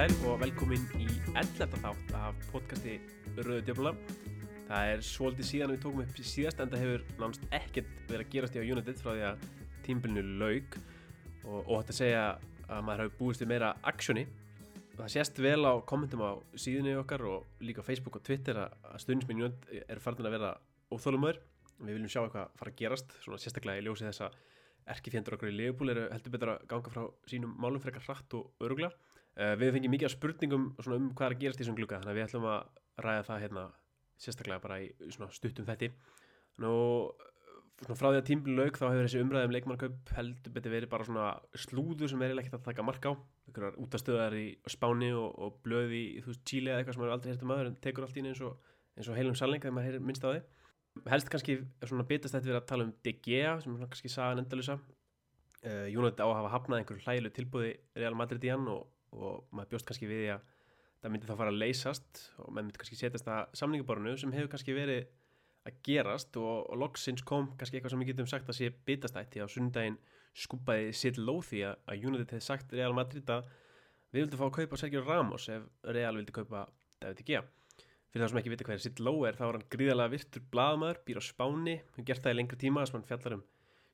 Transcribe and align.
sæl 0.00 0.28
og 0.30 0.38
velkomin 0.40 0.84
í 0.96 1.06
11. 1.36 1.74
þátt 1.82 2.12
af 2.16 2.44
podcasti 2.48 2.94
Rauðu 3.36 3.58
Djöfla. 3.66 3.90
Það 4.70 4.92
er 4.92 5.02
svolítið 5.04 5.48
síðan 5.48 5.72
við 5.74 5.82
tókum 5.82 6.00
upp 6.06 6.20
síðast 6.24 6.62
en 6.62 6.70
það 6.72 6.84
hefur 6.84 7.02
nánast 7.18 7.44
ekkert 7.58 7.90
verið 8.06 8.22
að 8.22 8.30
gerast 8.32 8.56
í 8.56 8.62
á 8.62 8.64
United 8.64 9.02
frá 9.02 9.10
því 9.10 9.26
að 9.28 9.42
tímbilinu 9.84 10.38
laug 10.40 10.78
og, 10.78 11.58
og 11.58 11.74
þetta 11.74 11.96
segja 11.98 12.22
að 12.30 12.86
maður 12.86 13.02
hafi 13.04 13.14
búist 13.18 13.44
við 13.44 13.50
meira 13.50 13.74
aksjoni. 13.92 14.24
Það 14.94 15.12
sést 15.18 15.42
vel 15.44 15.60
á 15.68 15.72
kommentum 15.92 16.24
á 16.24 16.32
síðunni 16.64 16.96
okkar 17.02 17.26
og 17.34 17.60
líka 17.60 17.84
á 17.84 17.88
Facebook 17.90 18.16
og 18.16 18.24
Twitter 18.24 18.62
að 18.62 18.96
stundismin 19.04 19.44
United 19.44 19.84
er 19.84 20.00
farin 20.00 20.30
að 20.30 20.38
vera 20.38 20.54
óþólumöður. 20.94 21.42
Við 21.82 21.98
viljum 21.98 22.14
sjá 22.14 22.22
eitthvað 22.22 22.56
fara 22.62 22.72
að 22.72 22.80
gerast, 22.80 23.12
svona 23.20 23.42
sérstaklega 23.42 23.84
í 23.84 23.84
ljósi 23.84 24.08
þess 24.08 24.24
að 24.30 24.40
erkifjendur 24.96 25.36
okkur 25.36 25.52
í 25.52 25.58
Leopold 25.60 25.92
eru 25.92 26.08
heldur 26.08 26.38
betur 26.38 26.56
að 26.56 26.66
ganga 26.72 26.96
frá 26.96 27.04
sínum 27.28 27.52
málum 27.60 27.84
frekar 27.84 28.08
hratt 28.08 28.40
og 28.40 28.64
örugla. 28.64 28.94
Uh, 29.38 29.54
við 29.60 29.76
fengið 29.76 29.92
mikið 29.94 30.14
spurningum 30.16 30.64
um 30.74 31.10
hvað 31.14 31.26
er 31.28 31.34
að 31.36 31.42
gerast 31.44 31.60
í 31.60 31.62
þessum 31.62 31.76
glukka 31.78 32.00
þannig 32.00 32.10
að 32.10 32.18
við 32.18 32.24
ætlum 32.26 32.48
að 32.50 33.04
ræða 33.04 33.26
það 33.28 33.44
hérna 33.44 33.62
sérstaklega 34.20 34.64
bara 34.64 34.80
í 34.82 34.88
stuttum 35.36 35.68
þetti 35.68 35.92
Nú, 36.60 36.72
svona 37.80 37.96
frá 37.96 38.08
því 38.10 38.18
að 38.18 38.26
tímbil 38.28 38.54
laug 38.58 38.76
þá 38.76 38.84
hefur 38.90 39.06
þessi 39.06 39.22
umræðum 39.24 39.54
leikmannkaup 39.54 40.12
heldur 40.16 40.54
betur 40.56 40.74
verið 40.74 40.92
bara 40.92 41.06
svona 41.08 41.28
slúður 41.56 42.10
sem 42.12 42.24
er 42.26 42.34
ekkert 42.36 42.58
að 42.58 42.66
taka 42.66 42.84
mark 42.84 43.06
á. 43.08 43.12
Einhverjar 43.48 43.78
útastöðar 43.80 44.36
í 44.36 44.46
Spáni 44.68 45.10
og, 45.16 45.30
og 45.40 45.60
blöði 45.64 46.02
í 46.02 46.20
þú 46.20 46.34
veist 46.34 46.44
Chile 46.50 46.74
eða 46.74 46.82
eitthvað 46.82 46.98
sem 46.98 47.04
maður 47.04 47.14
aldrei 47.16 47.32
hértum 47.32 47.54
aður 47.54 47.70
en 47.70 47.80
tekur 47.86 48.06
allt 48.06 48.20
íni 48.20 48.32
eins 48.34 48.42
og, 48.44 48.72
eins 48.98 49.08
og 49.08 49.16
heilum 49.16 49.38
salning 49.40 49.64
þegar 49.64 49.76
maður 49.78 50.04
minnst 50.04 50.26
á 50.26 50.30
því. 50.30 50.42
Helst 51.08 51.32
kannski 51.32 51.56
svona 51.86 52.06
bitast 52.10 52.36
þetta 52.36 52.50
verið 52.50 52.60
að 52.60 52.70
tala 52.74 52.88
um 52.88 52.94
De 53.06 53.16
Gea 53.24 53.56
sem 53.62 53.80
kannski 53.80 54.12
sagan 54.12 54.42
endalusa 54.42 54.76
uh, 54.76 55.86
Jónat 55.88 56.20
á 56.20 56.26
að 56.28 56.36
hafa 56.42 56.54
hafnað 56.56 56.82
einhverju 56.82 57.04
hlægileg 57.06 57.36
tilbúði 57.36 57.74
Real 57.96 58.16
Madrid 58.18 58.44
í 58.44 58.50
hann 58.52 58.66
og 58.68 58.88
og 59.16 59.46
maður 59.50 59.74
bjóst 59.74 59.88
kannski 59.88 60.08
við 60.10 60.24
því 60.24 60.30
að 60.34 60.48
það 61.00 61.14
myndi 61.14 61.30
þá 61.30 61.36
fara 61.40 61.52
að 61.52 61.60
leysast 61.62 62.22
og 62.36 62.50
maður 62.50 62.66
myndi 62.66 62.82
kannski 62.82 62.98
setjast 63.00 63.30
að 63.32 63.56
samningaborinu 63.60 64.16
sem 64.20 64.34
hefur 64.36 64.50
kannski 64.52 64.76
verið 64.76 65.08
að 65.68 65.78
gerast 65.86 66.36
og, 66.40 66.66
og 66.72 66.80
loksins 66.80 67.24
kom 67.26 67.50
kannski 67.60 67.78
eitthvað 67.78 67.94
sem 67.94 68.02
við 68.02 68.12
getum 68.12 68.28
sagt 68.30 68.48
að 68.48 68.58
sé 68.58 68.70
bitastætti 68.88 69.42
á 69.44 69.46
sundaginn 69.50 69.98
skupaði 70.36 70.92
sitt 70.96 71.18
lóði 71.20 71.64
að, 71.68 71.80
United 71.98 72.30
hefði 72.32 72.44
sagt 72.46 72.74
Real 72.76 72.94
Madrid 72.96 73.28
að 73.32 73.48
við 74.10 74.24
vildum 74.24 74.40
fá 74.40 74.46
að 74.48 74.56
kaupa 74.60 74.80
Sergio 74.80 75.02
Ramos 75.04 75.48
ef 75.52 75.66
Real 75.96 76.14
vildi 76.16 76.34
kaupa 76.34 76.66
David 77.00 77.24
Gea. 77.26 77.42
Fyrir 78.10 78.24
það 78.24 78.32
sem 78.32 78.40
ekki 78.40 78.52
viti 78.54 78.66
hvað 78.66 78.76
er 78.76 78.84
sitt 78.84 79.02
lóð 79.02 79.26
er 79.28 79.36
þá 79.38 79.44
er 79.46 79.56
hann 79.58 79.68
gríðalega 79.70 80.14
virtur 80.14 80.46
bladamæður, 80.50 81.02
býr 81.06 81.20
á 81.20 81.24
Spáni 81.24 81.76
við 81.96 82.08
gert 82.08 82.24
það 82.24 82.34
í 82.34 82.38
lengri 82.40 82.58
tíma 82.58 82.82
þess 82.82 82.94
að 82.94 82.98
hann 82.98 83.08
fjallar 83.10 83.36
um 83.36 83.44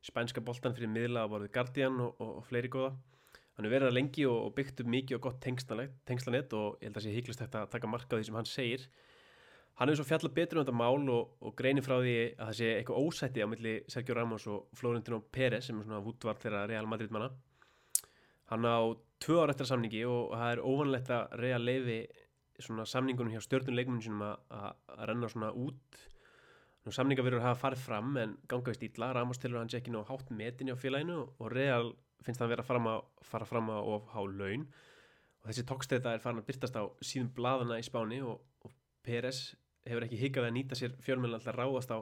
spænska 0.07 0.45
boltan 0.45 0.77
fyrir 0.77 0.93
miðla 0.93 1.27
á 1.27 1.31
borðið 1.33 1.53
Guardian 1.57 2.01
og, 2.01 2.15
og, 2.23 2.33
og 2.41 2.47
fleiri 2.49 2.71
góða 2.73 2.95
hann 3.57 3.67
er 3.67 3.73
verið 3.73 3.89
að 3.89 3.97
lengi 3.97 4.25
og 4.29 4.55
byggt 4.57 4.83
upp 4.83 4.89
mikið 4.93 5.17
og 5.17 5.27
gott 5.27 5.39
tengslanett 5.41 6.57
og 6.57 6.81
ég 6.81 6.91
held 6.91 6.99
að 7.01 7.07
sé 7.07 7.13
híklust 7.15 7.41
þetta 7.41 7.63
að 7.65 7.71
taka 7.73 7.89
marka 7.89 8.13
á 8.13 8.17
því 8.19 8.27
sem 8.29 8.37
hann 8.37 8.51
segir. 8.51 8.85
Hann 9.77 9.93
er 9.93 9.97
svo 9.97 10.07
fjalla 10.09 10.29
betur 10.33 10.61
um 10.61 10.65
þetta 10.65 10.77
mál 10.77 11.09
og, 11.13 11.33
og 11.41 11.55
greinir 11.57 11.85
frá 11.85 11.99
því 11.99 12.17
að 12.37 12.43
það 12.43 12.59
sé 12.59 12.69
eitthvað 12.75 13.01
ósætti 13.01 13.45
á 13.45 13.49
milli 13.49 13.75
Sergio 13.93 14.17
Ramos 14.17 14.47
og 14.49 14.71
Florentino 14.77 15.23
Pérez 15.33 15.69
sem 15.69 15.81
er 15.81 15.89
svona 15.89 16.05
vútvart 16.05 16.41
þeirra 16.45 16.63
Real 16.69 16.89
Madrid 16.89 17.13
manna. 17.13 17.31
Hann 18.53 18.65
á 18.65 18.81
tvö 19.21 19.43
ára 19.43 19.53
eftir 19.53 19.69
samningi 19.69 20.05
og 20.09 20.37
það 20.37 20.53
er 20.53 20.65
óvanlegt 20.65 21.13
að 21.13 21.37
Real 21.43 21.65
leiði 21.65 21.99
svona 22.61 22.87
samningunum 22.89 23.33
hjá 23.35 23.45
stjórnunleikmunum 23.45 24.05
sínum 24.05 24.25
að 24.25 25.05
renna 25.09 25.29
svona 25.33 25.53
út. 25.53 26.01
Nú 26.87 26.95
samninga 26.95 27.25
verður 27.27 27.43
að 27.43 27.49
hafa 27.51 27.63
farið 27.67 27.85
fram 27.85 28.17
en 28.21 28.37
gangaði 28.49 28.79
stíla, 28.79 29.11
Ramos 29.17 29.41
tilur 29.43 29.61
hans 29.61 29.75
ekki 29.77 29.93
ná 29.93 30.05
hátt 30.07 30.29
metin 30.31 30.71
á 30.73 30.77
félaginu 30.79 31.25
og 31.27 31.53
Real 31.53 31.91
finnst 32.25 32.41
það 32.41 32.47
að 32.47 32.55
vera 32.55 32.67
fram 32.67 32.89
að 32.91 33.01
fara 33.27 33.49
fram 33.49 33.71
að 33.75 33.91
of 33.95 34.09
há 34.15 34.21
laun. 34.25 34.67
Og 35.43 35.51
þessi 35.51 35.67
tókstreita 35.69 36.15
er 36.15 36.23
farin 36.23 36.41
að 36.43 36.49
byrtast 36.51 36.79
á 36.81 36.85
síðum 37.05 37.33
bladana 37.37 37.79
í 37.81 37.87
spáni 37.87 38.23
og, 38.25 38.41
og 38.67 38.73
Pérez 39.07 39.55
hefur 39.87 40.07
ekki 40.07 40.21
higgað 40.21 40.49
að 40.49 40.57
nýta 40.57 40.79
sér 40.79 40.97
fjölmenn 41.05 41.37
alltaf 41.37 41.55
ráðast 41.55 41.93
á 41.95 41.99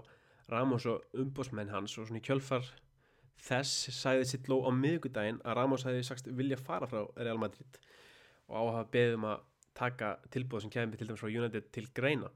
Ramos 0.49 0.87
og 0.89 1.05
umbósmenn 1.21 1.73
hans. 1.73 1.97
Og 1.99 2.09
svona 2.09 2.23
í 2.23 2.25
kjölfar 2.25 2.71
þess 3.45 3.91
sæði 3.93 4.29
sitt 4.29 4.49
ló 4.49 4.63
á 4.65 4.71
miðugudaginn 4.73 5.43
að 5.45 5.59
Ramos 5.59 5.85
hefði 5.85 6.07
sagt 6.07 6.31
vilja 6.31 6.61
fara 6.61 6.89
frá 6.89 7.03
Real 7.19 7.41
Madrid 7.41 7.81
og 8.49 8.57
á 8.57 8.61
að 8.61 8.73
hafa 8.77 8.91
beðum 8.95 9.29
að 9.29 9.45
taka 9.75 10.15
tilbúð 10.33 10.65
sem 10.65 10.73
kemur 10.73 11.01
til 11.01 11.09
dæmis 11.09 11.23
frá 11.23 11.31
United 11.31 11.71
til 11.75 11.87
greina. 11.97 12.31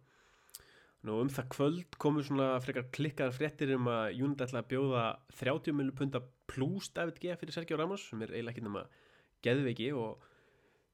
Nú 1.06 1.20
um 1.22 1.30
það 1.30 1.50
kvöld 1.54 1.98
komu 2.02 2.24
svona 2.26 2.56
frekar 2.64 2.88
klikkaðar 2.94 3.36
fréttir 3.36 3.70
um 3.76 3.86
að 3.92 4.18
United 4.18 4.48
ætla 4.48 4.64
að 4.64 4.70
bjóða 4.72 5.04
30 5.38 5.76
miljónu 5.76 5.94
punta 6.00 6.22
pluss 6.48 6.90
David 6.96 7.20
G 7.22 7.36
fyrir 7.40 7.54
Sergio 7.54 7.78
Ramos 7.78 8.08
sem 8.08 8.24
er 8.24 8.34
eiginlega 8.34 8.56
ekki 8.56 8.64
nema 8.66 8.84
geðveiki 9.44 9.92
og 9.96 10.24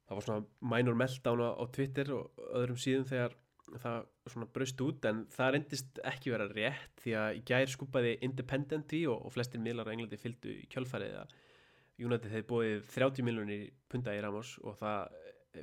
það 0.04 0.18
var 0.18 0.26
svona 0.26 0.70
minor 0.74 0.98
meltdown 1.00 1.42
á, 1.44 1.64
Twitter 1.72 2.12
og 2.16 2.44
öðrum 2.60 2.80
síðum 2.80 3.06
þegar 3.08 3.36
það 3.80 4.00
svona 4.28 4.48
braust 4.54 4.82
út 4.84 5.06
en 5.08 5.22
það 5.32 5.52
reyndist 5.54 6.00
ekki 6.04 6.34
vera 6.34 6.48
rétt 6.50 7.00
því 7.00 7.14
að 7.20 7.38
í 7.38 7.44
gær 7.48 7.72
skupaði 7.72 8.16
Independenti 8.26 9.04
og, 9.08 9.22
og 9.24 9.32
flestir 9.32 9.62
miðlar 9.62 9.88
á 9.88 9.94
Englandi 9.94 10.20
fylgdu 10.20 10.52
í 10.52 10.66
kjölfarið 10.72 11.16
að 11.22 11.38
United 12.04 12.32
hefði 12.32 12.48
bóðið 12.50 12.90
30 12.90 13.24
miljónir 13.24 13.70
punta 13.88 14.12
í 14.12 14.20
Ramos 14.20 14.58
og 14.66 14.76
það 14.82 15.16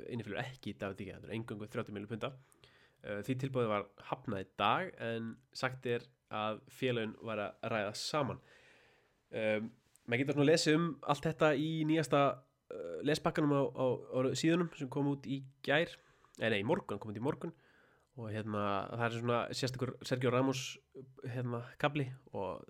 innifilur 0.08 0.40
ekki 0.40 0.74
David 0.80 1.04
G, 1.04 1.12
það 1.12 1.28
er 1.28 1.36
engangu 1.36 1.68
30 1.68 1.94
miljónu 1.94 2.10
punta 2.10 2.32
Eh, 3.02 3.20
því 3.26 3.38
tilbúið 3.42 3.70
var 3.70 3.86
hafnað 4.10 4.44
í 4.44 4.48
dag 4.60 4.90
en 5.02 5.32
sagt 5.58 5.86
er 5.90 6.04
að 6.32 6.60
félagin 6.70 7.16
var 7.26 7.40
að 7.42 7.70
ræða 7.72 7.94
saman. 7.98 8.42
Um, 9.32 9.70
maður 10.06 10.22
getur 10.22 10.38
svona 10.38 10.46
að 10.46 10.52
lesa 10.52 10.76
um 10.78 10.86
allt 11.14 11.28
þetta 11.28 11.52
í 11.58 11.70
nýjasta 11.88 12.22
uh, 12.32 12.96
lesbakkanum 13.06 13.54
á, 13.54 13.62
á, 13.62 13.86
á 14.12 14.18
síðunum 14.38 14.70
sem 14.78 14.90
kom 14.92 15.10
út 15.12 15.26
í 15.26 15.42
gær, 15.64 15.92
eða 16.38 16.54
nei, 16.54 16.62
í 16.62 16.68
morgun, 16.68 17.00
kom 17.02 17.12
út 17.12 17.20
í 17.20 17.24
morgun 17.24 17.54
og 18.20 18.28
hérna 18.28 18.62
það 18.92 19.04
er 19.06 19.14
svona 19.16 19.38
sérstakur 19.56 19.94
Sergio 20.04 20.32
Ramos 20.32 20.62
hérna 21.24 21.62
kabli 21.80 22.10
og 22.36 22.60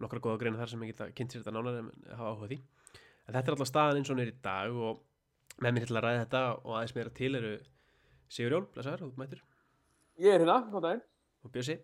nokkra 0.00 0.22
góða 0.24 0.40
greina 0.40 0.60
þar 0.60 0.72
sem 0.72 0.84
ég 0.86 0.94
geta 0.94 1.10
kynnt 1.12 1.34
sér 1.34 1.42
þetta 1.42 1.54
nánar 1.56 1.80
en 1.82 1.90
hafa 2.08 2.32
áhuga 2.32 2.48
því. 2.52 2.58
En 3.26 3.36
þetta 3.36 3.44
er 3.44 3.56
alltaf 3.56 3.70
staðan 3.70 4.00
eins 4.00 4.12
og 4.12 4.22
er 4.22 4.32
í 4.32 4.38
dag 4.44 4.80
og 4.86 5.02
með 5.62 5.76
mér 5.76 5.88
til 5.88 5.98
að 5.98 6.04
ræða 6.06 6.24
þetta 6.24 6.42
og 6.56 6.76
aðeins 6.78 6.96
meira 6.96 7.14
til 7.20 7.32
eru 7.38 7.54
Sigur 8.32 8.54
Jón, 8.56 8.68
blæsaður, 8.72 9.10
út 9.10 9.18
mættir. 9.20 9.42
Ég 10.22 10.32
er 10.32 10.40
hérna, 10.40 10.62
góð 10.72 10.86
daginn. 10.86 11.02
Og 11.44 11.52
Bjössi. 11.52 11.76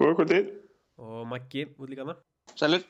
Góða 0.00 0.16
kvöldið. 0.22 0.52
Og 1.04 1.26
Maggi, 1.28 1.66
út 1.76 1.92
líka 1.92 2.06
hana. 2.06 2.16
Sælur. 2.56 2.86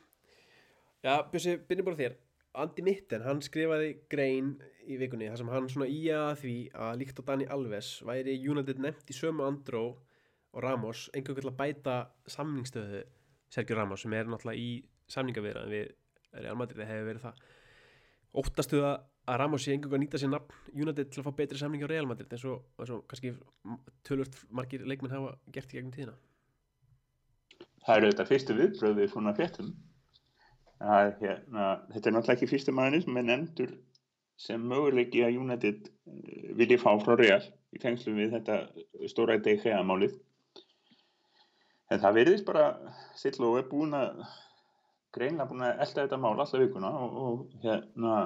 Já, 1.05 1.21
Bjössi, 1.31 1.59
byrjum 1.69 1.87
bara 1.91 2.01
þér. 2.01 2.17
Andi 2.57 2.83
Mitten, 2.87 3.25
hann 3.27 3.43
skrifaði 3.45 3.91
grein 4.09 4.55
í 4.89 4.97
vikunni 4.97 5.29
þar 5.29 5.41
sem 5.43 5.51
hann 5.53 5.67
svona 5.69 5.89
í 5.93 5.99
að 6.15 6.31
því 6.41 6.55
að 6.73 7.01
líkt 7.03 7.19
á 7.21 7.23
Dani 7.29 7.49
Alves 7.53 7.91
væri 8.07 8.37
United 8.41 8.81
nefnt 8.81 9.11
í 9.13 9.17
sömu 9.17 9.45
Andró 9.45 9.83
og 9.93 10.65
Ramos 10.65 11.11
einhvern 11.13 11.37
veginn 11.37 11.53
að 11.53 11.59
bæta 11.59 11.97
samningstöðu 12.33 13.03
Sergio 13.53 13.77
Ramos 13.77 14.07
sem 14.07 14.15
er 14.17 14.31
náttúrulega 14.31 14.63
í 14.63 14.71
samningavirðan 15.13 15.69
við 15.75 15.93
Real 16.37 16.57
Madrid 16.57 16.81
það 16.81 16.93
hefur 16.93 17.11
verið 17.11 17.27
það. 17.27 17.43
Óttastuða 18.41 18.93
að 19.27 19.41
Ramos 19.43 19.67
sé 19.67 19.75
einhverju 19.75 19.99
að 19.99 20.03
nýta 20.07 20.21
sér 20.23 20.33
nafn 20.33 20.73
United 20.73 21.11
til 21.13 21.21
að 21.21 21.29
fá 21.29 21.37
betri 21.43 21.61
samling 21.61 21.85
á 21.85 21.93
Real 21.93 22.09
Madrid 22.09 22.33
eins 22.33 22.47
og, 22.49 22.65
eins 22.81 22.95
og 22.95 23.05
kannski 23.11 23.35
tölvört 24.07 24.39
margir 24.49 24.87
leikmenn 24.89 25.13
hafa 25.13 25.37
gert 25.53 25.75
í 25.75 25.79
gegnum 25.79 25.93
tíðina? 25.93 26.17
Það 27.85 28.01
eru 28.01 28.11
þetta 28.13 28.29
fyrstu 28.31 28.57
viðbröðið 28.59 29.13
svona 29.13 29.37
fjettum 29.37 29.75
hérna, 30.81 31.67
þetta 31.93 32.09
er 32.09 32.15
náttúrulega 32.15 32.37
ekki 32.37 32.51
fyrstu 32.51 32.75
maður 32.77 33.05
sem 33.05 33.21
er 33.21 33.29
nefndur 33.31 33.75
sem 34.37 34.65
möguleiki 34.69 35.23
að 35.25 35.39
United 35.41 35.89
eh, 35.89 36.49
vilji 36.59 36.79
fá 36.81 36.91
frá 37.01 37.17
Real 37.17 37.43
í 37.73 37.81
fengslu 37.81 38.15
við 38.17 38.35
þetta 38.37 38.59
stóra 39.09 39.39
DGA 39.41 39.81
málið. 39.87 40.19
En 41.93 42.03
það 42.03 42.19
verðist 42.21 42.49
bara 42.49 42.67
sill 43.17 43.39
og 43.47 43.61
er 43.61 43.71
búin 43.71 43.95
að 43.97 44.25
greinlega 45.17 45.49
búin 45.49 45.65
að 45.65 45.81
elda 45.85 46.03
þetta 46.03 46.19
mál 46.21 46.35
alltaf 46.35 46.61
vikuna 46.61 46.91
og, 47.01 47.17
og 47.23 47.63
hérna 47.63 48.17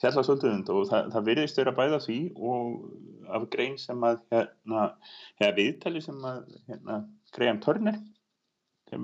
fjalla 0.00 0.24
svolítið 0.24 0.54
und 0.56 0.70
og 0.72 0.86
það, 0.88 1.10
það 1.14 1.26
virðist 1.28 1.60
vera 1.60 1.74
bæða 1.76 1.98
því 2.06 2.18
og 2.50 3.34
af 3.36 3.44
grein 3.52 3.76
sem 3.80 4.06
að 4.06 4.22
hérna, 4.32 4.86
hefða 5.40 5.56
viðtali 5.58 6.02
sem 6.04 6.24
að 6.26 6.40
hérna, 6.70 6.98
Graham 7.36 7.60
Turner 7.64 8.00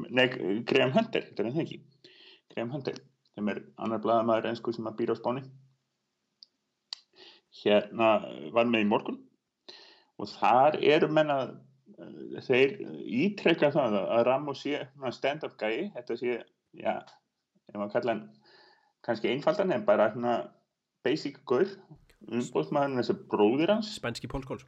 nei, 0.08 0.26
Graham 0.68 0.94
Hunter 0.96 1.28
þetta 1.28 1.44
er 1.44 1.52
það 1.52 1.62
ekki 1.64 1.80
Graham 2.54 2.72
Hunter, 2.74 2.98
sem 3.34 3.50
er 3.52 3.62
annar 3.76 4.02
bladamæður 4.04 4.50
einsku 4.50 4.74
sem 4.74 4.88
að 4.90 4.98
býra 5.00 5.16
á 5.16 5.20
spáni. 5.20 5.44
Hérna 7.62 8.10
var 8.54 8.68
með 8.70 8.84
í 8.84 8.90
morgun 8.90 9.22
og 10.18 10.30
þar 10.30 10.78
eru 10.82 11.08
menna 11.10 11.38
eh, 11.46 12.40
þeir 12.46 12.74
ítrekka 13.24 13.70
það 13.74 13.96
að 14.02 14.24
Ramos 14.28 14.62
sé 14.64 14.82
stand-up 15.14 15.56
gæi, 15.60 15.88
þetta 15.94 16.18
sé 16.18 16.34
já, 16.78 16.98
ef 17.70 17.74
maður 17.78 17.94
kalla 17.96 18.14
hann 18.14 18.24
kannski 19.06 19.32
einfaldan 19.32 19.72
en 19.74 19.86
bara 19.86 20.10
hérna 20.10 20.34
basic 21.06 21.40
gaur 21.48 21.70
umbóðsmaðurinn 22.26 22.98
þessi 23.00 23.16
bróðir 23.30 23.72
hans. 23.72 23.94
Spænski 23.98 24.30
Pól 24.30 24.42
Skóls 24.44 24.66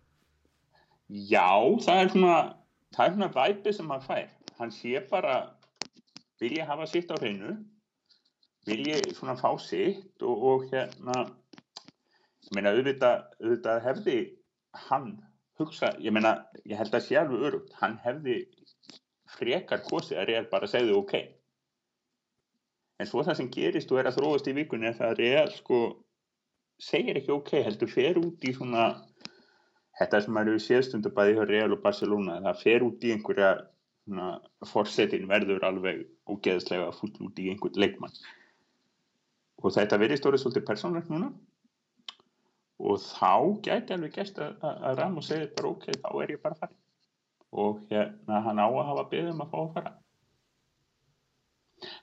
Já, 1.10 1.50
það 1.82 2.02
er 2.04 2.12
svona 2.12 2.34
það 2.94 3.06
er 3.06 3.14
svona 3.16 3.30
væpi 3.34 3.72
sem 3.74 3.88
maður 3.90 4.06
fær. 4.06 4.28
Hann 4.60 4.72
sé 4.74 5.00
bara 5.10 5.34
vilja 6.40 6.66
hafa 6.68 6.86
sitt 6.88 7.10
á 7.12 7.16
hreinu? 7.20 7.56
Vilja 8.68 9.00
svona 9.16 9.36
fá 9.40 9.50
sitt 9.60 10.22
og, 10.22 10.44
og 10.50 10.68
hérna 10.72 11.16
ég 12.46 12.54
meina 12.56 12.72
auðvitað, 12.74 13.26
auðvitað 13.40 13.82
hefði 13.86 14.18
hann 14.88 15.10
hugsa, 15.60 15.92
ég 16.00 16.14
meina 16.14 16.36
ég 16.64 16.78
held 16.80 16.94
að 16.94 17.04
sé 17.06 17.18
alveg 17.20 17.46
örugt, 17.48 17.74
hann 17.80 17.98
hefði 18.04 18.42
frekar 19.36 19.82
kosið 19.86 20.20
að 20.20 20.30
Real 20.30 20.48
bara 20.50 20.68
segði 20.70 20.96
ok. 20.96 21.14
En 23.00 23.08
svo 23.08 23.24
það 23.24 23.38
sem 23.38 23.50
gerist 23.52 23.92
og 23.92 24.00
er 24.00 24.10
að 24.10 24.18
þróast 24.18 24.48
í 24.50 24.56
vikunni 24.56 24.90
er 24.90 24.96
það 24.98 25.12
að 25.12 25.20
Real 25.22 25.52
sko 25.54 25.80
segir 26.80 27.20
ekki 27.20 27.32
ok, 27.32 27.52
heldur 27.66 27.92
fer 27.92 28.18
út 28.20 28.44
í 28.48 28.54
svona 28.56 28.90
þetta 30.00 30.22
sem 30.24 30.40
eru 30.42 30.56
séðstundu 30.64 31.12
bæði 31.16 31.36
hjá 31.36 31.44
Real 31.48 31.76
og 31.76 31.82
Barcelona 31.84 32.40
það 32.44 32.62
fer 32.64 32.86
út 32.86 33.04
í 33.04 33.12
einhverja 33.14 33.50
forsetin 34.70 35.28
verður 35.30 35.64
alveg 35.68 36.04
ógeðslega 36.30 36.90
full 36.96 37.12
út 37.26 37.38
í 37.38 37.50
einhvern 37.52 37.78
leikmann. 37.80 38.18
Og 39.60 39.74
þetta 39.76 40.00
verið 40.00 40.20
stórið 40.20 40.44
svolítið 40.44 40.66
persónlegt 40.68 41.10
núna. 41.12 41.30
Og 42.80 43.00
þá 43.02 43.60
gæti 43.66 43.94
alveg 43.94 44.14
gæst 44.16 44.38
að, 44.40 44.56
að 44.64 45.02
Ramos 45.02 45.28
segir 45.28 45.50
bara 45.56 45.72
ok, 45.74 45.90
þá 46.00 46.10
er 46.22 46.34
ég 46.36 46.42
bara 46.42 46.60
fara 46.62 46.76
og 47.50 47.80
hérna 47.90 48.40
hann 48.44 48.62
á 48.62 48.66
að 48.70 48.86
hafa 48.86 49.04
byggðum 49.10 49.42
að 49.42 49.50
fá 49.50 49.58
að 49.60 49.72
fara. 49.74 49.92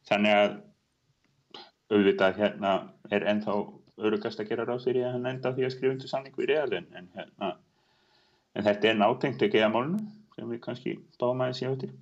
Þannig 0.10 0.34
að 0.36 0.56
auðvitað 1.88 2.42
hérna 2.42 2.74
er 3.16 3.26
ennþá 3.32 3.56
örugast 4.08 4.42
að 4.42 4.50
gera 4.52 4.66
ráð 4.68 4.84
fyrir 4.86 5.08
að 5.08 5.16
hann 5.16 5.30
enda 5.32 5.54
því 5.56 5.66
að 5.66 5.74
skrifa 5.76 5.96
undir 5.96 6.12
sanning 6.12 6.36
við 6.38 6.52
realin 6.52 6.90
en 6.98 7.08
hérna 7.16 7.54
en 8.58 8.66
þetta 8.66 8.90
er 8.90 9.00
nátengt 9.00 9.46
ekki 9.48 9.62
að 9.64 9.74
málunum 9.74 10.04
sem 10.38 10.54
við 10.54 10.62
kannski 10.64 10.96
báum 11.18 11.42
aðeins 11.42 11.64
í 11.64 11.68
auðvitað 11.68 11.98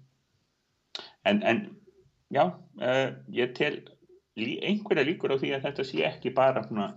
en, 1.26 1.42
en 1.42 1.64
já, 2.36 2.44
uh, 2.52 3.08
ég 3.34 3.56
tel 3.58 3.80
lí, 4.36 4.58
einhverja 4.60 5.08
líkur 5.08 5.34
á 5.34 5.40
því 5.40 5.56
að 5.56 5.70
þetta 5.70 5.88
sé 5.88 6.04
ekki 6.10 6.36
bara 6.36 6.66
svona 6.68 6.92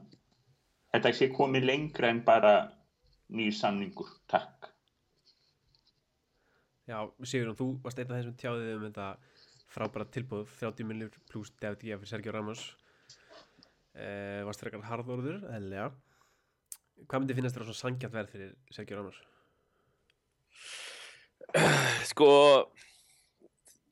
þetta 0.93 1.15
sé 1.15 1.31
komið 1.35 1.69
lengra 1.69 2.11
en 2.13 2.25
bara 2.27 2.55
nýr 3.29 3.53
samningur, 3.53 4.09
takk. 4.31 4.71
Já, 6.89 7.03
Sigurðan, 7.21 7.57
þú 7.59 7.69
varst 7.85 7.99
einn 8.01 8.09
af 8.09 8.17
þessum 8.17 8.37
tjáðið 8.41 8.71
um 8.75 8.85
þetta 8.87 9.09
frábæra 9.69 10.07
tilbúð 10.09 10.55
30 10.57 10.89
miljónur 10.89 11.25
pluss 11.29 11.53
Gea 11.61 11.75
fyrir 11.77 12.09
Sergio 12.09 12.33
Ramos. 12.33 12.63
Eh, 13.93 14.41
varst 14.47 14.63
það 14.63 14.71
eitthvað 14.71 14.89
harðorður, 14.89 15.43
eða 15.59 15.91
hvað 17.05 17.21
myndi 17.21 17.37
finnast 17.37 17.59
þér 17.59 17.67
á 17.67 17.69
svona 17.69 17.83
sangjant 17.83 18.15
verð 18.15 18.33
fyrir 18.33 18.55
Sergio 18.73 18.97
Ramos? 18.97 19.21
Sko 22.11 22.31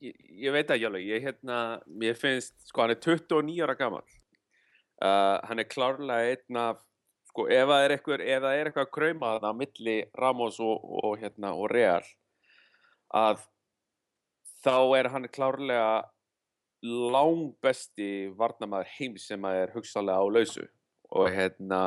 ég, 0.03 0.13
ég 0.29 0.53
veit 0.53 0.69
ekki 0.69 0.87
alveg 0.89 1.07
ég 1.09 1.25
hérna, 1.25 1.79
mér 1.89 2.17
finnst, 2.19 2.55
sko 2.69 2.83
hann 2.83 2.93
er 2.93 3.01
29 3.01 3.63
ára 3.65 3.77
gammal 3.79 4.05
uh, 5.01 5.37
hann 5.47 5.63
er 5.63 5.69
klárlega 5.69 6.35
einn 6.35 6.61
af 6.61 6.83
sko 7.31 7.47
ef 7.49 7.69
það 7.69 7.85
er 7.85 7.95
eitthvað, 7.95 8.83
að 8.83 8.93
krauma 8.93 9.33
þarna 9.33 9.53
á 9.53 9.59
milli 9.61 9.97
Ramos 10.17 10.61
og, 10.63 10.85
og, 11.01 11.17
hérna, 11.21 11.53
og 11.57 11.71
Real 11.73 12.05
að 13.13 13.41
þá 14.65 14.77
er 14.99 15.09
hann 15.13 15.27
klárlega 15.31 16.05
lang 16.83 17.53
besti 17.63 18.29
varnamæður 18.37 18.91
heims 18.97 19.27
sem 19.29 19.45
að 19.47 19.61
er 19.63 19.73
hugsalega 19.73 20.21
á 20.21 20.25
lausu. 20.29 20.65
Og 21.15 21.29
hérna 21.31 21.81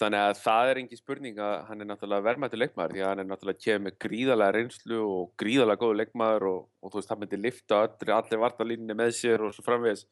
þannig 0.00 0.24
að 0.24 0.38
það 0.40 0.70
er 0.70 0.80
engi 0.80 0.98
spurning 0.98 1.38
að 1.42 1.54
hann 1.68 1.84
er 1.84 1.88
náttúrulega 1.88 2.26
verðmættu 2.26 2.58
leikmaður 2.58 2.94
því 2.94 3.02
að 3.02 3.10
hann 3.10 3.22
er 3.22 3.28
náttúrulega 3.28 3.64
kemur 3.66 3.96
gríðalega 4.04 4.56
reynslu 4.56 5.00
og 5.04 5.26
gríðalega 5.42 5.82
góðu 5.82 5.98
leikmaður 6.00 6.48
og, 6.48 6.60
og 6.80 6.92
þú 6.92 7.00
veist 7.00 7.12
það 7.12 7.22
myndir 7.22 7.42
lifta 7.42 7.80
allir, 7.84 8.12
allir 8.16 8.42
vartalínni 8.42 8.96
með 8.98 9.14
sér 9.18 9.44
og 9.44 9.54
svo 9.56 9.64
framvegis. 9.66 10.06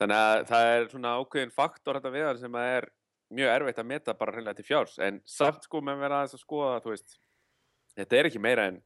Þannig 0.00 0.24
að 0.26 0.44
það 0.50 0.70
er 0.74 0.86
svona 0.92 1.16
ákveðin 1.20 1.56
faktor 1.56 1.98
þetta 1.98 2.14
við 2.14 2.28
hann 2.28 2.42
sem 2.44 2.60
er 2.60 2.88
mjög 3.40 3.54
erfitt 3.54 3.80
að 3.80 3.90
meta 3.90 4.16
bara 4.20 4.36
hreinlega 4.36 4.60
til 4.60 4.68
fjárs. 4.68 4.96
En 5.00 5.20
samt 5.28 5.64
sko 5.64 5.82
með 5.84 6.04
verða 6.04 6.22
að 6.26 6.40
skoða 6.40 6.80
þú 6.84 6.94
veist, 6.94 7.18
þetta 7.96 8.20
er 8.20 8.30
ekki 8.30 8.42
meira 8.42 8.68
en 8.70 8.80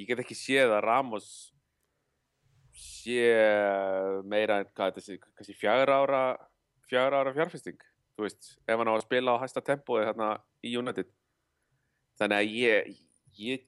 ég 0.00 0.08
get 0.08 0.24
ekki 0.24 0.36
séð 0.38 0.74
að 0.78 0.84
Ramos 0.88 1.28
sé 2.74 3.20
meira 4.26 4.62
en 4.62 4.70
hvað 4.72 4.94
þetta 4.94 5.04
sé, 5.04 5.18
kannski 5.36 5.56
fjagra 5.58 6.00
ára 6.02 6.22
fjagra 6.88 7.20
ára 7.22 7.34
fjárfesting 7.36 7.78
þú 8.14 8.26
veist, 8.26 8.50
ef 8.66 8.80
hann 8.80 8.90
á 8.90 8.94
að 8.94 9.04
spila 9.06 9.36
á 9.36 9.42
hæsta 9.42 9.62
tempói 9.64 10.02
þarna 10.06 10.32
í 10.64 10.74
United. 10.78 11.08
Þannig 12.20 12.40
að 12.40 12.58
ég, 12.58 12.98
ég 13.40 13.64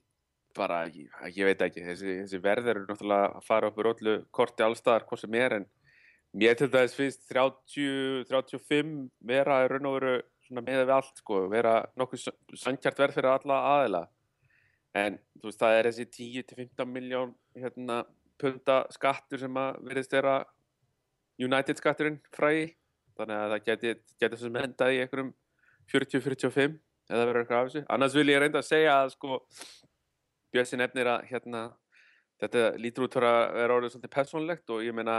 bara, 0.57 0.83
ég, 0.89 1.09
ég 1.35 1.49
veit 1.49 1.63
ekki 1.67 1.83
þessi, 1.85 2.21
þessi 2.23 2.41
verður 2.41 2.75
eru 2.75 2.85
náttúrulega 2.87 3.33
að 3.35 3.47
fara 3.47 3.71
upp 3.71 3.81
úr 3.81 3.91
öllu 3.93 4.15
korti 4.33 4.65
allstaðar, 4.65 5.05
hvað 5.09 5.25
sem 5.25 5.37
er 5.37 5.59
en 5.59 5.67
Mér 6.37 6.53
til 6.53 6.67
dæs 6.69 6.93
finnst 6.93 7.23
30-35 7.31 8.89
vera 9.25 9.61
í 9.63 9.69
raun 9.71 9.87
og 9.89 9.95
veru 9.95 10.17
með 10.53 10.81
við 10.83 10.91
allt 10.93 11.21
sko, 11.21 11.39
vera 11.51 11.79
nokkuð 11.97 12.27
sannkjart 12.59 12.99
verð 12.99 13.15
fyrir 13.17 13.31
alla 13.31 13.57
aðila. 13.71 14.01
En 14.97 15.17
þú 15.39 15.49
veist 15.49 15.63
það 15.63 15.77
er 15.77 15.89
þessi 15.89 16.05
10-15 16.43 16.91
miljón 16.91 17.33
hérna, 17.55 18.03
punta 18.37 18.83
skattur 18.93 19.41
sem 19.41 19.57
að 19.57 19.79
verðist 19.87 20.13
vera 20.13 20.35
United 21.41 21.79
skatturinn 21.79 22.19
fræði 22.35 22.67
þannig 23.17 23.41
að 23.41 23.53
það 23.53 23.65
geti, 23.69 23.93
geti 24.21 24.39
sem 24.41 24.61
hendað 24.61 24.93
í 24.93 25.01
einhverjum 25.03 25.33
40-45 25.91 26.77
eða 27.07 27.25
verður 27.25 27.41
eitthvað 27.41 27.59
af 27.59 27.67
þessu. 27.69 27.83
Annars 27.95 28.15
vil 28.17 28.29
ég 28.31 28.41
reynda 28.43 28.61
að 28.61 28.69
segja 28.69 28.95
að 29.01 29.11
sko 29.15 29.41
Björnsin 30.53 30.83
efnir 30.83 31.09
að 31.11 31.27
hérna, 31.31 31.63
þetta 32.41 32.63
lítur 32.79 33.07
út 33.07 33.17
að 33.19 33.41
vera 33.57 33.75
orðið 33.77 33.93
svolítið 33.93 34.13
personlegt 34.15 34.73
og 34.73 34.83
ég 34.85 34.95
meina 34.95 35.17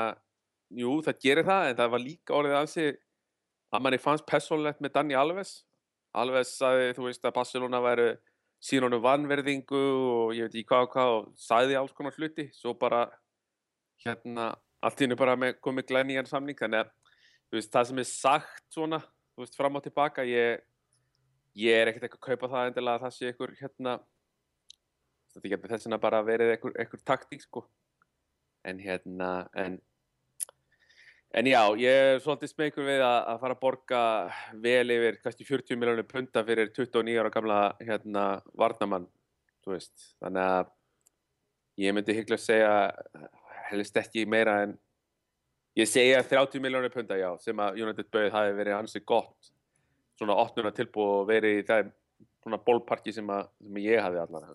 jú, 0.75 0.99
það 1.05 1.21
gerir 1.25 1.49
það, 1.49 1.69
en 1.69 1.79
það 1.79 1.93
var 1.95 2.05
líka 2.05 2.37
orðið 2.37 2.57
af 2.59 2.71
sig 2.73 2.97
að 3.69 3.85
manni 3.85 4.01
fannst 4.01 4.27
personlegt 4.29 4.83
með 4.85 4.95
Dani 4.97 5.17
Alves. 5.19 5.53
Alves 6.17 6.55
sagði, 6.57 6.95
þú 6.97 7.09
veist, 7.09 7.25
að 7.25 7.37
Barcelona 7.37 7.81
væri 7.85 8.09
síðan 8.65 8.89
honum 8.89 9.05
vannverðingu 9.05 9.83
og 10.13 10.33
ég 10.37 10.49
veit 10.49 10.57
ekki 10.57 10.69
hvað 10.71 10.87
og 10.87 10.95
hvað 10.95 11.13
og 11.17 11.27
sagði 11.39 11.77
alls 11.79 11.95
konar 11.95 12.17
hluti, 12.17 12.49
svo 12.57 12.75
bara 12.79 13.05
hérna, 14.05 14.51
allt 14.83 15.01
í 15.01 15.07
hennu 15.07 15.19
bara 15.19 15.37
með, 15.39 15.59
komið 15.63 15.91
glæníjan 15.93 16.31
samning, 16.31 16.59
þannig 16.59 16.87
að 16.87 17.08
veist, 17.57 17.73
það 17.73 17.89
sem 17.89 18.03
er 18.03 18.09
sagt 18.11 18.65
svona, 18.75 19.01
þú 19.35 19.45
veist, 19.45 19.57
fram 19.57 19.81
og 19.81 19.85
tilbaka, 19.85 20.25
ég, 20.29 20.63
ég 21.57 21.81
er 21.81 21.91
ekkert 21.91 22.09
eitthvað 22.09 22.21
að 22.21 22.29
kaupa 22.29 22.53
það 22.55 22.71
endilega 22.71 23.01
að 23.01 23.05
það 23.07 23.17
sé 23.17 23.33
einhver, 23.33 23.55
hérna, 23.63 23.99
þetta 25.35 25.53
getur 25.55 25.75
þess 25.75 25.91
að 25.91 26.03
bara 26.05 26.25
verið 26.27 26.55
einhver, 26.55 26.75
einhver 26.79 27.05
taktík, 27.09 27.45
sko, 27.47 27.65
en 28.69 28.83
hérna, 28.85 29.33
en 29.57 29.81
En 31.37 31.45
já, 31.45 31.61
ég 31.77 31.93
er 31.93 32.21
svolítið 32.25 32.49
smegur 32.55 32.87
við 32.87 33.03
að, 33.05 33.19
að 33.29 33.41
fara 33.43 33.55
að 33.55 33.61
borga 33.61 33.99
vel 34.65 34.95
yfir 34.95 35.19
kannski 35.21 35.45
40 35.45 35.77
miljónir 35.77 36.07
punta 36.09 36.41
fyrir 36.41 36.71
29 36.73 37.19
ára 37.21 37.33
gamla 37.35 37.59
hérna 37.83 38.23
varnamann, 38.57 39.05
þú 39.61 39.75
veist. 39.75 40.07
Þannig 40.25 40.49
að 40.55 40.71
ég 41.85 41.95
myndi 41.95 42.17
hygglega 42.17 42.41
að 42.41 42.47
segja 42.47 42.73
helst 43.69 44.01
ekki 44.01 44.25
meira 44.25 44.57
en 44.65 44.73
ég 45.79 45.89
segja 45.89 46.25
30 46.27 46.63
miljónir 46.65 46.93
punta, 46.95 47.17
já, 47.19 47.31
sem 47.43 47.63
að 47.63 47.81
United 47.85 48.11
Böð 48.15 48.33
hafi 48.35 48.59
verið 48.59 48.79
ansið 48.81 49.07
gott. 49.09 49.53
Svona 50.19 50.35
800 50.43 50.75
tilbúið 50.75 51.15
og 51.15 51.27
verið 51.31 51.61
í 51.61 51.65
það 51.69 51.93
svona 52.43 52.59
bólparki 52.67 53.15
sem, 53.15 53.33
sem 53.63 53.81
ég 53.85 54.03
hafi 54.03 54.21
allar. 54.23 54.49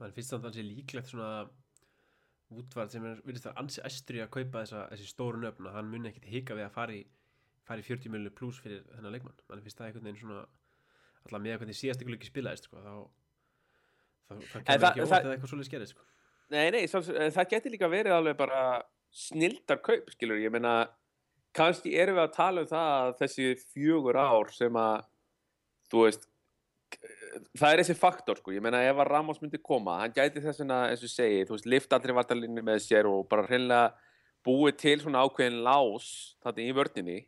Man 0.00 0.14
finnst 0.16 0.32
það 0.32 0.38
að 0.38 0.46
það 0.48 0.56
sé 0.56 0.66
líklegt 0.66 1.12
svona 1.12 1.32
Woodward 2.50 2.90
sem 2.90 3.04
er 3.06 3.18
virðist 3.22 3.46
að 3.46 3.58
ansi 3.62 3.82
æstri 3.86 4.22
að 4.24 4.32
kaupa 4.34 4.64
þessa, 4.64 4.86
þessi 4.90 5.06
stóru 5.06 5.38
nöfn 5.38 5.68
og 5.70 5.76
hann 5.76 5.90
muni 5.90 6.10
ekkit 6.10 6.26
hika 6.32 6.56
við 6.58 6.66
að 6.66 6.72
fara 6.74 6.96
í 6.98 7.04
40 7.70 8.10
miljonir 8.10 8.34
pluss 8.34 8.58
fyrir 8.58 8.80
þennan 8.96 9.14
leikmann 9.14 9.36
mann 9.46 9.62
finnst 9.62 9.78
það 9.78 9.86
einhvern 9.86 10.08
veginn 10.08 10.18
svona 10.24 10.40
alltaf 11.20 11.42
með 11.44 11.60
hvernig 11.60 11.78
síðast 11.78 12.02
ykkur 12.02 12.16
ekki 12.16 12.30
spilaðist 12.30 12.66
sko, 12.66 12.80
þá, 12.82 12.94
þá, 14.26 14.32
þá 14.34 14.56
kemur 14.56 14.86
ekki 14.88 15.04
ótt 15.04 15.14
eða 15.20 15.34
eitthvað 15.36 15.52
svolítið 15.52 15.68
skerðið 15.70 15.92
sko. 15.92 16.06
Nei, 16.50 16.64
nei, 16.74 16.80
svo, 16.90 17.02
það 17.06 17.50
getur 17.52 17.74
líka 17.76 17.90
verið 17.92 18.16
alveg 18.16 18.40
bara 18.40 18.62
snildar 19.10 19.80
kaup, 19.82 20.10
skilur, 20.14 20.40
ég 20.40 20.52
meina 20.54 20.74
kannski 21.56 21.96
erum 21.98 22.18
við 22.18 22.26
að 22.26 22.34
tala 22.36 22.64
um 22.64 22.70
það 22.70 22.90
að 22.96 23.14
þessi 23.22 23.46
fjögur 23.72 24.18
ár 24.20 24.52
sem 24.54 24.76
að 24.78 25.06
þú 25.90 26.04
veist 26.04 26.28
það 27.58 27.72
er 27.72 27.82
þessi 27.82 27.96
faktor 27.98 28.38
sko, 28.38 28.54
ég 28.54 28.62
meina 28.62 28.82
ef 28.86 28.98
að 28.98 29.10
Ramos 29.10 29.40
myndi 29.42 29.60
koma, 29.62 29.98
hann 30.02 30.14
gæti 30.14 30.42
þess 30.42 30.62
að, 30.64 30.72
eins 30.90 31.04
og 31.06 31.12
segi, 31.12 31.42
þú 31.46 31.56
veist, 31.56 31.68
lift 31.70 31.92
aldrei 31.94 32.14
vartalinni 32.16 32.64
með 32.66 32.82
sér 32.86 33.08
og 33.10 33.26
bara 33.30 33.46
hreinlega 33.46 33.90
búið 34.46 34.78
til 34.80 34.96
svona 35.02 35.22
ákveðin 35.26 35.60
lás 35.66 36.08
þetta 36.42 36.64
í 36.64 36.72
vördninni 36.76 37.18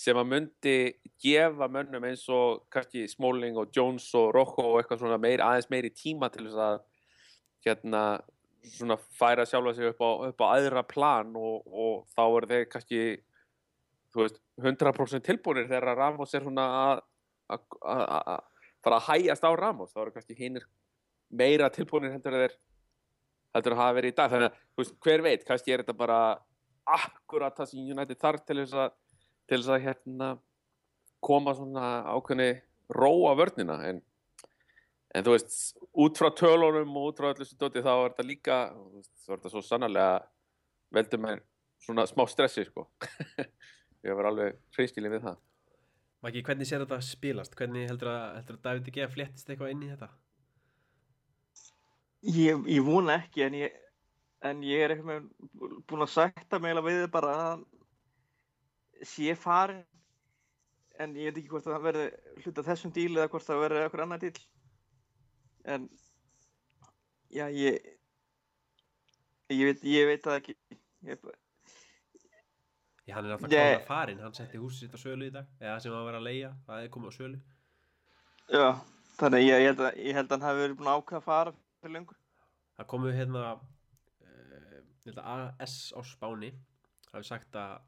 sem 0.00 0.16
að 0.16 0.30
myndi 0.30 0.76
gefa 1.20 1.68
mönnum 1.68 2.06
eins 2.08 2.22
og 2.32 2.64
kannski 2.72 3.04
Smalling 3.10 3.58
og 3.60 3.72
Jones 3.76 4.06
og 4.16 4.30
Rojo 4.34 4.66
og 4.70 4.78
eitthvað 4.80 5.02
svona 5.02 5.20
meir, 5.20 5.42
aðeins 5.44 5.70
meiri 5.72 5.90
tíma 5.92 6.30
til 6.32 6.46
þess 6.46 6.62
að 6.64 6.78
hérna 7.66 8.04
svona 8.66 8.96
færa 9.18 9.46
sjálfa 9.48 9.74
sig 9.74 9.90
upp 9.90 10.02
á, 10.04 10.10
upp 10.28 10.44
á 10.44 10.46
aðra 10.52 10.82
plan 10.86 11.32
og, 11.36 11.66
og 11.66 12.06
þá 12.14 12.22
er 12.26 12.46
þeir 12.52 12.66
kannski 12.72 13.00
veist, 14.16 14.40
100% 14.60 15.24
tilbúinir 15.26 15.68
þegar 15.70 15.96
Ramos 15.98 16.34
er 16.34 16.44
svona 16.44 16.66
að 16.90 17.02
fara 18.84 18.98
að 18.98 19.06
hægjast 19.08 19.46
á 19.46 19.50
Ramos. 19.56 19.94
Þá 19.94 20.02
eru 20.04 20.14
kannski 20.16 20.36
hinnir 20.38 20.66
meira 21.30 21.70
tilbúinir 21.72 22.14
heldur 22.14 22.36
að 22.36 22.44
þeir 22.46 22.58
heldur 23.54 23.74
að 23.74 23.82
hafa 23.82 23.96
verið 23.98 24.12
í 24.12 24.16
dag. 24.18 24.32
Þannig 24.32 24.50
að 24.50 24.60
veist, 24.80 24.96
hver 25.04 25.24
veit, 25.26 25.46
kannski 25.46 25.74
er 25.74 25.84
þetta 25.84 25.98
bara 25.98 26.20
akkurat 26.90 27.56
það 27.56 27.72
sem 27.72 27.90
United 27.94 28.20
þarf 28.20 28.44
til 28.46 28.60
þess 28.62 28.76
að 28.84 28.96
til 29.50 29.58
þess 29.58 29.72
að 29.74 29.84
hérna 29.84 30.28
koma 31.24 31.54
svona 31.58 31.86
ákveðni 32.14 32.52
ró 32.94 33.12
á 33.26 33.32
vörnina. 33.38 33.76
En, 33.88 34.00
en 35.14 35.26
þú 35.26 35.34
veist, 35.34 35.54
út 36.04 36.18
frá 36.20 36.30
tölunum 36.38 36.96
og 37.00 37.10
út 37.10 37.20
frá 37.20 37.30
öllu 37.32 37.46
sem 37.46 37.58
dóti 37.58 37.82
þá 37.82 37.92
er 37.92 38.12
þetta 38.12 38.26
líka 38.26 38.58
þá 38.70 39.30
er 39.32 39.36
þetta 39.36 39.52
svo 39.54 39.62
sannarlega 39.66 40.18
veldur 40.94 41.22
mér 41.22 41.44
svona 41.82 42.06
smá 42.08 42.26
stressi 42.30 42.66
sko 42.68 42.86
ég 44.06 44.16
var 44.16 44.30
alveg 44.30 44.58
hreinskilin 44.76 45.14
við 45.16 45.26
það 45.28 45.40
Maki, 46.20 46.42
hvernig 46.44 46.68
sér 46.68 46.82
þetta 46.84 46.98
spilast? 47.00 47.54
Hvernig 47.56 47.86
heldur 47.88 48.10
að, 48.12 48.50
David 48.60 48.90
G. 48.92 49.06
fléttist 49.08 49.48
eitthvað 49.48 49.70
inn 49.72 49.86
í 49.86 49.88
þetta? 49.88 50.10
Ég, 52.28 52.66
ég 52.68 52.84
vona 52.84 53.14
ekki 53.22 53.46
en 53.46 53.56
ég, 53.56 53.78
en 54.44 54.60
ég 54.66 54.84
er 54.84 54.92
eitthvað 54.92 55.30
búin 55.88 56.04
að 56.04 56.12
sætta 56.12 56.60
mig 56.60 56.76
við 56.84 57.06
bara 57.14 57.36
að 57.46 57.62
sé 59.08 59.32
farin 59.32 59.80
en 61.00 61.16
ég 61.16 61.30
veit 61.30 61.40
ekki 61.40 61.54
hvort 61.54 61.64
það 61.64 61.86
verði 61.86 62.06
hluta 62.44 62.66
þessum 62.66 62.92
díl 62.92 63.14
eða 63.14 63.30
hvort 63.32 63.46
það 63.46 63.62
verði 63.64 63.84
eitthvað 63.86 64.04
annar 64.04 64.20
díl 64.20 64.34
en 65.64 65.88
já 67.30 67.46
ég 67.52 67.78
ég 69.50 69.64
veit, 69.66 69.82
ég 69.84 70.06
veit 70.06 70.22
það 70.24 70.36
ekki. 70.40 70.54
Ég, 71.08 71.18
Já, 73.08 73.14
hann 73.16 73.26
er 73.26 73.32
náttúrulega 73.32 73.56
Ég- 73.56 73.78
kláða 73.80 73.86
farin, 73.88 74.18
hann 74.22 74.34
setti 74.36 74.58
húsið 74.60 74.84
sitt 74.84 74.94
á 74.94 74.98
sölu 75.02 75.26
í 75.26 75.32
dag, 75.34 75.46
eða 75.58 75.80
sem 75.82 75.92
hann 75.92 76.04
var 76.06 76.14
að 76.20 76.26
leia, 76.28 76.50
það 76.68 76.84
er 76.84 76.90
komið 76.94 77.10
á 77.10 77.14
sölu. 77.16 77.40
já, 78.50 78.66
þannig 79.18 79.42
ég, 79.46 79.56
ég, 79.60 79.66
held 79.66 79.80
að, 79.80 79.96
ég 79.98 80.14
held 80.14 80.28
að 80.28 80.36
hann 80.36 80.46
hafi 80.46 80.60
verið 80.60 80.76
búin 80.78 80.90
að 80.92 81.00
ákveða 81.00 81.18
að 81.20 81.24
fara 81.24 81.52
fyrir 81.80 81.94
lengur 81.96 82.16
Það 82.78 82.86
komu 82.92 83.12
hérna, 83.12 83.42
uh, 84.22 84.78
ég 85.06 85.18
að 85.18 85.60
AS 85.60 85.74
á 85.96 86.00
Spáni, 86.06 86.52
hafi 87.12 87.26
sagt 87.26 87.52
að, 87.58 87.80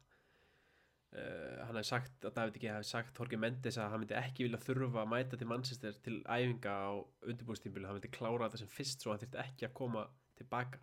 uh, 1.13 1.65
hann 1.67 1.77
hafi 1.77 1.87
sagt 1.89 2.25
að 2.27 2.33
David 2.37 2.59
G. 2.61 2.69
hafi 2.73 2.87
sagt 2.89 3.19
Jorge 3.19 3.37
Mendes 3.41 3.77
að 3.77 3.91
hann 3.93 4.03
myndi 4.03 4.17
ekki 4.19 4.47
vilja 4.47 4.59
þurfa 4.63 5.03
að 5.03 5.11
mæta 5.13 5.39
til 5.39 5.47
Manchester 5.49 5.95
til 6.05 6.19
æfinga 6.25 6.73
á 6.73 6.91
undirbúrstímbili, 7.29 7.85
hann 7.89 7.99
myndi 7.99 8.11
klára 8.13 8.47
þetta 8.49 8.63
sem 8.63 8.71
fyrst 8.77 9.03
svo 9.05 9.13
hann 9.13 9.21
þurfti 9.23 9.41
ekki 9.45 9.67
að 9.69 9.73
koma 9.81 10.05
tilbaka. 10.39 10.79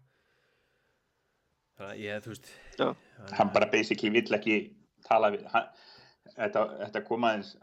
Þannig 1.79 1.95
að 1.95 2.03
ég, 2.05 2.25
þú 2.25 2.33
veist, 2.35 2.51
Já. 2.79 2.89
hann- 3.19 3.37
hann 3.39 3.53
bara 3.55 3.71
basically 3.73 4.11
vill 4.11 4.37
ekki 4.37 4.57
tala 5.07 5.31
við 5.33 5.47
hann, 5.55 5.69
þetta, 6.37 6.65
þetta 6.85 7.05
kom 7.09 7.25
aðeins 7.25 7.55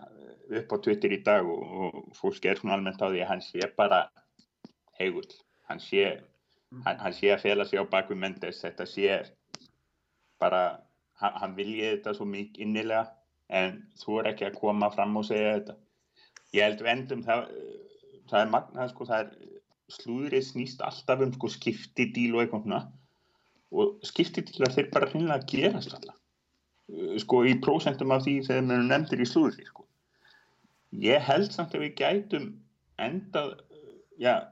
upp 0.57 0.71
á 0.73 0.77
Twitter 0.81 1.13
í 1.13 1.19
dag 1.23 1.45
og, 1.45 1.61
og 1.61 2.15
fólk 2.17 2.45
er 2.49 2.57
svona 2.57 2.73
almennt 2.77 3.01
á 3.03 3.07
því 3.11 3.21
að 3.21 3.29
hann 3.33 3.43
sé 3.45 3.67
bara 3.77 3.99
heigull 4.97 5.27
hann 5.69 5.79
sé, 5.83 6.07
hann, 6.85 6.97
hann 6.97 7.13
sé 7.13 7.29
að 7.35 7.43
fela 7.45 7.65
sig 7.65 7.77
á 7.79 7.85
baku 7.85 8.15
Mendes 8.17 8.63
þetta 8.63 8.87
sé 8.89 9.19
bara 10.41 10.79
hann, 11.21 11.37
hann 11.41 11.55
vilji 11.57 11.85
þetta 11.85 12.15
svo 12.17 12.27
mikið 12.29 12.65
innilega 12.65 13.05
en 13.61 13.81
þú 14.01 14.19
er 14.21 14.31
ekki 14.33 14.49
að 14.49 14.59
koma 14.59 14.91
fram 14.93 15.15
og 15.19 15.27
segja 15.27 15.55
þetta. 15.57 15.77
Ég 16.55 16.67
held 16.67 16.83
við 16.83 16.93
endum 16.93 17.25
það, 17.25 17.47
það 18.31 18.43
er 18.43 18.53
magnað 18.53 18.93
sko 18.93 19.09
það 19.09 19.25
er 19.25 19.57
slúðrið 19.97 20.47
snýst 20.49 20.83
alltaf 20.83 21.23
um 21.23 21.33
sko 21.35 21.51
skipti 21.51 22.09
díl 22.15 22.35
og 22.35 22.43
eitthvað 22.43 22.65
svona. 22.65 22.85
Og 23.77 24.07
skiptidílar 24.07 24.71
þeir 24.75 24.93
bara 24.93 25.11
hreinlega 25.11 25.47
gerast 25.51 25.95
alltaf 25.95 26.17
sko 27.21 27.41
í 27.47 27.57
prósentum 27.63 28.13
af 28.15 28.23
því 28.23 28.37
þegar 28.47 28.67
mér 28.67 28.85
nefndir 28.87 29.23
í 29.23 29.27
slúðri 29.27 29.65
sko. 29.67 29.83
ég 31.03 31.19
held 31.27 31.51
samt 31.51 31.73
að 31.75 31.83
við 31.83 31.95
gætum 31.99 32.45
endað 33.03 33.57
já, 34.17 34.47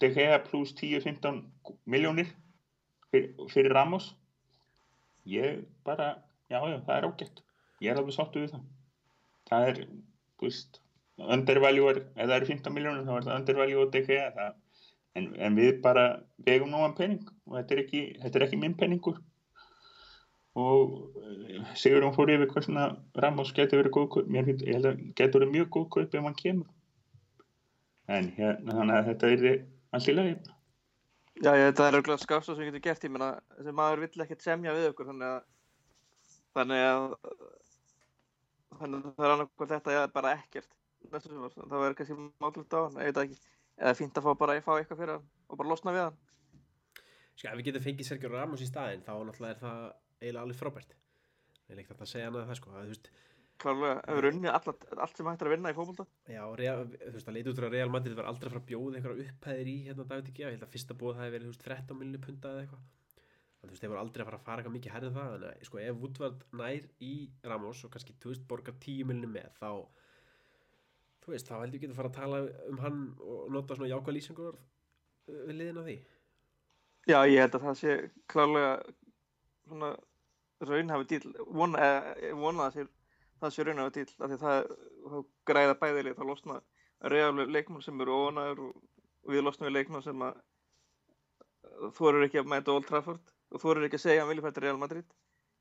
DGA 0.00 0.38
pluss 0.46 0.72
10-15 0.78 1.42
miljónir 1.84 2.30
fyrir, 3.12 3.34
fyrir 3.52 3.74
Ramos 3.76 4.14
ég 5.28 5.62
bara 5.86 6.10
já, 6.48 6.58
já, 6.58 6.78
það 6.86 6.94
er 6.96 7.08
ágætt. 7.08 7.42
Ég 7.84 7.92
er 7.92 8.00
alveg 8.00 8.16
sáttu 8.16 8.42
við 8.42 8.54
það. 8.54 8.68
Það 9.48 9.68
er, 9.70 9.82
þú 10.38 10.48
veist 10.48 10.80
undervaluer, 11.18 12.02
ef 12.14 12.24
það 12.28 12.36
eru 12.36 12.50
15 12.52 12.74
miljónir 12.74 13.06
þá 13.06 13.14
er 13.16 13.28
það 13.28 13.94
DGA 13.94 14.26
það, 14.36 14.52
en, 15.18 15.32
en 15.46 15.56
við 15.58 15.80
bara 15.82 16.04
vegum 16.46 16.70
nógan 16.70 16.94
penning 16.98 17.24
og 17.48 17.56
þetta 17.58 17.74
er 17.74 17.82
ekki, 17.82 18.02
þetta 18.22 18.38
er 18.38 18.46
ekki 18.46 18.60
minn 18.60 18.76
penningur 18.78 19.18
og 20.58 20.94
eh, 21.22 21.72
Sigurðun 21.78 22.14
fór 22.16 22.32
yfir 22.34 22.50
hvað 22.50 22.66
svona 22.66 22.86
Ramos 23.22 23.52
getur 23.54 23.82
verið 23.82 23.94
góð 23.94 24.06
kaup. 24.14 24.30
Mér 24.32 24.46
finnst, 24.48 24.64
ég 24.66 24.78
held 24.78 24.90
að 24.90 25.02
getur 25.18 25.42
verið 25.42 25.54
mjög 25.54 25.68
góð 25.76 25.88
kaup 25.94 26.14
ef 26.14 26.24
hann 26.26 26.38
kemur. 26.38 26.70
En 28.08 28.30
hérna 28.38 28.78
þannig 28.78 28.96
að 28.96 29.10
þetta 29.10 29.32
er 29.34 29.44
allt 29.94 30.08
í 30.08 30.16
lagi 30.16 30.36
Já, 31.38 31.52
ég, 31.54 31.68
það 31.78 31.84
er 31.86 31.96
auðvitað 31.98 32.22
skafst 32.24 32.50
sem 32.50 32.58
við 32.58 32.70
getum 32.72 32.84
gert, 32.88 33.04
ég 33.06 33.12
meina, 33.14 33.28
þessi 33.54 33.74
maður 33.78 34.02
vill 34.02 34.24
ekkert 34.24 34.42
semja 34.42 34.74
við 34.74 34.88
okkur, 34.90 35.10
þannig 35.12 35.28
að, 35.28 35.44
þannig 36.58 36.86
að, 36.88 37.04
þannig 38.80 38.98
að 38.98 39.12
það 39.12 39.28
er 39.28 39.34
annarkvæmt 39.34 39.74
þetta 39.74 39.94
eða 39.94 40.08
bara 40.16 40.32
ekkert, 40.40 40.74
það 41.12 41.28
verður 41.76 41.98
kannski 42.00 42.18
mátlegt 42.42 42.74
á 42.74 42.80
hann, 42.82 42.98
eða 43.78 43.94
fínt 43.94 44.18
að 44.18 44.26
fá 44.26 44.32
bara 44.40 44.56
að 44.58 44.64
fá 44.66 44.72
eitthvað 44.74 44.98
fyrir 44.98 45.14
hann 45.14 45.28
og 45.46 45.60
bara 45.60 45.70
losna 45.70 45.94
við 45.94 46.04
hann. 46.08 46.18
Sko, 47.38 47.52
ef 47.52 47.58
við 47.60 47.68
getum 47.68 47.84
fengið 47.84 48.08
Sergio 48.08 48.30
Ramos 48.32 48.62
í 48.64 48.66
staðinn 48.66 49.04
þá 49.06 49.12
náttúrulega 49.22 49.54
er 49.54 49.60
það 49.62 49.82
eiginlega 50.18 50.42
alveg 50.42 50.58
frábært. 50.58 50.96
Ég 51.68 51.76
er 51.76 51.82
ekkert 51.84 52.02
að 52.02 52.10
segja 52.10 52.30
annað 52.32 52.48
það 52.48 52.58
sko. 52.58 52.72
Að, 52.72 52.88
þú 52.88 52.94
veist, 52.96 53.10
Klárlega, 53.58 53.94
ef 54.06 54.18
við 54.18 54.24
runnið 54.24 54.52
allt, 54.54 54.84
allt 55.02 55.18
sem 55.18 55.28
hægt 55.28 55.40
er 55.42 55.48
að 55.48 55.54
vinna 55.56 55.72
í 55.72 55.76
fókbólta. 55.76 56.04
já, 56.30 56.42
Real, 56.60 56.84
þú 56.92 57.14
veist, 57.16 57.28
að 57.28 57.36
leita 57.38 57.50
út 57.50 57.58
frá 57.58 57.68
Real 57.72 57.90
Madrid 57.90 58.14
var 58.18 58.28
aldrei 58.30 58.46
að 58.46 58.52
fara 58.54 58.62
að 58.62 58.68
bjóða 58.70 59.00
einhverja 59.00 59.32
upphæðir 59.32 59.70
í 59.72 59.76
hérna 59.88 60.06
David 60.12 60.30
G. 60.30 60.44
ég 60.44 60.54
held 60.54 60.66
að 60.66 60.74
fyrsta 60.76 60.96
bóð 61.00 61.16
það 61.16 61.24
hefði 61.24 61.34
verið 61.34 61.48
þú 61.48 61.52
veist, 61.54 61.64
13 61.66 61.98
miljonir 61.98 62.22
punta 62.26 62.52
eða 62.52 62.62
eitthvað 62.62 62.84
þú 63.58 63.70
veist, 63.72 63.82
þeir 63.82 63.90
voru 63.92 64.02
aldrei 64.04 64.22
að 64.22 64.28
fara 64.28 64.38
að 64.38 64.46
fara 64.46 64.62
eitthvað 64.62 64.76
mikið 64.76 64.94
herrið 64.94 65.16
það 65.18 65.32
þannig 65.32 65.48
að 65.48 65.66
sko, 65.68 65.80
ef 65.82 65.98
Woodward 66.02 66.44
nær 66.60 66.86
í 67.02 67.14
Ramos 67.50 67.82
og 67.84 67.92
kannski, 67.96 68.14
þú 68.22 68.32
veist, 68.32 68.44
borgar 68.52 68.78
10 68.84 69.08
miljonir 69.10 69.32
með 69.34 69.48
þá 69.58 69.70
þú 71.24 71.34
veist, 71.34 71.50
þá 71.50 71.56
held 71.58 71.74
ég 71.74 71.82
getur 71.82 71.98
fara 71.98 72.12
að 72.12 72.18
tala 72.20 72.42
um 72.70 72.78
hann 72.84 73.00
og 73.18 73.50
nota 73.52 73.74
svona 73.74 73.90
jákvæð 73.90 74.16
lýsingur 74.16 74.60
við 75.26 75.58
liðin 75.58 75.82
á 75.82 75.84
því 75.88 75.98
Já, 77.08 77.18
ég 77.24 77.40
held 77.40 77.56
að 77.56 77.66
það 77.66 77.76
sé 77.80 77.92
klárlega 78.28 78.72
svona 79.68 79.90
raunhafi 80.68 81.06
dýl, 81.12 81.34
vona, 81.54 81.78
eh, 81.80 82.32
vona 82.36 82.66
það 82.68 82.74
sé, 82.74 82.86
það 83.40 83.54
sé 83.54 83.66
raunhafi 83.66 83.94
dýl, 83.96 84.12
af 84.18 84.30
því 84.30 84.38
það, 84.42 84.70
það 85.08 85.24
græða 85.50 85.78
bæðileg, 85.82 86.18
það 86.18 86.30
losna 86.30 86.60
reyðarlega 87.12 87.54
leikmann 87.54 87.84
sem 87.84 88.04
eru 88.04 88.20
ónaður 88.26 88.62
og, 88.66 88.78
og 89.24 89.34
við 89.34 89.44
losnum 89.46 89.68
við 89.68 89.76
leikmann 89.78 90.04
sem 90.04 90.24
að 90.26 90.38
þú 91.94 92.10
eru 92.10 92.26
ekki 92.26 92.40
að 92.42 92.50
mæta 92.50 92.74
Old 92.74 92.88
Trafford 92.88 93.34
og 93.52 93.62
þú 93.62 93.72
eru 93.72 93.88
ekki 93.88 93.98
að 94.00 94.04
segja 94.04 94.22
að 94.22 94.24
hann 94.24 94.32
vilja 94.32 94.46
fæta 94.48 94.64
Real 94.64 94.80
Madrid 94.80 95.12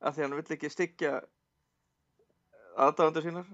af 0.01 0.15
því 0.15 0.25
hann 0.25 0.37
vill 0.37 0.55
ekki 0.57 0.71
styggja 0.73 1.13
aðdáðandur 2.77 3.25
sínar 3.25 3.51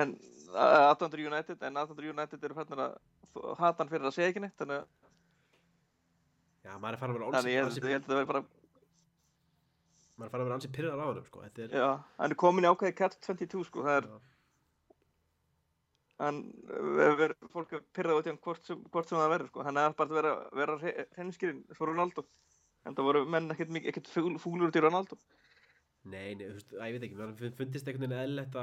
en 0.00 0.16
aðdáðandur 0.54 1.24
United 1.30 1.62
en 1.66 1.78
aðdáðandur 1.80 2.10
United 2.14 2.46
eru 2.46 2.58
fætnar 2.58 2.84
að 2.86 3.54
hata 3.60 3.82
hann 3.82 3.92
fyrir 3.92 4.10
að 4.10 4.16
segja 4.16 4.32
ekki 4.32 4.42
neitt 4.44 4.58
þannig 4.58 4.82
að 4.82 4.88
já, 6.66 6.72
maður 6.76 6.94
er 6.96 7.00
farin 7.02 7.14
að 7.14 7.20
vera 7.20 7.38
Þannig 7.38 7.56
held, 7.56 7.70
ansi, 7.70 7.80
ég 7.84 7.94
held 7.94 8.04
að 8.04 8.10
það 8.10 8.20
verði 8.20 8.30
bara, 8.32 8.44
maður 10.20 10.28
er 10.28 10.32
farin 10.34 10.44
að 10.44 10.50
vera 10.50 10.58
ansi 10.60 10.70
pyrrar 10.76 11.00
á 11.00 11.06
hann 11.08 11.26
sko. 11.30 11.42
er 11.64 11.74
já, 11.80 11.88
hann 12.20 12.34
er 12.34 12.38
komin 12.44 12.66
í 12.66 12.70
ákveði 12.70 12.96
catch 13.00 13.18
22 13.26 13.64
sko, 13.70 13.84
það 13.86 13.96
er, 14.02 14.08
Já. 14.10 14.18
hann, 16.20 16.40
ver, 17.20 17.34
fólk 17.54 17.72
er 17.78 17.84
pyrrað 17.96 18.20
út 18.20 18.28
í 18.28 18.32
hann 18.34 18.40
hvort 18.44 18.66
sem, 18.68 18.80
hvort 18.92 19.08
sem 19.08 19.18
það 19.20 19.32
verður 19.34 19.50
sko, 19.52 19.64
hann 19.66 19.80
er 19.80 19.94
bara 19.96 20.10
að 20.10 20.18
vera, 20.20 20.32
vera 20.60 20.78
hreinskýrin 21.16 21.62
svo 21.72 21.88
Ronaldo, 21.88 22.26
en 22.84 22.96
það 22.98 23.08
voru 23.08 23.24
menn 23.36 23.50
ekkert, 23.56 24.10
fúlur 24.42 24.68
út 24.68 24.76
í 24.76 24.84
Ronaldo. 24.84 25.16
Nei, 26.10 26.34
nei, 26.36 26.46
þú 26.48 26.54
veist, 26.58 26.70
ég 26.76 26.94
veit 26.96 27.08
ekki, 27.08 27.18
fun- 27.40 27.56
fundist 27.58 27.88
einhvern 27.88 28.06
veginn 28.08 28.20
eðlilegt 28.22 28.54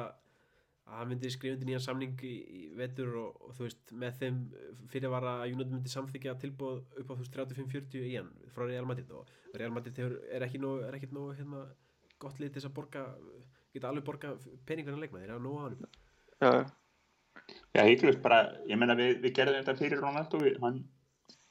að 0.87 0.93
að 0.93 0.99
hann 1.01 1.09
myndi 1.11 1.29
skrifa 1.33 1.57
undir 1.57 1.67
nýjan 1.67 1.83
samning 1.83 2.13
í, 2.23 2.33
í 2.47 2.61
vetur 2.79 3.09
og, 3.19 3.41
og 3.43 3.55
þú 3.57 3.65
veist, 3.65 3.91
með 4.03 4.19
þeim 4.21 4.37
fyrirvara 4.93 5.33
að 5.41 5.51
United 5.55 5.73
myndi 5.75 5.91
samþykja 5.91 6.35
tilbúð 6.39 6.77
upp 7.01 7.11
á 7.11 7.13
þú 7.13 7.17
veist 7.25 7.35
35-40 7.35 8.05
í 8.07 8.13
hann 8.15 8.29
frá 8.55 8.63
Real 8.69 8.87
Madrid 8.87 9.11
og 9.11 9.27
Real 9.59 9.73
Madrid 9.75 9.99
hefur, 9.99 10.15
er 10.31 10.45
ekki 10.47 10.61
nóg, 10.63 10.85
er 10.87 10.95
ekkert 10.97 11.15
nóg 11.17 11.33
hérna, 11.35 11.65
gott 12.23 12.39
lið 12.39 12.53
til 12.53 12.61
þess 12.61 12.69
að 12.71 12.75
borga 12.79 13.03
geta 13.75 13.91
alveg 13.91 14.07
borga 14.07 14.31
pening 14.65 14.87
fyrir 14.87 15.03
leikmaði, 15.03 15.25
þeir 15.27 15.35
hafa 15.35 15.43
nóg 15.43 15.59
á 15.59 15.63
hann 15.67 15.77
Já, 16.37 16.49
já. 17.75 17.83
Hygglust 17.87 18.21
bara, 18.23 18.39
ég 18.69 18.79
menna 18.79 18.95
við, 18.97 19.19
við 19.23 19.35
gerðum 19.37 19.59
þetta 19.61 19.77
fyrir 19.83 20.01
Ronaldo, 20.01 20.39
við, 20.41 20.57
hann 20.63 20.81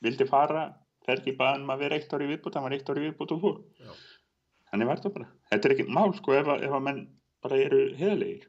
vildi 0.05 0.27
fara, 0.29 0.67
Fergi 1.07 1.37
baði 1.39 1.63
um 1.63 1.71
að 1.71 1.83
vera 1.85 1.97
eitt 2.01 2.13
ári 2.17 2.27
viðbútt, 2.33 2.57
hann 2.59 2.65
var 2.67 2.75
eitt 2.75 2.89
ári 2.91 3.03
viðbútt 3.05 3.33
og 3.37 3.43
fór. 3.45 3.59
Já. 3.79 3.93
Þannig 4.73 4.89
var 4.89 4.99
þetta 4.99 5.13
bara. 5.15 5.29
Þetta 5.53 5.69
er 5.69 5.75
ekki 5.77 5.85
mál, 5.95 6.11
sko, 6.19 6.33
ef, 6.35 6.49
að- 6.51 6.65
ef 6.67 6.73
að 6.75 6.83
menn 6.83 6.99
bara 7.47 7.59
eru 7.63 7.79
heðalegir. 8.01 8.49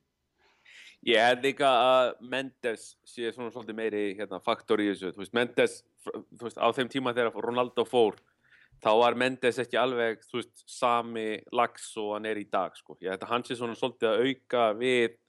Ég 1.06 1.22
held 1.22 1.44
líka 1.46 1.68
að 1.70 2.08
Mendes 2.26 2.88
sé 3.06 3.30
svona 3.32 3.52
svolítið 3.54 3.78
meiri 3.78 4.02
hérna, 4.18 4.40
faktor 4.44 4.82
í 4.82 4.90
þessu. 4.90 5.12
Þú 5.14 5.22
veist, 5.22 5.36
Mendes, 5.38 5.76
þú 6.04 6.48
veist, 6.48 6.58
á 6.58 6.68
þeim 6.74 6.90
tíma 6.92 7.14
þegar 7.14 7.38
Ronaldo 7.46 7.86
fór, 7.86 8.18
þá 8.82 8.90
var 9.04 9.18
Mendes 9.20 9.60
ekki 9.62 9.78
alveg, 9.80 10.26
þú 10.28 10.42
veist, 10.42 10.64
sami 10.66 11.28
lags 11.56 11.92
og 12.02 12.16
hann 12.16 12.28
er 12.30 12.42
í 12.42 12.48
dag, 12.50 12.74
sko. 12.78 12.98
Ég 13.04 13.14
að 13.14 13.30
hann 13.30 13.46
sé 13.46 13.58
svona 13.60 13.78
svolítið 13.78 14.10
að 14.10 14.24
auka 14.26 14.66
við 14.80 15.20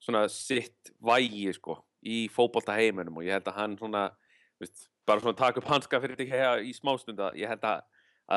svona 0.00 0.22
sitt 0.32 0.92
vægi, 1.04 1.50
sko, 1.58 1.76
í 2.06 2.22
fótbolta 2.32 2.78
heiminum 2.78 3.18
og 3.20 3.26
ég 3.26 3.36
held 3.36 3.50
að 3.50 3.58
hann 3.58 3.76
svona, 3.80 4.06
veist, 4.62 4.86
bara 5.10 5.24
svona 5.24 5.40
taka 5.42 5.60
upp 5.60 5.68
hanska 5.68 6.00
fyrir 6.00 6.20
þig 6.22 6.32
heja 6.36 6.54
í 6.62 6.70
smástunda. 6.76 7.32
Ég 7.36 7.50
held 7.50 7.66
að, 7.66 7.82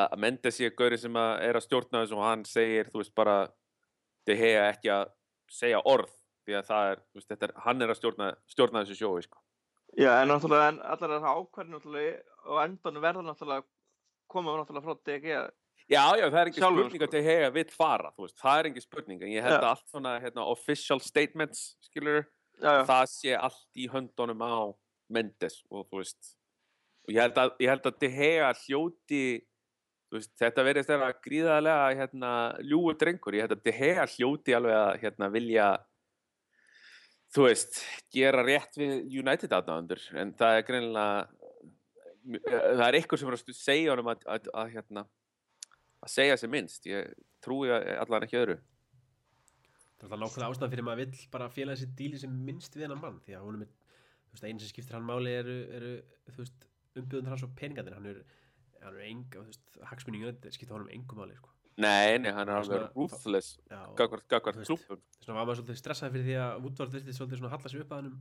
að 0.01 0.17
Mendes 0.25 0.57
sé 0.57 0.73
gaurið 0.73 1.05
sem 1.05 1.21
að 1.21 1.31
er 1.45 1.61
að 1.61 1.67
stjórna 1.67 2.01
þessu 2.01 2.17
og 2.17 2.27
hann 2.27 2.43
segir, 2.49 2.89
þú 2.89 3.03
veist, 3.03 3.15
bara 3.15 3.37
þið 4.25 4.41
heja 4.41 4.67
ekki 4.73 4.93
að 4.97 5.07
segja 5.53 5.85
orð 5.85 6.11
því 6.45 6.57
að 6.59 6.69
það 6.69 6.91
er, 6.91 7.01
veist, 7.15 7.29
þetta 7.31 7.49
er 7.49 7.53
hann 7.65 7.81
er 7.81 7.93
að 7.93 7.99
stjórna, 7.99 8.29
stjórna 8.51 8.83
þessu 8.83 8.99
sjói 8.99 9.25
sko. 9.25 9.41
Já, 9.93 10.09
en 10.21 10.31
náttúrulega, 10.31 10.69
en 10.73 10.79
allar 10.89 11.11
þessar 11.15 11.41
ákvarðin 11.41 11.75
náttúrulega 11.77 12.47
og 12.49 12.61
endanum 12.63 13.03
verða 13.03 13.25
náttúrulega 13.27 13.65
koma 14.33 14.55
náttúrulega 14.57 14.87
frá 14.87 15.03
DG 15.09 15.27
Já, 15.91 16.15
já, 16.15 16.29
það 16.31 16.39
er 16.39 16.49
Sjálfur, 16.55 16.85
spurning 16.87 17.01
sko. 17.01 17.07
að 17.09 17.13
Dehega 17.17 17.49
vill 17.53 17.71
fara, 17.73 18.11
þú 18.15 18.23
veist, 18.23 18.37
það 18.39 18.59
er 18.59 18.67
ekki 18.69 18.83
spurning 18.85 19.23
en 19.25 19.33
ég 19.33 19.43
held 19.43 19.57
Já. 19.57 19.59
að 19.59 19.69
allt 19.73 19.89
svona, 19.91 20.13
hérna, 20.23 20.45
official 20.53 20.99
statements 21.03 21.63
skilur, 21.83 22.23
Já, 22.61 22.69
já, 22.69 22.83
það 22.87 23.03
sé 23.11 23.33
allt 23.35 23.81
í 23.83 23.87
höndunum 23.91 24.43
á 24.47 24.55
Mendes 25.11 25.59
og 25.69 25.83
þú 25.91 25.99
veist 25.99 26.29
og 27.03 27.11
ég 27.11 27.19
held 27.25 27.41
að, 27.41 27.51
ég 27.59 27.73
held 27.73 27.89
að 27.89 28.05
Gea 28.07 28.51
hljóti 28.63 29.23
veist, 30.13 30.31
þetta 30.39 30.65
verðist 30.69 30.91
þeirra 30.93 31.09
gríðarlega 31.25 31.89
hérna, 31.99 32.31
ljúur 32.63 32.95
drengur, 33.01 33.35
ég 33.35 33.43
held 33.43 33.57
að 33.57 33.65
De 33.67 33.75
Gea 33.75 34.07
hljóti 34.15 34.55
alveg 34.55 34.79
að 34.79 34.93
hérna, 35.03 35.29
vilja 35.33 35.67
þú 37.33 37.47
veist, 37.47 37.79
gera 38.13 38.43
rétt 38.45 38.77
við 38.77 39.07
United 39.21 39.53
aðdáðandur 39.57 40.03
en 40.21 40.33
það 40.37 40.57
er 40.57 40.67
greinilega 40.67 41.43
það 42.23 42.85
er 42.87 42.97
eitthvað 42.97 43.21
sem 43.21 43.31
er 43.31 43.37
að 43.37 43.55
segja 43.57 43.93
honum 43.93 44.11
að, 44.13 44.27
að, 44.31 44.49
að, 44.53 44.69
hérna, 44.75 45.05
að 46.03 46.13
segja 46.13 46.37
sem 46.39 46.51
minnst. 46.53 46.85
Ég 46.87 47.09
trúi 47.43 47.71
allan 47.71 48.27
ekki 48.27 48.39
öðru. 48.39 48.59
Það 49.99 50.05
er 50.07 50.13
alltaf 50.13 50.21
nákvæmlega 50.21 50.51
ástæðan 50.51 50.73
fyrir 50.73 50.87
maður 50.87 51.01
vill 51.03 51.25
bara 51.33 51.49
félaga 51.51 51.79
sér 51.79 51.91
díli 51.99 52.19
sem 52.19 52.37
minnst 52.47 52.75
við 52.75 52.87
hennan 52.87 53.01
mann 53.01 53.19
því 53.23 53.37
að 53.37 53.47
honum 53.47 53.65
er, 53.65 53.73
þú 54.27 54.35
veist, 54.35 54.47
einu 54.47 54.63
sem 54.63 54.71
skiptir 54.71 54.97
hann 54.97 55.07
máli 55.07 55.35
eru, 55.39 55.57
eru 55.79 55.93
þú 56.29 56.43
veist, 56.43 56.67
umbjöðun 56.99 57.31
hans 57.31 57.45
og 57.47 57.55
peningarnir. 57.59 57.97
Hann 57.99 58.11
er, 58.11 58.21
hann 58.83 58.99
er 58.99 59.09
eng, 59.09 59.25
þú 59.31 59.47
veist, 59.47 59.81
hagsmunni 59.91 60.35
skiptir 60.51 60.75
honum 60.75 60.91
engum 60.95 61.23
máli, 61.23 61.39
sko 61.39 61.52
Nei, 61.77 62.17
nei, 62.21 62.31
hann 62.31 62.47
er 62.47 62.53
Það 62.53 62.59
alveg 62.61 62.79
svona- 62.79 62.93
ruthless. 62.95 63.47
Gagvart, 63.97 64.27
klúppum 64.67 64.99
þess 65.01 65.27
vegna 65.27 65.33
var 65.33 65.45
maður 65.47 65.59
svolítið 65.61 65.79
stressaði 65.81 66.11
fyrir 66.13 66.25
því 66.27 66.35
að 66.43 66.61
Woodward 66.63 66.91
virtist 66.93 67.19
svolítið 67.19 67.39
svona 67.41 67.49
halla 67.55 67.69
sig 67.73 67.81
upp 67.81 67.89
að 67.95 68.01
hannum 68.01 68.17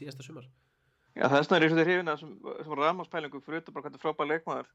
síðasta 0.00 0.22
sumar. 0.26 0.48
Já 1.16 1.28
vegna 1.30 1.56
er 1.56 1.64
ég 1.64 1.70
svolítið 1.72 1.88
hrifin 1.88 2.12
að 2.12 2.18
sem, 2.20 2.34
sem 2.64 2.74
rámaspælingu 2.82 3.40
fyrir 3.44 3.62
utan 3.62 3.74
bara 3.74 3.86
er 3.96 4.02
frábær 4.04 4.28
leikmaður 4.28 4.66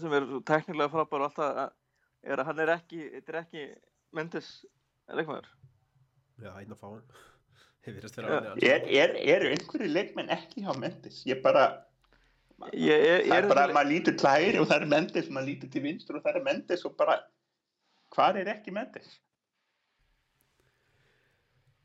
sem 0.00 0.12
er 0.16 0.26
svo 0.26 0.40
teknilega 0.50 0.90
frábær 0.90 1.20
og 1.20 1.26
allt 1.28 1.36
það 1.38 1.60
að- 1.64 1.72
er 2.32 2.36
að 2.42 2.46
hann 2.50 2.60
er 2.60 2.72
ekki, 2.78 3.00
er 3.28 3.40
ekki 3.44 3.64
Mendes 4.12 4.64
leikmaður. 5.08 5.46
Já, 6.42 6.50
einn 6.58 6.72
að 6.74 6.78
fá 6.80 6.88
hann 6.90 7.02
Er, 8.60 8.82
er, 8.84 9.14
eru 9.16 9.48
einhverju 9.54 9.88
leikmenn 9.88 10.28
ekki 10.34 10.64
hjá 10.66 10.74
Mendes? 10.78 11.22
Ég 11.24 11.40
bara, 11.42 11.84
Ég, 12.76 13.02
ég, 13.06 13.26
það 13.26 13.36
er 13.36 13.44
er 13.44 13.48
bara, 13.48 13.62
þessi- 13.66 13.76
maður 13.78 13.90
lítur 13.94 14.16
til 14.20 14.28
hægri 14.30 14.58
og 14.60 14.66
það 14.68 14.82
er 14.82 14.90
Mendes, 14.92 15.28
maður 15.32 15.48
lítur 15.50 15.70
til 15.72 15.82
vinstur 15.86 16.16
og 16.18 16.24
það 16.26 16.36
er 16.40 16.44
Mendes 16.44 16.84
og 16.84 16.96
bara, 16.98 17.14
hvar 18.14 18.36
er 18.36 18.50
ekki 18.52 18.74
Mendes? 18.76 19.08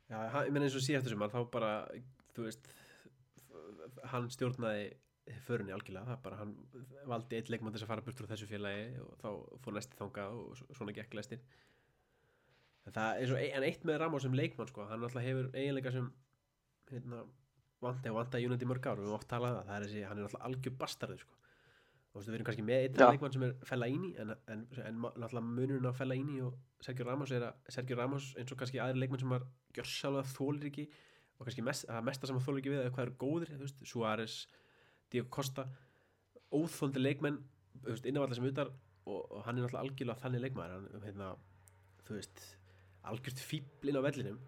Já, 0.10 0.20
hann- 0.34 0.46
ég 0.48 0.52
meina 0.54 0.66
eins 0.68 0.76
og 0.78 0.84
síðast 0.86 1.10
sumar 1.10 1.32
þá 1.34 1.40
bara, 1.52 1.72
þú 2.36 2.44
veist 2.50 2.68
hann 4.12 4.28
stjórnaði 4.30 4.94
förunni 5.48 5.74
algjörlega, 5.74 6.06
það 6.12 6.20
bara 6.28 6.36
hann 6.38 6.52
valdi 7.10 7.38
eitt 7.40 7.50
leikmann 7.50 7.74
til 7.74 7.80
þess 7.80 7.88
að 7.88 7.94
fara 7.94 8.02
burt 8.06 8.20
frá 8.20 8.28
þessu 8.30 8.50
félagi 8.50 9.00
og 9.02 9.16
þá 9.24 9.30
fór 9.64 9.74
næsti 9.74 9.98
þangað 9.98 10.36
og 10.42 10.76
svona 10.78 10.94
gekk 10.94 11.16
lestin 11.18 11.42
en 12.86 12.94
það 12.94 13.22
er 13.24 13.32
svo, 13.32 13.40
en 13.58 13.64
eitt 13.66 13.88
með 13.90 13.98
Ramos 14.04 14.22
sem 14.28 14.36
leikmann 14.38 14.70
sko, 14.70 14.86
hann 14.86 15.02
alltaf 15.02 15.24
hefur 15.26 15.50
eiginleika 15.58 15.92
sem 15.96 16.12
hérna, 16.92 17.24
vandi 17.82 18.10
að 18.10 18.46
Unity 18.48 18.66
mörg 18.70 18.86
ár, 18.88 18.98
við 19.00 19.06
höfum 19.10 19.18
oft 19.20 19.28
talað 19.30 19.52
um 19.52 19.58
það, 19.60 19.68
það 19.68 19.76
er 19.76 19.86
þessi, 19.88 20.04
hann 20.10 20.18
er 20.22 20.28
alltaf 20.30 20.46
algjör 20.48 20.76
bastarður 20.80 21.20
sko. 21.26 21.36
Og 22.16 22.16
þú 22.16 22.20
veist, 22.22 22.30
við 22.30 22.36
erum 22.38 22.48
kannski 22.48 22.64
með 22.66 22.84
einn 22.86 22.96
leikmann 23.12 23.34
sem 23.36 23.44
er 23.44 23.56
Fellaini 23.68 24.12
en, 24.24 24.30
en, 24.54 24.62
en 24.88 25.00
ma- 25.04 25.12
náttúrulega 25.20 25.50
munurinn 25.50 25.90
á 25.92 25.94
Fellaini 25.98 26.38
og 26.46 26.54
Sergio 26.86 27.06
Ramos 27.10 27.32
er 27.36 27.44
að 27.50 27.74
Sergio 27.76 27.98
Ramos 28.00 28.30
eins 28.40 28.54
og 28.56 28.60
kannski 28.62 28.80
aðri 28.80 29.02
leikmann 29.04 29.20
sem 29.20 29.34
var 29.36 29.44
gjörsálega 29.76 30.32
þólir 30.32 30.70
ekki 30.70 30.86
og 31.36 31.44
kannski 31.50 31.66
mest, 31.68 31.90
að 31.92 32.06
mesta 32.08 32.30
sem 32.30 32.40
að 32.40 32.46
þólir 32.48 32.62
ekki 32.64 32.72
við 32.72 32.84
er 32.86 32.94
hvað 32.96 33.06
eru 33.10 33.18
góðir, 33.26 33.52
þú 33.58 33.66
veist, 33.68 33.84
Suárez 33.92 34.38
Diego 35.12 35.28
Costa 35.36 35.68
óþóndi 36.56 37.04
leikmenn, 37.04 37.42
þú 37.84 37.92
veist, 37.92 38.08
innanvallar 38.08 38.40
sem 38.40 38.48
utar 38.48 38.72
og, 38.72 39.20
og 39.36 39.44
hann 39.46 39.60
er 39.60 39.66
náttúrulega 39.66 39.84
algjörlega 39.84 40.22
þannig 40.24 40.46
leikmaður 40.46 40.78
hann, 40.78 41.04
hérna, 41.10 41.34
þú 42.08 42.16
veist 42.22 42.46
algjört 43.12 43.44
fíbl 43.52 43.92
inn 43.92 44.00
á 44.00 44.06
vellinum 44.08 44.40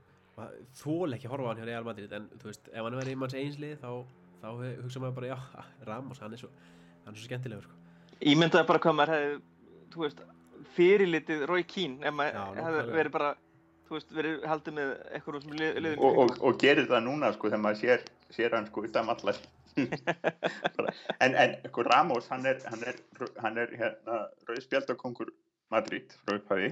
þól 0.78 1.16
ekki 1.16 1.28
að 1.28 1.34
horfa 1.34 1.48
á 1.48 1.50
hann 1.52 1.62
hjá 1.62 1.68
Real 1.68 1.88
Madrid 1.88 2.14
en 2.14 2.30
þú 2.38 2.52
veist, 2.52 2.70
ef 2.70 2.86
hann 2.86 2.98
verið 3.00 3.16
í 3.16 3.20
manns 3.22 3.36
einslið 3.38 3.80
þá, 3.82 3.92
þá 4.44 4.48
hugsa 4.84 5.02
maður 5.02 5.16
bara, 5.18 5.32
já, 5.34 5.66
Ramos 5.88 6.22
hann 6.22 6.36
er 6.36 6.42
svo, 6.42 6.50
hann 7.06 7.14
er 7.16 7.20
svo 7.20 7.30
skemmtilegur 7.30 7.66
sko. 7.66 7.78
Ímyndaði 8.34 8.70
bara 8.70 8.82
hvað 8.84 8.98
maður 9.00 9.14
hefði, 9.16 9.40
þú 9.94 10.04
veist, 10.04 10.24
fyrirlitið 10.78 11.44
Roy 11.50 11.66
Keane 11.70 12.06
ef 12.06 12.18
maður 12.18 12.62
hefði 12.62 12.84
verið 13.00 13.16
bara, 13.18 13.32
þú 13.88 13.98
veist, 13.98 14.14
verið 14.20 14.46
haldið 14.52 14.78
með 14.78 14.94
eitthvað 15.18 15.40
sem 15.48 15.58
lið, 15.62 15.80
liðin 15.86 16.06
Og, 16.06 16.22
og, 16.24 16.36
og 16.50 16.62
gerir 16.62 16.90
það 16.92 17.04
núna, 17.08 17.34
sko, 17.34 17.50
þegar 17.50 17.64
maður 17.66 17.82
sér, 17.82 18.06
sér 18.38 18.58
hann, 18.58 18.70
sko, 18.70 18.86
utan 18.90 19.14
allar. 19.16 19.42
En, 21.22 21.34
en, 21.38 21.52
sko, 21.70 21.84
Ramos, 21.86 22.30
hann 22.34 22.46
er, 22.50 22.62
hann 22.66 22.86
er, 22.90 22.98
hann 23.44 23.60
er, 23.62 23.74
hérna, 23.78 24.24
rauðspjaldakongur 24.50 25.30
Madrid 25.74 26.14
frá 26.24 26.38
upphæði. 26.38 26.72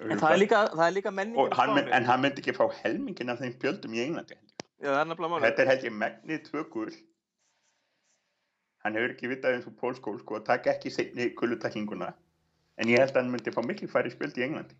En 0.00 0.16
það 0.16 0.34
er 0.34 0.40
líka, 0.40 0.60
það 0.72 0.86
er 0.86 0.94
líka 0.96 1.10
menningin 1.12 1.40
Og 1.42 1.56
hann, 1.58 1.78
en 1.84 2.06
hann 2.08 2.22
myndi 2.22 2.40
ekki 2.40 2.54
fá 2.56 2.64
helmingin 2.80 3.32
af 3.32 3.42
þeim 3.42 3.52
spjöldum 3.58 3.96
í 3.96 4.00
Englandi. 4.06 4.38
Já, 4.80 4.88
það 4.88 5.00
er 5.02 5.08
nefnilega 5.10 5.32
málið. 5.34 5.44
Þetta 5.46 5.62
er 5.62 5.70
held 5.70 5.84
ég 5.86 5.96
megnið 5.98 6.46
tvö 6.48 6.62
gul. 6.72 6.92
Hann 8.82 8.96
hefur 8.98 9.12
ekki 9.14 9.30
vitað 9.30 9.58
eins 9.58 9.68
og 9.68 9.76
pólskól, 9.78 10.16
sko, 10.22 10.38
að 10.40 10.46
taka 10.48 10.72
ekki 10.72 10.90
seinni 10.90 11.28
gulutaklinguna. 11.38 12.08
En 12.80 12.90
ég 12.90 13.02
held 13.02 13.12
að 13.12 13.20
hann 13.20 13.34
myndi 13.34 13.52
fá 13.54 13.60
miklu 13.66 13.90
færri 13.92 14.10
spjöld 14.14 14.40
í 14.40 14.46
Englandi. 14.48 14.78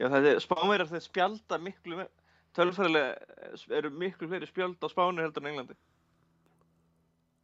Já, 0.00 0.08
það 0.08 0.28
er 0.32 0.40
spánverjar 0.42 0.88
þeir 0.88 1.04
spjalda 1.04 1.58
miklu, 1.60 2.06
tölfræðilega 2.56 3.74
eru 3.76 3.90
miklu 3.92 4.30
fleiri 4.30 4.48
spjöld 4.48 4.80
á 4.80 4.88
Spáni 4.88 5.20
heldur 5.20 5.44
en 5.44 5.50
Englandi. 5.52 5.76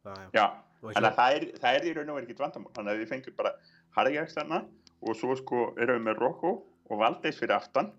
já. 0.07 0.27
Já, 0.33 0.45
þannig 0.81 1.11
að 1.11 1.19
það 1.19 1.37
er, 1.37 1.45
það 1.61 1.77
er 1.77 1.85
í 1.85 1.93
raun 1.93 2.09
og 2.09 2.17
verið 2.17 2.27
ekkert 2.27 2.43
vandamál. 2.45 2.73
Þannig 2.75 2.91
að 2.91 2.99
við 3.03 3.11
fengjum 3.11 3.37
bara 3.37 3.53
Harjax 3.97 4.35
þarna 4.37 4.59
og 5.01 5.17
svo 5.19 5.35
sko 5.37 5.61
erum 5.77 5.99
við 5.99 6.05
með 6.07 6.21
Rocco 6.23 6.51
og 6.87 7.01
Valdeis 7.01 7.39
fyrir 7.39 7.57
aftan. 7.57 7.91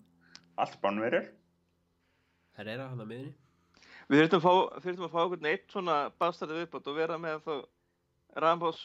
Allt 0.58 0.74
spánverjar. 0.78 1.28
Herrera 2.58 2.88
hann 2.90 3.04
að 3.04 3.12
miðunni 3.12 3.36
Við 4.08 4.22
þurftum 4.22 4.40
að 4.40 4.44
fá, 5.12 5.20
að 5.20 5.22
einhvern 5.22 5.50
eitt 5.50 5.72
svona 5.72 5.96
bastardi 6.20 6.56
viðbót 6.56 6.86
og 6.88 6.96
vera 6.96 7.18
með 7.20 7.42
þá 7.44 7.54
Rambós 8.40 8.78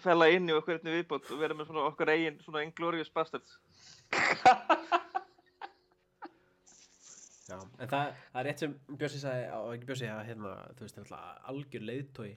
fella 0.00 0.28
inn 0.32 0.48
í 0.48 0.54
okkur 0.56 0.78
einni 0.78 0.94
viðbót 0.94 1.28
og 1.32 1.40
vera 1.42 1.56
með 1.56 1.68
svona 1.68 1.84
okkar 1.90 2.12
eigin 2.14 2.38
svona 2.40 2.62
inglorious 2.64 3.12
bastards. 3.12 3.58
Já, 7.46 7.58
en 7.60 7.90
það, 7.90 8.08
það 8.32 8.40
er 8.40 8.48
rétt 8.48 8.62
sem 8.64 8.72
Björsi 8.88 9.20
sagði, 9.22 9.44
á 9.52 9.58
ekki 9.70 9.88
Björsi 9.90 10.08
að 10.10 10.24
hérna, 10.30 10.54
þú 10.74 10.86
veist, 10.86 10.96
náttúrulega 10.98 11.34
algjör 11.52 11.84
leiðtói 11.90 12.30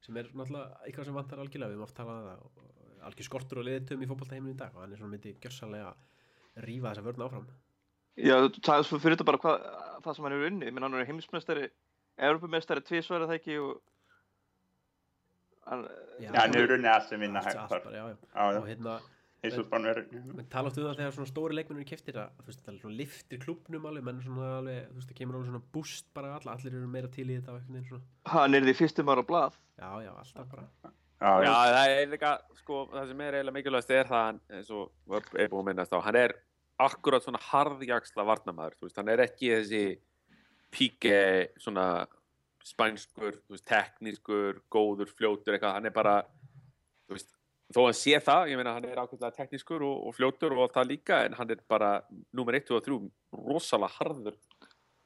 sem 0.00 0.16
er 0.16 0.30
náttúrulega 0.30 0.78
eitthvað 0.86 1.10
sem 1.10 1.18
vantar 1.18 1.42
algjörlega, 1.42 1.74
við 1.74 1.76
höfum 1.76 1.88
oft 1.88 1.98
talað 1.98 2.22
um 2.22 2.28
það 2.30 2.46
og 2.46 3.04
algjör 3.10 3.26
skortur 3.26 3.60
og 3.60 3.66
leiðtóum 3.68 4.06
í 4.06 4.08
fótboltaheiminu 4.08 4.54
í 4.54 4.60
dag 4.62 4.72
og 4.76 4.84
hann 4.84 4.94
er 4.94 5.02
svona 5.02 5.12
myndi 5.16 5.34
gjörsanlega 5.42 5.92
rífa 6.66 6.92
þessa 6.94 7.04
vörn 7.08 7.24
áfram. 7.26 7.46
Já, 8.20 8.34
það 8.60 8.74
er 8.78 8.88
svo 8.88 8.98
fyrir 9.00 9.16
þetta 9.16 9.28
bara 9.30 9.38
hvað, 9.44 9.62
það 10.04 10.16
sem 10.16 10.24
hann 10.26 10.34
hefur 10.36 10.50
unnið. 10.50 10.72
Menn 10.76 10.82
hann 10.88 10.98
er 11.00 11.06
heimsmeistari, 11.08 11.70
Evropamestari 12.20 12.82
tvísvara 12.84 13.28
það 13.30 13.38
ekki 13.38 13.56
og 13.62 13.78
hann, 15.70 15.86
Já, 16.20 16.28
hann 16.36 16.54
hefur 16.58 16.74
unnið 16.76 16.92
allt 16.94 17.08
sem 17.08 17.22
vinna 17.22 17.42
hægt. 17.44 17.88
Já, 17.94 18.04
Og 18.58 18.68
hérna, 18.68 18.98
eins 19.44 19.56
og 19.56 19.64
spánverjar. 19.70 20.04
við 20.12 20.48
tala 20.52 20.68
oft 20.68 20.78
um 20.78 20.84
það 20.84 20.98
þegar 21.00 21.14
svona 21.16 21.30
stóri 21.30 21.56
leikmennir 21.56 21.86
keftir 21.88 22.18
að, 22.20 22.32
þú 22.42 22.46
veist, 22.50 22.62
það 22.66 22.74
er 22.74 22.80
svona 22.82 22.98
liftir 22.98 23.40
klubnum 23.40 23.86
alveg, 23.88 24.04
menn 24.04 24.20
svona 24.24 24.50
alveg, 24.58 24.80
þú 24.90 24.98
veist, 24.98 25.08
það 25.12 25.18
kemur 25.22 25.38
alveg 25.38 25.48
svona 25.52 25.62
boost 25.72 26.10
bara 26.16 26.34
alla, 26.36 26.56
allir 26.58 26.76
eru 26.76 26.90
meira 26.92 27.08
til 27.14 27.24
í 27.30 27.38
þetta 27.40 28.00
hann 28.34 28.54
er 28.54 28.66
því 28.68 28.74
fyrstum 28.82 29.08
ára 29.14 29.24
á 29.24 29.30
blað. 29.30 29.56
já, 29.80 29.90
já, 30.04 30.12
alltaf 30.12 30.50
bara. 30.50 30.66
Já, 30.84 30.90
Já, 31.20 31.44
já. 31.44 31.52
það 31.52 31.94
er 32.00 32.06
líka, 32.14 32.30
sko, 32.56 32.76
það 32.92 33.08
sem 33.08 33.20
er 33.20 33.34
eiginlega 33.34 33.56
mikilvægast 33.56 33.90
er 33.92 34.04
það, 34.08 34.22
hann, 34.26 34.40
eins 34.50 34.70
og 34.70 34.92
var- 35.06 35.26
er 35.36 35.48
búin 35.48 35.60
að 35.64 35.68
minnast 35.70 35.92
á, 35.92 35.98
hann 36.00 36.16
er 36.16 36.34
akkurat 36.80 37.24
svona 37.24 37.40
harðjaksla 37.50 38.24
varnamaður, 38.28 38.78
þú 38.78 38.88
veist, 38.88 39.00
hann 39.00 39.12
er 39.12 39.24
ekki 39.26 39.52
þessi 39.52 39.82
píke, 40.70 41.20
svona 41.60 42.06
spænskur, 42.66 43.40
veist, 43.50 43.66
teknískur, 43.68 44.62
góður, 44.72 45.10
fljótur, 45.16 45.56
eitthvað, 45.56 45.76
hann 45.78 45.88
er 45.90 45.94
bara, 45.94 46.14
veist, 47.10 47.32
þó 47.74 47.84
hann 47.86 47.96
sé 47.96 48.20
það, 48.22 48.52
ég 48.52 48.60
meina, 48.60 48.74
hann 48.76 48.88
er 48.88 49.00
ákveðlega 49.00 49.36
teknískur 49.38 49.84
og, 49.86 50.06
og 50.08 50.16
fljótur 50.16 50.56
og 50.56 50.72
það 50.74 50.90
líka, 50.92 51.22
en 51.26 51.36
hann 51.38 51.54
er 51.54 51.62
bara, 51.70 51.92
númer 52.36 52.60
1 52.60 52.72
og 52.76 52.84
3, 52.86 52.98
rosalega 53.50 53.96
harður, 53.98 54.38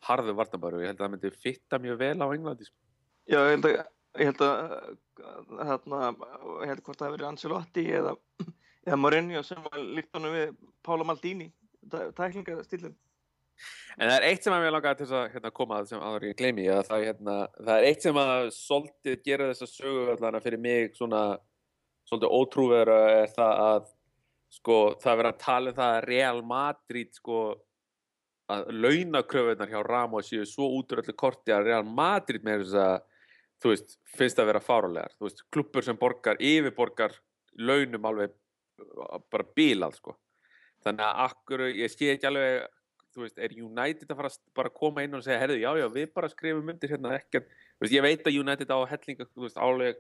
harður 0.09 0.39
varnamaður 0.41 0.79
og 0.79 0.85
ég 0.85 0.93
held 0.93 1.01
að 1.01 1.07
það 1.07 1.15
myndi 1.15 1.45
fitta 1.47 1.81
mjög 1.81 2.01
vel 2.03 2.17
á 2.21 2.27
Englandi, 2.29 2.69
sko. 2.69 2.81
Já, 3.31 3.39
ég 3.41 3.55
held 3.55 3.69
að, 3.71 3.79
ég 4.21 4.31
held 4.31 4.45
að, 4.45 4.63
hérna, 5.71 6.01
ég 6.61 6.73
held 6.73 6.85
hvort 6.85 7.01
það 7.01 7.07
hefur 7.09 7.17
verið 7.17 7.29
Ancelotti 7.31 7.85
eða, 8.01 8.17
eða 8.85 8.99
Mourinho 9.01 9.45
sem 9.47 9.69
líkt 9.97 10.13
honum 10.17 10.35
við 10.37 10.57
Pála 10.85 11.07
Maldini, 11.09 11.49
tæklingastílinn. 11.91 12.95
En 13.95 14.09
það 14.09 14.17
er 14.17 14.25
eitt 14.29 14.47
sem 14.47 14.55
að 14.55 14.65
mér 14.65 14.73
langaði 14.75 15.05
til 15.05 15.15
að 15.15 15.27
hérna, 15.35 15.51
koma 15.55 15.77
að 15.79 15.91
sem 15.93 16.01
áður 16.03 16.25
ég 16.27 16.39
gleymi 16.39 16.65
að 16.75 16.89
það, 16.89 17.05
hérna, 17.09 17.35
það 17.61 17.75
er 17.75 17.89
eitt 17.91 18.07
sem 18.07 18.17
að 18.19 18.47
svolítið 18.57 19.21
gera 19.29 19.51
þessa 19.53 19.69
sögu 19.71 20.07
allan 20.15 20.43
fyrir 20.43 20.63
mig 20.65 20.97
svona 20.99 21.21
svolítið 22.09 22.35
ótrúvera 22.41 22.97
er 23.21 23.31
það 23.37 23.63
að 23.67 23.93
sko 24.55 24.79
það 25.03 25.13
er 25.13 25.21
verið 25.21 25.31
að 25.31 25.45
tala 25.45 25.71
um 25.71 25.79
það 25.79 25.93
að 25.95 26.09
Real 26.11 26.43
Madrid 26.51 27.15
sko 27.15 27.39
að 28.55 28.67
launakröfunar 28.77 29.71
hjá 29.71 29.81
Ramos 29.87 30.29
séu 30.29 30.45
svo 30.49 30.69
út 30.77 30.93
úr 30.93 31.05
öllu 31.05 31.15
korti 31.17 31.55
að 31.55 31.71
Real 31.71 31.85
Madrid 31.87 32.45
með 32.45 32.65
þess 32.65 32.81
að 32.83 32.97
þú 33.63 33.73
veist, 33.73 33.97
finnst 34.19 34.43
að 34.43 34.51
vera 34.51 34.65
fárulegar 34.65 35.15
þú 35.17 35.29
veist, 35.29 35.47
klubbur 35.55 35.87
sem 35.87 36.01
borgar, 36.01 36.43
yfirborgar 36.43 37.15
launum 37.57 38.11
alveg 38.11 38.35
bara 39.31 39.47
bílað 39.57 39.97
sko 40.01 40.19
þannig 40.85 41.05
að 41.07 41.21
akkur, 41.27 41.67
ég 41.75 41.93
skil 41.93 42.11
ekki 42.15 42.29
alveg 42.31 42.67
þú 43.15 43.23
veist, 43.23 43.39
er 43.39 43.55
United 43.55 44.11
að 44.11 44.19
fara 44.19 44.31
að 44.33 44.41
bara 44.59 44.73
koma 44.75 45.05
inn 45.05 45.15
og 45.15 45.23
segja, 45.23 45.39
herðu, 45.39 45.61
já, 45.63 45.71
já, 45.79 45.87
við 45.95 46.09
bara 46.17 46.31
skrifum 46.33 46.73
undir 46.73 46.91
hérna 46.91 47.15
ekkert, 47.15 47.47
þú 47.77 47.87
veist, 47.87 47.95
ég 47.95 48.05
veit 48.05 48.27
að 48.27 48.39
United 48.41 48.75
á 48.75 48.79
hellinga, 48.91 49.29
þú 49.31 49.47
veist, 49.47 49.61
álega 49.61 49.95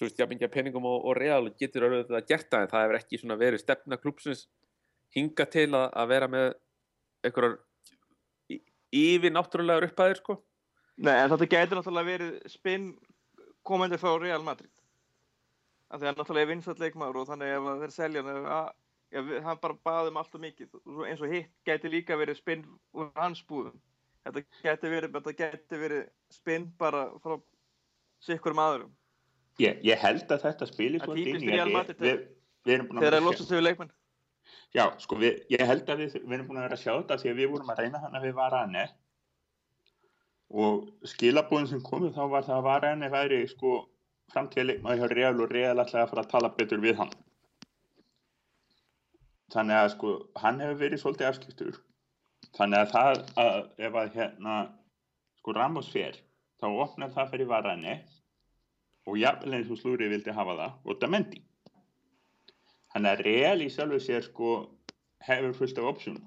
þú 0.00 0.06
veist, 0.06 0.20
jafningja 0.22 0.48
peningum 0.52 0.86
og, 0.88 1.02
og 1.04 1.18
real 1.18 1.50
getur 1.60 1.88
að 1.90 2.14
gert 2.30 2.48
það, 2.48 2.62
en 2.62 2.72
það 2.72 2.86
hefur 2.86 3.00
ekki 3.00 3.20
svona 3.20 3.36
verið 3.40 3.60
stefna 3.60 4.00
klúpsins 4.00 4.46
hinga 5.12 5.44
til 5.52 5.68
að, 5.74 5.90
að 5.92 6.12
vera 6.14 6.30
með 6.32 6.46
einhverjar 7.28 7.58
yfir 8.90 9.34
náttúrulegar 9.34 9.90
upphæðir, 9.90 10.22
sko 10.22 10.40
Nei, 11.00 11.14
en 11.16 11.30
þetta 11.32 11.48
gæti 11.48 11.76
náttúrulega 11.76 12.08
verið 12.10 12.32
spinn 12.52 12.90
komandi 13.64 13.96
frá 14.00 14.12
Real 14.20 14.42
Madrid. 14.44 14.72
Af 15.88 16.02
því 16.02 16.10
að 16.10 16.18
náttúrulega 16.18 16.44
er 16.44 16.50
vinsat 16.50 16.82
leikmaður 16.82 17.22
og 17.22 17.30
þannig 17.30 17.52
ef 17.54 17.68
að 17.70 17.84
þeir 17.84 17.94
selja 17.94 18.24
að, 18.26 18.66
já, 19.12 19.20
við- 19.26 19.42
hann 19.46 19.60
bara 19.62 19.76
baði 19.84 20.12
um 20.12 20.16
allt 20.20 20.34
og 20.34 20.40
mikið. 20.44 20.80
Eins 21.08 21.20
og 21.20 21.32
hitt 21.32 21.50
gæti 21.66 21.90
líka 21.92 22.16
verið 22.18 22.38
spinn 22.40 22.64
úr 22.94 23.10
hans 23.16 23.42
búðum. 23.48 23.78
Þetta 24.24 24.42
gæti 24.62 24.90
verið, 24.92 25.14
þetta 25.26 25.78
verið 25.80 26.08
spinn 26.30 26.66
bara 26.78 27.06
frá 27.24 27.38
sikkurum 28.26 28.60
aðurum. 28.60 28.90
Ég, 29.60 29.80
ég 29.84 29.98
held 30.00 30.28
að 30.30 30.44
þetta 30.46 30.66
spilir 30.68 31.02
svo 31.04 31.14
típist 31.16 31.42
inn 31.42 31.48
í 31.50 31.52
Real 31.52 31.66
að 31.68 31.72
Madrid 31.72 31.98
við, 32.00 32.12
við, 32.12 32.28
við 32.64 32.74
erum 32.74 32.86
búin 32.88 32.98
að 32.98 33.04
Þegar 33.04 33.12
það 33.16 33.20
að 33.20 33.28
losast 33.28 33.50
yfir 33.52 33.64
leikmenn. 33.66 33.92
Já, 34.74 34.84
sko, 35.02 35.16
við, 35.20 35.40
ég 35.52 35.66
held 35.66 35.90
að 35.90 36.00
við, 36.04 36.14
við 36.22 36.34
erum 36.36 36.46
búin 36.48 36.60
að 36.60 36.66
vera 36.68 36.76
að 36.78 36.82
sjá 36.84 36.92
þetta 36.94 37.18
því 37.20 37.30
að 37.30 37.40
við 37.40 37.50
vorum 37.54 37.72
að 37.74 37.80
reyna 37.82 38.00
hann 38.04 38.16
að 38.16 38.26
við 38.28 38.36
Varane 38.38 38.84
og 40.50 40.88
skilabúðin 41.06 41.68
sem 41.70 41.82
komið 41.86 42.14
þá 42.16 42.22
var 42.32 42.46
það 42.46 42.56
að 42.56 42.66
Varane 42.66 43.10
væri 43.12 43.40
sko 43.50 43.74
framtíðleikmaður 44.34 45.02
hjá 45.02 45.14
Real 45.18 45.42
og 45.44 45.52
Real 45.54 45.76
ætlaði 45.82 46.02
að 46.04 46.10
fara 46.14 46.24
að 46.24 46.30
tala 46.32 46.52
betur 46.56 46.82
við 46.82 46.96
hann. 47.02 47.12
Þannig 49.50 49.76
að 49.82 49.88
sko, 49.96 50.10
hann 50.38 50.60
hefur 50.62 50.78
verið 50.84 51.02
svolítið 51.02 51.28
afskiptur. 51.30 51.78
Þannig 52.56 52.82
að 52.84 52.92
það, 52.94 53.20
að, 53.42 53.60
ef 53.86 53.96
að 54.00 54.16
hérna, 54.18 54.56
sko 55.40 55.54
Ramos 55.56 55.90
fer, 55.90 56.18
þá 56.62 56.66
opnar 56.84 57.12
það 57.14 57.30
fyrir 57.34 57.50
Varane 57.50 57.94
og 59.08 59.18
jafnvel 59.18 59.56
eins 59.58 59.70
og 59.72 59.80
Slúri 59.80 60.10
vildi 60.12 60.34
hafa 60.36 60.56
það 60.58 60.90
og 60.92 61.00
Damendi. 61.02 61.42
Þannig 62.94 63.10
að 63.14 63.24
Real 63.26 63.64
í 63.64 63.68
sjálfu 63.70 64.00
sér 64.02 64.26
sko 64.26 64.54
hefur 65.26 65.54
fullt 65.58 65.78
af 65.78 65.90
opsjón. 65.92 66.20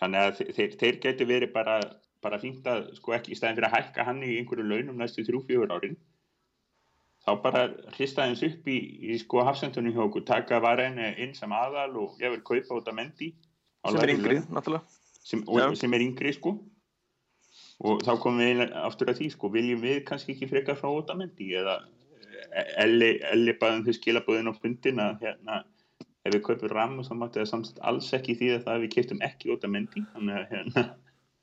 Þannig 0.00 0.22
að 0.26 0.32
þe- 0.38 0.54
þeir, 0.56 0.72
þeir 0.80 1.00
geti 1.04 1.28
verið 1.28 1.52
bara, 1.54 1.76
bara 2.24 2.40
fínt 2.42 2.66
að 2.66 2.88
sko 2.98 3.14
ekki 3.16 3.32
í 3.34 3.38
stæðin 3.38 3.58
fyrir 3.60 3.68
að 3.68 3.76
hækka 3.78 4.06
hann 4.08 4.22
í 4.24 4.32
einhverju 4.40 4.64
launum 4.66 4.98
næstu 5.00 5.24
þrjú-fjögur 5.28 5.74
árin. 5.76 5.96
Þá 7.22 7.32
bara 7.44 7.60
hrista 7.94 8.24
þeins 8.26 8.42
upp 8.48 8.66
í, 8.66 8.76
í 9.12 9.16
sko 9.20 9.44
hafsendunum 9.46 9.94
hjá 9.94 10.02
okkur, 10.08 10.24
taka 10.26 10.58
varenni 10.62 11.12
inn 11.22 11.36
sem 11.38 11.52
aðal 11.54 11.92
og 12.00 12.22
ég 12.22 12.32
vil 12.34 12.42
kaupa 12.42 12.80
út 12.80 12.90
að 12.90 12.98
mendi. 12.98 13.28
Sem 13.86 13.98
er 14.02 14.12
yngri, 14.16 14.40
náttúrulega. 14.50 14.98
Sem, 15.22 15.44
og, 15.46 15.76
sem 15.78 15.94
er 15.94 16.02
yngri 16.02 16.32
sko. 16.34 16.56
Og 17.82 18.02
þá 18.02 18.12
komum 18.22 18.42
við 18.42 18.64
aftur 18.82 19.10
að 19.10 19.20
því 19.20 19.28
sko, 19.36 19.50
viljum 19.54 19.82
við 19.82 20.00
kannski 20.06 20.34
ekki 20.34 20.48
frekar 20.50 20.78
frá 20.78 20.88
út 20.90 21.10
að 21.14 21.20
mendi 21.22 21.52
eða 21.58 21.76
eh, 22.50 22.74
Elli, 22.84 23.12
Elli 23.30 23.54
baðum 23.58 23.86
þau 23.86 23.94
skilabóðin 23.98 24.50
á 24.50 24.54
fundin 24.58 25.02
að 25.02 25.22
hérna, 25.26 25.60
ef 26.26 26.34
við 26.34 26.44
kaupum 26.46 26.74
ram 26.74 26.98
þá 27.06 27.14
mátti 27.18 27.42
það 27.42 27.48
samst 27.50 27.80
alls 27.86 28.10
ekki 28.18 28.36
því 28.38 28.50
að 28.56 28.66
það 28.66 28.74
að 28.76 28.84
við 28.84 28.92
keftum 28.96 29.24
ekki 29.26 29.50
út 29.54 29.66
að 29.66 29.74
mendi 29.74 30.04
þannig 30.12 30.38
að, 30.38 30.44
hérna, 30.52 30.84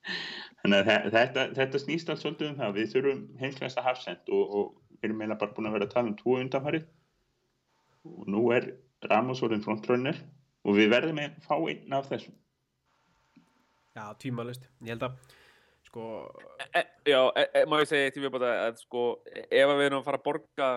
þannig 0.61 0.77
að 0.79 0.91
þe- 0.91 1.11
þetta, 1.15 1.47
þetta 1.59 1.83
snýst 1.83 2.11
allt 2.13 2.23
svolítið 2.23 2.51
um 2.51 2.59
það 2.61 2.77
við 2.79 2.93
þurfum 2.93 3.25
heimslæsta 3.43 3.83
hafsend 3.83 4.31
og, 4.35 4.55
og 4.61 4.88
erum 5.03 5.21
eiginlega 5.21 5.39
bara 5.41 5.55
búin 5.55 5.69
að 5.69 5.77
vera 5.77 5.87
að 5.87 5.95
tala 5.95 6.11
um 6.11 6.17
tvo 6.19 6.37
undanfarið 6.39 6.85
og 8.09 8.29
nú 8.31 8.43
er 8.55 8.69
Ramos 9.09 9.41
orðin 9.45 9.63
frontrunner 9.63 10.17
og 10.67 10.75
við 10.75 10.91
verðum 10.91 11.21
að 11.23 11.35
fá 11.45 11.55
einn 11.57 11.95
af 11.95 12.09
þessum. 12.11 12.35
Já, 13.95 14.03
tvímælist, 14.21 14.67
ég 14.85 14.93
held 14.93 15.05
að 15.07 15.37
sko, 15.89 16.03
e, 16.67 16.83
já, 17.09 17.19
e, 17.33 17.45
e, 17.61 17.63
má 17.65 17.79
ég 17.81 17.89
segja 17.89 18.09
eitt 18.09 18.19
í 18.19 18.23
viðbót 18.23 18.45
að 18.45 18.77
sko, 18.83 19.05
ef 19.25 19.71
að 19.71 19.79
við 19.79 19.87
erum 19.87 20.01
að 20.01 20.07
fara 20.09 20.19
að 20.19 20.27
borga 20.27 20.69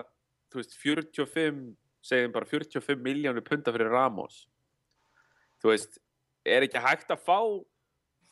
þú 0.53 0.61
veist, 0.61 0.79
45 0.81 1.61
segjum 2.03 2.35
bara 2.35 2.49
45 2.49 3.05
miljónir 3.05 3.45
punta 3.47 3.75
fyrir 3.75 3.93
Ramos 3.93 4.47
þú 5.63 5.73
veist 5.73 6.01
er 6.49 6.67
ekki 6.67 6.83
hægt 6.83 7.13
að 7.15 7.23
fá 7.23 7.39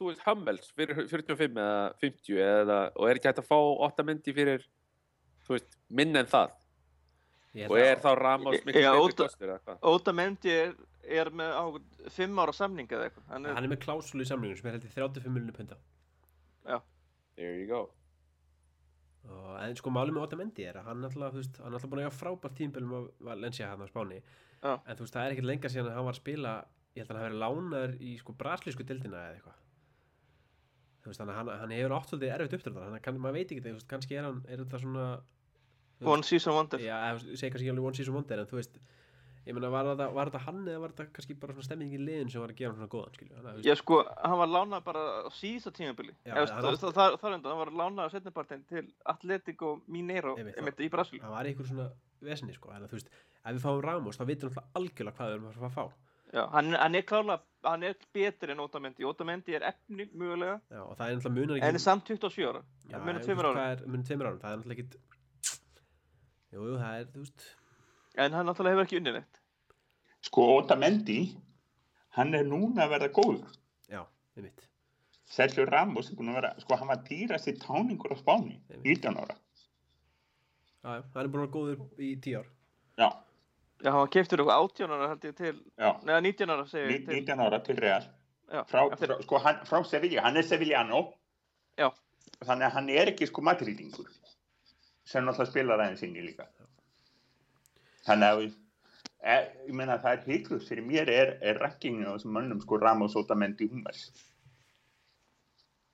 þú 0.01 0.09
veist, 0.09 0.25
Hummels 0.25 0.73
fyrir 0.75 1.03
45 1.05 1.61
eða 1.61 1.93
50 2.01 2.43
eða, 2.47 2.81
og 2.97 3.09
er 3.09 3.21
ekki 3.21 3.31
hægt 3.31 3.43
að 3.45 3.51
fá 3.51 3.59
8 3.91 4.07
myndi 4.09 4.35
fyrir 4.37 4.65
veist, 5.57 5.79
minn 5.89 6.17
en 6.21 6.27
það. 6.31 6.57
Og 7.67 7.77
er 7.83 7.99
þá 7.99 8.11
Ramos 8.21 8.61
miklu 8.67 8.83
Já, 8.85 8.93
Óta- 8.95 9.27
kostur 9.27 9.49
eða 9.51 9.61
hvað? 9.67 9.79
Óta 9.91 10.13
Mendi 10.15 10.53
er, 10.55 10.75
er 11.21 11.31
með 11.35 11.55
á 11.59 11.65
fimm 12.15 12.39
ára 12.39 12.53
samning 12.55 12.87
eða 12.91 13.09
eitthvað. 13.09 13.25
Hann 13.33 13.47
er, 13.47 13.55
hann 13.57 13.65
er 13.67 13.73
með 13.75 13.81
klásulu 13.87 14.23
í 14.23 14.29
samlingum 14.31 14.61
sem 14.61 14.69
er 14.71 14.77
held 14.79 14.87
í 14.87 14.93
35 14.95 15.33
miljonir 15.35 15.57
punta 15.57 15.81
there 17.41 17.57
you 17.57 17.67
go. 17.67 17.89
Og, 19.31 19.53
en 19.63 19.77
sko 19.79 19.93
málið 19.93 20.17
með 20.17 20.27
Otamendi 20.27 20.65
er 20.69 20.77
að 20.81 20.91
hann 20.91 21.07
alltaf, 21.07 21.33
þú 21.35 21.41
veist, 21.41 21.59
hann 21.63 21.77
alltaf 21.77 21.91
búin 21.93 22.01
að 22.03 22.07
eiga 22.09 22.17
frábært 22.17 22.57
tímbilum 22.59 22.93
að 22.99 23.07
Valencia 23.29 23.71
hann 23.71 23.85
á 23.85 23.89
Spáni. 23.89 24.21
Já. 24.61 24.75
en 24.85 24.97
þú 24.99 25.05
veist, 25.07 25.15
það 25.17 25.25
er 25.25 25.35
ekkert 25.35 25.49
lenga 25.49 25.71
síðan 25.73 25.89
að 25.89 25.95
hann 25.97 26.05
var 26.11 26.17
að 26.17 26.21
spila 26.21 26.53
ég 26.93 27.01
held 27.01 27.11
að 27.11 27.17
hann 27.17 27.23
hafi 27.23 27.31
verið 27.31 27.43
lánaður 27.45 27.95
í 28.05 28.11
sko 28.21 28.35
braslísku 28.43 28.85
dildina 28.89 29.21
eða 29.23 29.37
eitthvað. 29.39 29.59
Þú 31.01 31.13
veist, 31.13 31.23
hann, 31.25 31.53
hann 31.63 31.75
hefur 31.77 31.95
átt 31.97 32.11
svolítið 32.13 32.35
erfitt 32.35 32.57
uppdráttar 32.59 32.85
þannig 32.89 33.01
að 33.01 33.05
kann, 33.07 33.21
maður 33.25 33.39
veit 33.39 33.47
ekki 33.55 33.63
það, 33.65 33.71
þú 33.71 33.79
veist, 33.81 33.91
kannski 33.95 34.19
er 34.21 34.27
hann 34.29 34.43
er 34.49 34.65
þetta 34.65 34.83
svona 34.85 35.07
one 36.07 36.23
season 36.27 36.55
wonder. 36.57 36.81
Já, 36.81 36.97
ég 37.19 37.37
segi 37.37 37.53
kannski 37.53 37.67
ekki 37.69 37.75
alveg 37.75 37.87
one 37.91 37.99
season 37.99 38.15
wonder 38.17 38.43
en 38.43 38.49
þú 38.51 38.59
veist, 38.61 38.77
ég 39.47 39.57
meina, 39.57 39.71
var 39.73 39.89
þetta, 39.97 40.43
hann 40.47 40.61
eða 40.67 40.83
var 40.83 40.95
þetta 40.95 41.07
kannski 41.17 41.37
bara 41.41 41.57
svona 41.57 41.69
stemming 41.69 41.95
í 41.97 42.01
liðin 42.01 42.31
sem 42.33 42.43
var 42.43 42.53
að 42.53 42.61
gera 42.61 42.73
hann 42.73 42.81
svona 42.81 42.93
góðan, 42.95 43.17
skilju 43.17 43.65
Já, 43.67 43.75
sko, 43.81 44.01
hann 44.25 44.39
var 44.43 44.53
lánað 44.53 44.85
bara 44.91 45.07
á 45.27 45.31
síðasta 45.37 45.73
tímabili. 45.77 46.15
Já, 46.25 46.35
Eða, 46.35 46.45
hann 46.55 46.69
það, 46.69 46.79
það, 46.99 47.17
það, 47.25 47.41
það, 47.49 47.57
var 47.63 47.73
lánað 47.81 48.05
á 48.05 48.11
setnipartin 48.15 48.67
til 48.69 48.85
Atletico 49.15 49.73
Mineiro, 49.89 50.37
í 50.37 50.93
Brasil. 50.93 51.23
hann 51.25 51.35
var 51.37 51.51
ykkur 51.51 51.71
svona 51.73 51.89
vesinni, 52.21 52.55
sko, 52.57 52.73
að 52.77 52.89
þú 52.93 53.01
veist, 53.01 53.11
ef 53.41 53.57
við 53.57 53.65
fáum 53.65 53.83
Ramos, 53.85 54.21
þá 54.21 54.25
vitum 54.29 54.51
við 54.51 54.61
alltaf 54.61 54.81
algjörlega 54.81 55.17
hvað 55.19 55.31
við 55.31 55.39
erum 55.39 55.51
að 55.51 55.59
fara 55.61 55.73
að 55.73 55.77
fá 55.81 56.09
Já, 56.31 56.45
hann, 56.53 56.75
hann 56.79 56.95
er 56.95 57.03
klárlega, 57.03 57.43
hann 57.67 57.85
er 57.89 57.97
betri 58.15 58.55
en 58.55 58.63
Otamendi. 58.63 59.03
Otamendi 59.07 59.57
er 59.59 59.65
efni, 59.73 60.07
mögulega, 60.15 60.61
Já, 60.71 60.83
það 60.95 61.07
er 61.09 61.65
en 61.67 61.75
er 61.75 61.83
samt 61.83 62.07
27 62.07 62.47
ára. 62.47 62.61
Það 62.87 63.09
en 63.11 63.19
þú 63.19 63.31
veist, 63.33 63.41
ára. 63.49 63.55
hvað 63.57 63.73
er- 63.73 63.89
munar 63.91 64.07
tveimur 64.07 64.29
árum, 64.29 64.39
það 64.45 64.53
er 64.53 64.61
alltaf 64.61 64.75
ekkit 64.77 64.95
Jú, 66.51 66.65
jú, 66.67 66.79
það 66.81 66.97
er, 67.01 67.05
þú 67.15 67.23
veist. 67.25 67.45
En 68.19 68.33
hann 68.35 68.47
náttúrulega 68.51 68.75
hefur 68.77 68.87
ekki 68.89 68.99
unnið 69.01 69.17
neitt. 69.21 69.41
sko 70.27 70.43
Otamendi 70.59 71.19
hann 72.17 72.35
er 72.35 72.45
núna 72.45 72.85
að 72.87 72.91
verða 72.97 73.09
góður. 73.17 73.55
Já, 73.89 74.03
við 74.37 74.43
mitt 74.49 74.67
Sergio 75.31 75.65
Ramos 75.65 76.11
er 76.11 76.17
búin 76.19 76.33
að 76.33 76.41
vera, 76.41 76.51
sko 76.61 76.77
hann 76.77 76.89
var 76.91 77.05
dýrasti 77.07 77.55
táningur 77.63 78.11
á 78.13 78.17
Spáni, 78.19 78.57
Einmitt. 78.69 79.05
19 79.07 79.17
ára. 79.23 79.37
Já, 80.83 80.89
hann 80.91 81.25
er 81.25 81.29
búin 81.31 81.45
að 81.45 81.47
vera 81.47 81.53
góður 81.55 82.01
í 82.03 82.15
tíu 82.25 82.41
ár. 82.43 82.49
Já, 82.99 83.09
Já, 83.81 83.91
hann 83.95 84.01
var 84.03 84.11
keiftur 84.13 84.43
eitthvað 84.43 84.65
18 84.67 84.91
ára 84.93 85.07
held 85.09 85.23
ég 85.25 85.37
til, 85.39 85.55
já, 85.79 85.91
neða 86.05 86.21
19 86.27 86.51
ára 86.53 86.67
segir 86.69 86.91
Ní- 86.91 86.99
ég 86.99 87.07
til. 87.07 87.15
19 87.23 87.41
ára 87.47 87.61
til 87.65 87.77
Real. 87.81 88.03
Já, 88.51 88.65
frá, 88.69 88.83
eftir- 88.93 89.09
frá, 89.15 89.23
sko, 89.23 89.39
hann, 89.39 89.61
frá 89.65 89.85
Sevilla, 89.87 90.23
hann 90.27 90.37
er 90.37 90.43
Sevillano. 90.43 91.15
Já. 91.79 91.89
þannig 92.45 92.67
að 92.67 92.73
hann 92.73 92.89
er 92.91 93.07
ekki 93.15 93.27
sko 93.29 93.41
madridingur 93.43 94.07
sem 95.11 95.25
náttúrulega 95.27 95.51
spilar 95.51 95.83
aðeins 95.85 96.03
inni 96.07 96.23
líka. 96.25 96.47
Þannig 98.07 98.29
að 98.31 98.43
e, 99.21 99.37
ég 99.69 99.75
meina 99.77 99.99
það 100.01 100.13
er 100.17 100.27
heiklust 100.31 100.71
fyrir 100.71 100.87
mér 100.87 101.11
er, 101.13 101.33
er 101.43 101.59
rankingin 101.61 102.07
á 102.09 102.15
þessum 102.15 102.37
mönnum 102.39 102.61
sko 102.63 102.79
Ramos, 102.81 103.17
Otamendi, 103.19 103.67
Hummels. 103.73 104.05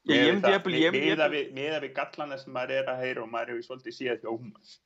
Ég- 0.07 0.21
ég 0.23 0.29
ég 0.31 0.37
miðað 0.39 0.53
jafnvel- 0.55 1.55
við, 1.57 1.81
við 1.83 1.95
gallana 1.97 2.37
sem 2.39 2.53
maður 2.55 2.77
er 2.77 2.91
að 2.93 3.01
heyra 3.03 3.23
og 3.25 3.31
maður 3.33 3.55
hefur 3.57 3.65
svolítið 3.71 3.97
síðað 3.97 4.21
hjá 4.23 4.31
Hummels. 4.37 4.77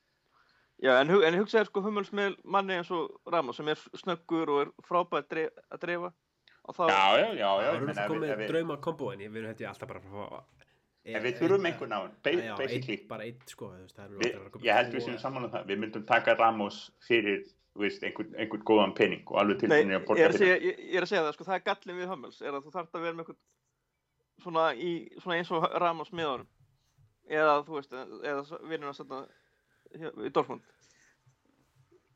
Já, 0.81 0.95
en, 1.03 1.11
en 1.13 1.37
hugsaði 1.37 1.69
sko 1.69 1.83
Hummels 1.85 2.09
með 2.17 2.39
manni 2.45 2.79
eins 2.79 2.89
og 2.97 3.19
Ramos 3.29 3.59
sem 3.61 3.69
er 3.69 3.83
snöggur 4.01 4.49
og 4.55 4.61
er 4.63 4.71
frábæð 4.89 5.51
að 5.69 5.83
dreifa. 5.83 6.13
Og 6.71 6.77
þá, 6.77 6.83
já, 6.89 7.05
já, 7.21 7.29
já, 7.37 7.51
já 7.61 7.69
ég 7.75 7.83
alltaf 7.83 7.91
ef 7.91 8.01
við- 8.01 8.09
komið 8.15 8.31
ef 8.33 8.39
við- 8.41 8.49
drauma 8.55 8.77
kombo 8.81 9.13
en 9.13 9.19
við 9.27 9.37
erum 9.43 9.51
hætti 9.53 9.67
alltaf 9.69 9.89
bara 9.89 10.01
að 10.01 10.60
ef 11.05 11.23
við 11.25 11.39
þurfum 11.41 11.67
einhvern 11.71 11.95
á 11.97 12.01
hann 12.05 13.07
bara 13.09 13.25
eitt 13.25 13.49
sko 13.49 13.71
Við, 13.73 14.35
að 14.37 14.67
ég 14.67 14.77
held 14.77 14.93
við 14.93 15.05
séum 15.07 15.15
eða- 15.17 15.23
saman 15.23 15.47
um 15.47 15.53
það, 15.55 15.67
við 15.71 15.81
myndum 15.85 16.05
taka 16.07 16.35
Ramos 16.37 16.91
fyrir 17.07 17.47
þú 17.75 17.85
veist, 17.85 18.03
einhvern, 18.05 18.35
einhvern 18.37 18.65
góðan 18.67 18.95
pening 18.99 19.23
og 19.31 19.39
alveg 19.41 19.63
Nei, 19.63 19.63
tilbúinir 19.63 20.01
að 20.01 20.07
borga 20.09 20.27
að, 20.27 20.35
fyrir 20.35 20.43
segja, 20.43 20.59
ég, 20.67 20.83
ég 20.91 20.99
er 20.99 21.07
að 21.07 21.11
segja 21.13 21.23
það, 21.25 21.35
sko, 21.37 21.47
það 21.49 21.57
er 21.57 21.65
gallin 21.69 22.01
við 22.01 22.11
Hummels, 22.11 22.41
er 22.43 22.57
að 22.59 22.67
þú 22.67 22.73
þarft 22.75 22.99
að 22.99 23.05
vera 23.07 23.17
með 23.17 23.25
eitthvað 23.25 24.45
svona, 24.45 24.65
í, 24.75 24.91
svona 25.23 25.39
eins 25.39 25.53
og 25.55 25.67
Ramos 25.85 26.13
með 26.13 26.31
honum, 26.33 26.51
eða 27.31 27.57
þú 27.69 27.79
veist, 27.79 27.97
eða 28.33 28.61
vinnur 28.73 28.91
að 28.93 28.99
setja 29.01 29.23
í 30.27 30.33
Dortmund, 30.35 30.69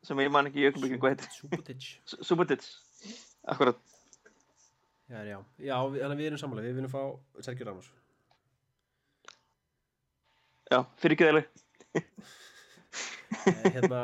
sem 0.05 0.21
ég 0.25 0.31
man 0.35 0.51
ekki 0.51 0.61
í 0.61 0.67
augnablikinu 0.69 1.01
hvað 1.01 1.15
heitir, 1.15 1.33
Subotic. 1.39 1.89
Subotic, 2.29 2.69
akkurat, 3.55 3.79
Já, 5.05 5.19
já, 5.21 5.37
já 5.61 5.75
við, 5.93 6.01
að 6.01 6.15
við 6.17 6.27
erum 6.31 6.39
sammála, 6.41 6.63
við 6.65 6.79
viljum 6.79 6.89
fá 6.91 7.01
Sergio 7.45 7.67
Ramos 7.67 7.91
Já, 10.71 10.79
fyrir 10.97 11.15
ekki 11.15 11.27
þeirlega. 11.27 11.47
Eh, 11.95 13.71
Hérna 13.75 13.99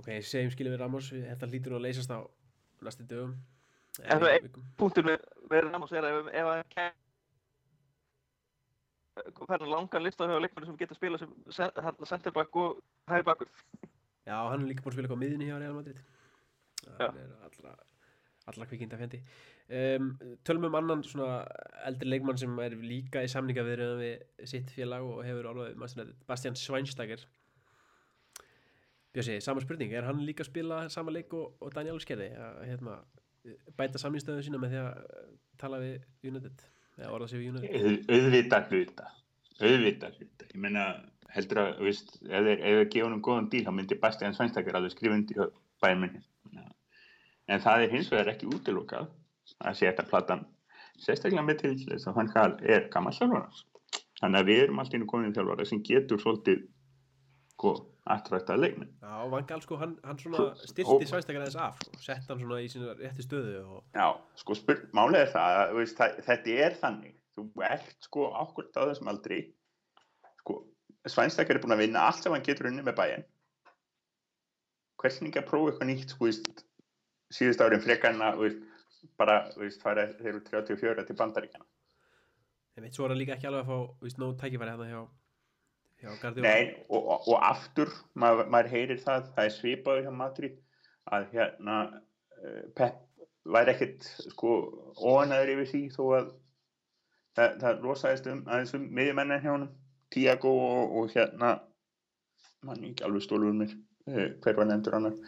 Ok, 0.00 0.06
segjum 0.24 0.50
skilum 0.54 0.72
við 0.74 0.80
Ramos 0.80 1.10
Þetta 1.12 1.48
hlýtur 1.50 1.74
nú 1.74 1.78
að 1.80 1.84
leysast 1.88 2.10
á 2.14 2.18
næstu 2.86 3.04
dögum 3.10 3.34
En 4.06 4.20
þú- 4.22 4.30
vikum. 4.46 4.64
Punktur 4.80 5.04
með, 5.04 5.18
Ramos 5.66 5.92
er 5.92 6.06
að 6.06 6.20
ef, 6.20 6.30
ef 6.40 6.46
hann 6.48 6.64
kæm 6.72 6.94
fær 9.50 9.58
hann 9.60 9.68
langan 9.74 10.02
lista 10.06 10.24
hjá 10.30 10.38
leikmennu 10.40 10.66
sem 10.70 10.76
geta 10.80 10.94
spila 10.96 11.18
sem 11.20 11.32
se- 11.52 12.06
centerback 12.08 12.56
og 12.56 12.78
hægri 13.10 13.26
bakkur. 13.26 13.48
Já, 14.26 14.36
hann 14.48 14.62
er 14.62 14.68
líka 14.70 14.80
búin 14.86 14.94
að 14.94 14.96
spila 14.96 15.08
eitthvað 15.08 15.20
á 15.20 15.22
miðunni 15.24 15.48
hjá 15.50 15.58
Real 15.60 15.74
Madrid. 15.76 15.98
Hann 16.86 17.18
er 17.20 17.34
allra, 17.44 17.74
allra 18.48 18.66
kvikinda 18.66 18.96
fendi 18.98 19.20
um, 19.68 20.06
Tölum 20.46 20.64
um 20.70 20.74
annan 20.78 21.02
svona 21.04 21.42
eldri 21.86 22.08
leikmann 22.08 22.38
sem 22.40 22.56
er 22.64 22.76
líka 22.80 23.22
í 23.24 23.28
samninga 23.30 23.64
við 23.66 23.82
sitt 24.48 24.70
félag 24.74 25.04
og 25.04 25.20
hefur 25.26 25.50
United, 25.52 26.14
Bastian 26.26 26.56
Schweinsteiger. 26.56 27.26
Bjössi, 29.14 29.40
sama 29.42 29.60
spurning 29.60 29.92
er 29.92 30.06
hann 30.06 30.20
líka 30.22 30.44
að 30.44 30.52
spila 30.52 30.82
sama 30.92 31.10
leik 31.14 31.32
og, 31.34 31.56
og 31.60 31.72
Daniel 31.74 31.98
Skerði 32.02 32.28
að 32.38 32.60
hérna, 32.68 32.98
bæta 33.78 33.98
samningstöðu 33.98 34.44
sína 34.46 34.60
með 34.62 34.74
því 34.76 34.82
að 34.84 35.00
eh, 35.00 35.30
tala 35.58 35.80
við 35.82 36.28
United 36.30 36.62
eða 37.00 37.12
orða 37.16 37.30
sig 37.32 37.42
við 37.42 37.48
United? 37.54 37.74
Auð- 37.80 38.12
auðvitað 38.14 38.68
hluta 38.70 39.08
auðvitað 39.60 40.20
hluta. 40.20 40.46
Ég 40.54 40.60
meina 40.62 40.84
heldur 41.34 41.60
að 41.64 41.82
veist, 41.84 42.14
ef 42.22 42.46
þeir 42.46 42.84
gefa 42.90 43.06
honum 43.08 43.22
góðan 43.26 43.50
díl 43.52 43.64
þá 43.66 43.72
myndi 43.76 43.98
Bastian 44.02 44.34
Sveinstakar 44.36 44.78
alveg 44.78 44.94
skrifa 44.94 45.18
undir 45.18 45.50
bæminni 45.82 46.22
en 47.50 47.62
það 47.64 47.84
er 47.84 47.94
hins 47.94 48.10
vegar 48.12 48.32
ekki 48.34 48.50
útilokað 48.50 49.10
að 49.58 49.78
sé 49.78 49.88
þetta 49.88 50.08
platan 50.10 50.44
sérstaklega 51.00 51.46
með 51.46 51.62
til 51.64 51.76
þess 51.84 52.10
að 52.10 52.20
hann 52.20 52.60
er 52.76 52.88
gammal 52.92 53.14
þjálfara 53.16 53.48
þannig 54.20 54.42
að 54.42 54.50
við 54.50 54.62
erum 54.64 54.82
alltaf 54.82 54.98
inn 54.98 55.08
komin 55.10 55.34
þjálfara 55.36 55.66
sem 55.68 55.82
getur 55.86 56.20
svolítið 56.22 56.66
sko, 57.60 57.72
aftræktað 58.08 58.62
leikmenn. 58.62 58.90
Já, 59.04 59.16
Vangal 59.32 59.60
sko, 59.64 59.76
hann, 59.80 59.96
hann 60.06 60.20
svona 60.20 60.46
styrti 60.56 61.08
Schweinsteiger 61.08 61.42
aðeins 61.42 61.58
af 61.60 61.80
sko, 61.82 61.98
sett 62.00 62.30
hann 62.30 62.40
svona 62.40 62.60
í 62.64 62.68
sína 62.72 62.94
rétti 62.96 63.24
stöðu 63.26 63.58
og 63.60 63.98
Já, 63.98 64.06
sko, 64.40 64.56
málið 64.96 65.24
er 65.24 65.32
það, 65.34 65.56
að, 65.58 65.74
veist, 65.76 65.98
það 65.98 66.22
þetta 66.28 66.54
er 66.66 66.78
þannig, 66.80 67.18
þú 67.36 67.44
ert 67.68 68.08
sko 68.08 68.30
ákvöld 68.32 68.80
á 68.80 68.82
þessum 68.88 69.12
aldri. 69.12 69.42
Sko, 70.40 70.56
Svænstakar 71.08 71.56
er 71.56 71.64
búin 71.64 71.76
að 71.76 71.84
vinna 71.84 72.06
allt 72.08 72.24
sem 72.24 72.32
hann 72.32 72.44
getur 72.44 72.70
unni 72.70 72.84
með 72.86 72.98
bæinn 73.00 73.28
hvernig 75.00 75.36
að 75.40 75.46
prófa 75.48 75.70
eitthvað 75.70 75.88
nýtt 75.88 76.10
sko, 76.12 76.26
veist, 76.28 76.64
síðust 77.34 77.62
árin 77.64 77.82
frekarna 77.84 78.32
veist, 78.38 78.62
bara, 79.20 79.42
veist, 79.58 79.82
fara 79.82 80.08
þeir 80.18 80.34
eru 80.34 80.42
34 80.48 81.06
til 81.08 81.18
bandaríkjana 81.18 81.66
En 82.76 82.86
veit, 82.86 82.94
svo 82.94 83.06
er 83.06 83.12
hann 83.12 83.20
líka 83.20 83.34
ekki 83.36 83.48
alveg 83.50 83.66
að 83.66 83.70
fá, 83.70 83.96
víst, 84.04 84.18
nóg 84.20 84.36
tækifæri 84.40 84.72
hérna 84.72 84.86
hjá, 84.88 85.00
hjá 86.00 86.10
Guardiola. 86.22 86.46
Nei, 86.46 86.84
og, 86.88 87.00
og, 87.00 87.26
og 87.32 87.42
aftur 87.44 87.90
maður, 88.14 88.50
maður 88.54 88.70
heyrir 88.74 89.00
það, 89.02 89.30
það 89.36 89.48
er 89.48 89.56
svipaði 89.56 90.04
hjá 90.06 90.12
Madrid 90.16 90.60
að 91.10 91.26
hérna 91.34 91.78
uh, 91.90 92.62
Pep 92.78 93.02
væri 93.50 93.74
ekkit 93.74 94.06
sko 94.30 94.54
óanæður 95.00 95.54
yfir 95.56 95.70
því 95.72 95.82
þó 95.96 96.02
að 96.20 96.30
það, 97.36 97.58
það 97.64 97.84
losaðist 97.84 98.30
um 98.30 98.42
aðeins 98.46 98.74
um 98.78 98.88
miðjumennin 98.96 99.44
hjá 99.44 99.52
honum 99.52 99.74
Tiago 100.14 100.52
og, 100.64 100.96
og 101.00 101.14
hérna 101.14 101.52
mann 102.66 102.84
ekki 102.90 103.06
alveg 103.06 103.24
stólur 103.24 103.56
mér 103.56 103.74
uh, 103.74 104.28
hver 104.44 104.60
var 104.60 104.70
nefndur 104.70 104.98
annar 105.00 105.18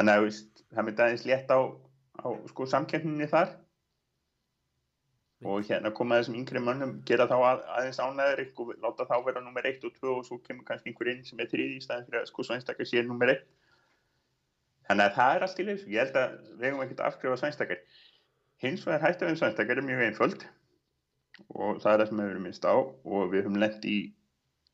þannig 0.00 0.16
að 0.16 0.28
það 0.70 0.86
myndi 0.86 1.04
aðeins 1.04 1.26
létt 1.28 1.52
á, 1.52 1.60
á 2.24 2.28
sko 2.48 2.66
samkeppninni 2.72 3.28
þar. 3.30 3.52
Og 5.40 5.64
hérna 5.68 5.92
koma 5.96 6.18
þessum 6.20 6.36
yngri 6.36 6.60
mönnum 6.60 6.98
gera 7.08 7.28
þá 7.28 7.36
að, 7.38 7.62
aðeins 7.78 8.00
ánæður 8.00 8.42
og 8.60 8.72
láta 8.82 9.08
þá 9.08 9.16
vera 9.24 9.44
nummer 9.44 9.64
1 9.68 9.86
og 9.88 9.94
2 9.96 10.12
og 10.18 10.26
svo 10.26 10.40
kemur 10.44 10.66
kannski 10.68 10.92
einhver 10.92 11.12
inn 11.14 11.22
sem 11.24 11.40
er 11.40 11.48
3 11.48 11.68
í 11.76 11.80
staðin 11.84 12.08
fyrir 12.08 12.20
að 12.20 12.28
sko 12.28 12.44
Svænstakar 12.44 12.88
sé 12.88 13.00
nummer 13.06 13.32
1 13.32 13.40
þannig 14.90 15.06
að 15.06 15.16
það 15.16 15.36
er 15.36 15.46
allt 15.46 15.62
í 15.62 15.66
leys 15.68 15.86
ég 15.88 16.02
held 16.02 16.18
að 16.20 16.34
við 16.50 16.66
hefum 16.68 16.84
ekkert 16.84 17.02
afskrifa 17.06 17.40
Svænstakar 17.40 17.80
hins 18.60 18.84
vegar 18.84 19.04
hættið 19.06 19.30
við 19.30 19.38
Svænstakar 19.40 19.80
er 19.80 19.86
mjög 19.86 20.06
einföld. 20.06 20.46
Og 21.56 21.80
það 21.80 21.92
er 21.92 22.02
það 22.02 22.08
sem 22.08 22.20
við 22.20 22.26
hefur 22.28 22.42
minnst 22.44 22.66
á. 22.68 22.74
Og 22.76 23.30
við 23.32 23.44
höfum 23.46 23.60
lent 23.62 23.86
í 23.88 23.98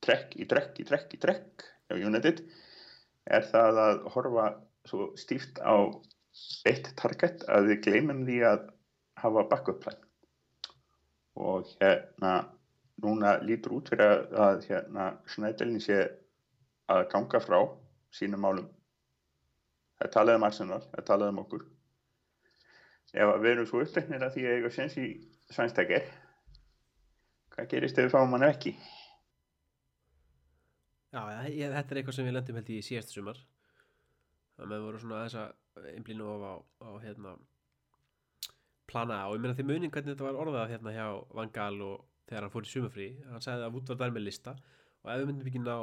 trekk, 0.04 0.34
í 0.34 0.46
trekk, 0.50 0.80
í 0.82 0.86
trekk, 0.88 1.14
í 1.14 1.20
trekk 1.22 1.66
hjá 1.86 2.00
United. 2.10 2.42
Er 3.26 3.46
það 3.52 3.80
að 3.84 4.02
horfa 4.14 4.48
svo 4.88 5.10
stíft 5.18 5.60
á 5.62 5.76
eitt 6.68 6.92
target 7.00 7.46
að 7.50 7.70
við 7.70 7.80
gleymum 7.86 8.24
því 8.26 8.40
að 8.50 8.66
hafa 9.22 9.46
backup 9.50 9.80
plan. 9.84 10.02
Og 11.36 11.68
hérna 11.80 12.34
núna 13.04 13.36
lítur 13.44 13.76
út 13.78 13.90
fyrir 13.92 14.26
að, 14.32 14.66
hérna 14.70 15.08
Snædelin 15.28 15.82
sé 15.84 16.02
að 16.92 17.06
ganga 17.12 17.40
frá 17.44 17.58
sínum 18.14 18.44
málum. 18.44 18.68
Það 20.00 20.12
talaði 20.12 20.40
um 20.40 20.46
Arsenal, 20.48 20.82
það 20.92 21.08
talaði 21.08 21.34
um 21.34 21.42
okkur. 21.44 21.66
Ef 23.16 23.34
við 23.40 23.50
erum 23.54 23.68
svo 23.68 23.80
uppleiknir 23.80 24.24
að 24.24 24.34
því 24.34 24.46
að 24.46 24.56
eiga 24.56 24.70
sens 24.74 24.96
í 25.00 25.08
svænstakir 25.52 26.08
hvað 27.56 27.68
gerist 27.72 27.98
ef 27.98 28.08
við 28.08 28.12
fáum 28.12 28.34
hann 28.36 28.44
ekki? 28.50 28.74
Já, 31.14 31.22
ég, 31.48 31.70
þetta 31.72 31.94
er 31.94 32.00
eitthvað 32.00 32.16
sem 32.18 32.26
við 32.28 32.34
lendum 32.36 32.58
held 32.60 32.72
í 32.74 32.82
síðast 32.84 33.14
sumar. 33.14 33.38
Það 34.56 34.72
með 34.72 34.86
voru 34.86 35.02
svona 35.02 35.22
þess 35.26 35.38
að 35.42 35.88
einblínu 35.92 36.26
of 36.32 36.44
á, 36.46 36.54
á 36.88 36.90
hérna, 37.04 37.36
plana 38.88 39.20
á. 39.24 39.28
Ég 39.34 39.42
meina 39.44 39.56
því 39.58 39.68
munin 39.68 39.92
hvernig 39.92 40.14
þetta 40.14 40.28
var 40.28 40.40
orðað 40.42 40.72
hérna 40.72 40.96
hjá 40.96 41.06
Vangal 41.36 41.76
og 41.84 42.04
þegar 42.26 42.46
hann 42.46 42.54
fór 42.54 42.66
í 42.66 42.72
sumafrí. 42.72 43.08
Hann 43.30 43.44
sagði 43.44 43.66
að 43.68 43.76
Wood 43.76 43.94
var 44.00 44.14
með 44.14 44.28
lista. 44.30 44.56
Og 45.04 45.12
ef 45.12 45.20
við 45.20 45.30
myndum 45.30 45.50
ekki 45.52 45.62
ná 45.62 45.76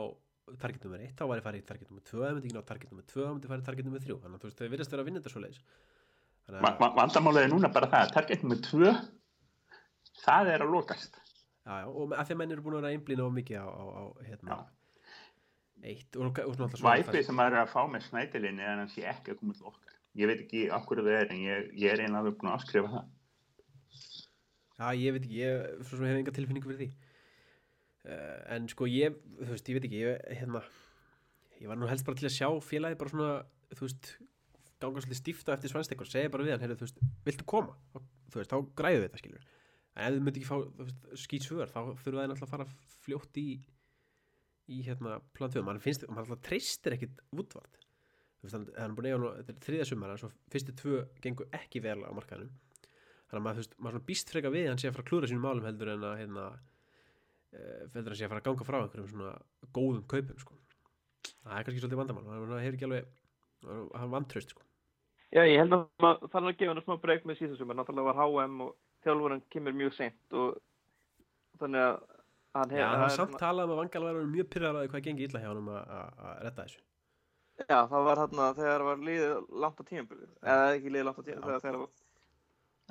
target 0.59 0.83
nummer 0.83 0.99
1 0.99 1.15
þá 1.15 1.23
væri 1.29 1.43
farið 1.45 1.61
í 1.61 1.67
target 1.67 1.89
nummer 1.89 2.03
2 2.03 2.19
ef 2.19 2.23
við 2.23 2.33
myndum 2.35 2.47
ekki 2.49 2.57
ná 2.57 2.65
target 2.67 2.89
nummer 2.91 3.05
2 3.07 3.23
þá 3.23 3.29
myndi 3.31 3.51
farið 3.51 3.63
í 3.63 3.67
target 3.69 3.87
nummer 3.87 4.01
3 4.03 4.17
þannig 4.23 4.35
að 4.35 4.41
þú 4.43 4.49
veist 4.49 4.59
þau 4.59 4.71
virðast 4.73 4.93
vera 4.93 5.03
að 5.03 5.07
vinna 5.07 5.21
þetta 5.21 5.31
svo 5.33 5.43
leiðis 5.43 5.61
Va 6.63 6.71
va 6.81 6.89
vandamálið 6.97 7.45
er 7.45 7.53
núna 7.53 7.69
bara 7.71 7.87
það 7.93 8.03
að 8.03 8.13
target 8.17 8.43
nummer 8.43 8.59
2 8.65 8.89
það 10.23 10.51
er 10.53 10.65
að 10.65 10.73
lokast. 10.73 11.19
Já, 11.63 11.73
já, 11.79 11.87
og 11.87 12.11
að 12.11 12.27
því 12.27 12.35
að 12.35 12.39
menn 12.41 12.53
eru 12.53 12.63
búin 12.65 12.75
að 12.75 12.81
vera 12.81 12.97
einblínu 12.97 13.23
of 13.23 13.35
mikið 13.37 13.63
á, 13.63 13.67
á, 13.71 13.83
á 13.87 14.03
hérna, 14.27 14.57
eitt 15.83 16.17
og, 16.17 16.39
og 16.43 16.77
væpið 16.83 17.25
sem 17.27 17.37
maður 17.37 17.57
er 17.57 17.63
að 17.63 17.71
fá 17.73 17.81
með 17.91 18.05
Snædelin 18.07 18.61
er 18.61 18.71
að 18.71 18.81
hann 18.81 18.91
sé 18.93 19.05
ekki 19.09 19.33
að 19.33 19.39
koma 19.41 19.57
til 19.57 19.69
okkar. 19.69 19.95
Ég 20.19 20.29
veit 20.29 20.43
ekki 20.43 20.63
okkur 20.77 21.01
það 21.01 21.17
er 21.17 21.33
en 21.33 21.41
ég, 21.43 21.71
ég 21.81 21.93
er 21.93 22.03
einlega 22.03 22.33
búin 22.33 22.51
að 22.51 22.57
afskrifa 22.59 22.91
það. 22.93 23.09
Já, 24.73 24.85
ég 24.99 25.15
veit 25.15 25.25
ekki, 25.25 25.39
ég 25.41 25.65
svo 25.87 25.99
sem 25.99 26.09
hef 26.09 26.19
enga 26.19 26.35
tilfinningu 26.35 26.69
fyrir 26.69 26.81
því. 26.83 26.89
Uh, 28.03 28.37
en 28.55 28.69
sko 28.71 28.87
ég, 28.89 29.17
þú 29.39 29.49
veist, 29.53 29.71
ég 29.71 29.79
veit 29.79 29.87
ekki 29.87 30.03
ég, 30.03 30.23
hérna, 30.41 30.61
ég 31.61 31.71
var 31.71 31.79
nú 31.79 31.89
helst 31.89 32.07
bara 32.07 32.19
til 32.19 32.27
að 32.27 32.35
sjá 32.35 32.49
félagi 32.65 32.99
bara 32.99 33.13
svona, 33.13 33.33
þú 33.71 33.87
veist 33.87 34.13
ganga 34.83 34.99
svolítið 34.99 35.21
stífta 35.21 35.55
eftir 35.55 35.71
svanstekkur 35.71 36.09
segja 36.09 36.31
bara 36.33 36.43
við 36.43 36.57
hann, 36.57 36.65
heyrðu, 36.65 36.81
þú 36.81 36.87
veist, 36.89 37.03
viltu 37.23 37.47
koma? 37.47 37.77
Og, 37.95 38.09
þú 38.33 38.41
veist, 38.41 38.51
þá 38.51 38.73
græðu 38.75 38.99
við 38.99 39.07
þetta, 39.07 39.21
skilur 39.23 39.51
en 39.93 40.07
ef 40.07 40.15
þið 40.15 40.25
myndi 40.25 40.41
ekki 40.41 40.49
fá 40.49 41.17
skýt 41.23 41.45
svör 41.45 41.69
þá 41.69 41.79
þurfa 42.01 42.23
það 42.23 42.29
náttúrulega 42.31 42.47
að 42.47 42.53
fara 42.53 42.67
fljótt 43.05 43.39
í 43.39 43.47
í 44.71 44.83
hérna 44.85 45.17
plan 45.35 45.51
2 45.51 45.63
mann 45.65 45.81
finnst, 45.83 46.05
mann 46.09 46.23
alltaf 46.23 46.43
treystir 46.45 46.95
ekkit 46.95 47.23
útvart 47.35 47.79
þú 47.79 48.47
veist, 48.47 48.55
hann 48.55 48.67
hann 48.77 48.91
er 48.91 48.97
búin 48.97 49.07
að 49.07 49.13
eiga 49.13 49.21
nú 49.23 49.31
þetta 49.39 49.53
er 49.53 49.63
þriðja 49.67 49.87
sumar, 49.89 50.13
en 50.13 50.21
svo 50.21 50.29
fyrstu 50.53 50.75
tvö 50.79 51.01
gengur 51.23 51.49
ekki 51.59 51.81
vel 51.83 51.99
á 52.03 52.11
markaðanum 52.15 52.53
þannig 53.27 53.39
að 53.39 53.45
maður, 53.47 53.57
þú 53.57 53.63
veist, 53.63 53.75
maður 53.79 53.97
svona 53.97 54.09
býst 54.11 54.33
freka 54.33 54.53
við 54.53 54.67
að 54.67 54.71
hann 54.73 54.83
sé 54.83 54.89
að 54.89 54.95
fara 54.97 55.05
að 55.05 55.09
klúra 55.11 55.31
sínum 55.31 55.47
málum 55.47 55.67
heldur 55.67 55.93
en 55.93 56.05
að 56.09 56.19
hérna, 56.21 56.45
uh, 57.55 57.81
heldur 57.95 58.15
að 58.15 58.19
sé 58.19 58.27
að 58.27 58.33
fara 58.33 58.43
að 58.43 58.47
ganga 58.49 58.67
frá 58.67 58.77
einhverjum 58.81 59.09
svona 59.13 59.33
góðum 59.75 60.05
kaupum 60.13 60.43
sko. 60.43 60.59
það 61.43 61.57
er 61.57 61.67
kannski 61.67 61.83
svolítið 61.83 62.01
vandamál 62.01 62.27
hann 62.29 62.55
hefur 62.63 62.77
ekki 62.77 62.87
alveg 62.89 63.11
hann 63.63 64.11
vantraust 64.11 64.53
sko. 64.53 64.63
Já, 65.33 65.41
ég 65.49 65.57
held 65.57 65.73
að 65.73 65.85
maður 66.03 66.29
þarf 66.29 66.49
að 66.51 66.57
gefa 66.59 66.73
hann 66.73 66.83
smá 66.85 66.97
breyk 67.01 67.23
með 67.25 67.39
síðan 67.39 67.77
náttúrulega 67.79 68.11
var 68.11 68.19
HM 68.19 68.59
og 68.67 68.75
þjálfurinn 69.03 69.45
kemur 69.53 69.77
mjög 69.77 69.95
seint 69.97 70.35
og 70.37 70.59
þannig 71.61 71.85
að 71.87 71.95
hann 72.53 72.73
Já, 72.73 72.85
hefur 72.87 73.01
var 73.03 73.13
samt 73.17 73.37
talað 73.41 73.65
um 73.69 73.73
að 73.75 73.79
Vangal 73.81 74.03
var 74.07 74.19
mjög 74.33 74.49
pyrraði 74.53 74.89
hvað 74.93 75.05
gengi 75.07 75.27
illa 75.27 75.39
hjá 75.43 75.47
hann 75.51 75.69
að 75.73 75.93
að 75.93 76.41
redda 76.47 76.65
þessu. 76.67 76.81
Já, 77.63 77.79
það 77.91 78.05
var 78.07 78.21
þarna 78.23 78.49
þegar 78.57 78.79
það 78.83 78.87
var 78.89 79.05
liðið 79.07 79.33
langt 79.63 79.81
á 79.81 79.83
tímabilið. 79.89 80.29
Eða 80.43 80.67
ekki 80.75 80.91
liðið 80.93 81.07
langt 81.09 81.21
á 81.21 81.25
tímabilið 81.27 81.63
þegar 81.63 81.77
það 81.77 81.83
var 81.83 81.91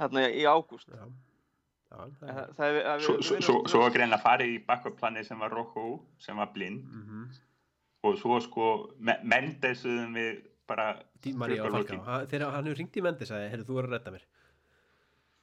þarna 0.02 0.24
í 0.30 0.44
ágúst. 0.52 0.88
Já, 0.92 1.04
já 1.92 1.96
það 2.18 2.28
Það, 2.32 2.52
það, 2.58 3.06
svo, 3.06 3.16
svo, 3.20 3.40
svo, 3.46 3.56
svo 3.68 3.80
var 3.82 3.94
greinlega 3.96 4.22
farið 4.22 4.52
í 4.54 4.60
backup 4.66 4.96
planið 5.00 5.26
sem 5.28 5.42
var 5.42 5.50
Rojo 5.52 5.86
sem 6.18 6.36
var 6.42 6.52
blind. 6.54 6.84
Mhm. 6.88 7.24
og 8.02 8.16
svo 8.18 8.40
sko 8.42 8.68
me 8.98 9.14
Mendesuðum 9.22 10.16
við 10.18 10.40
bara 10.66 10.86
þegar 11.22 12.50
hann 12.50 12.64
hefur 12.66 12.78
ringt 12.80 12.96
í 12.98 13.02
Mendes 13.04 13.30
að 13.30 13.44
heyrðu 13.52 13.66
þú 13.68 13.76
er 13.78 13.86
að 13.86 13.92
redda 13.94 14.10
mér. 14.14 14.24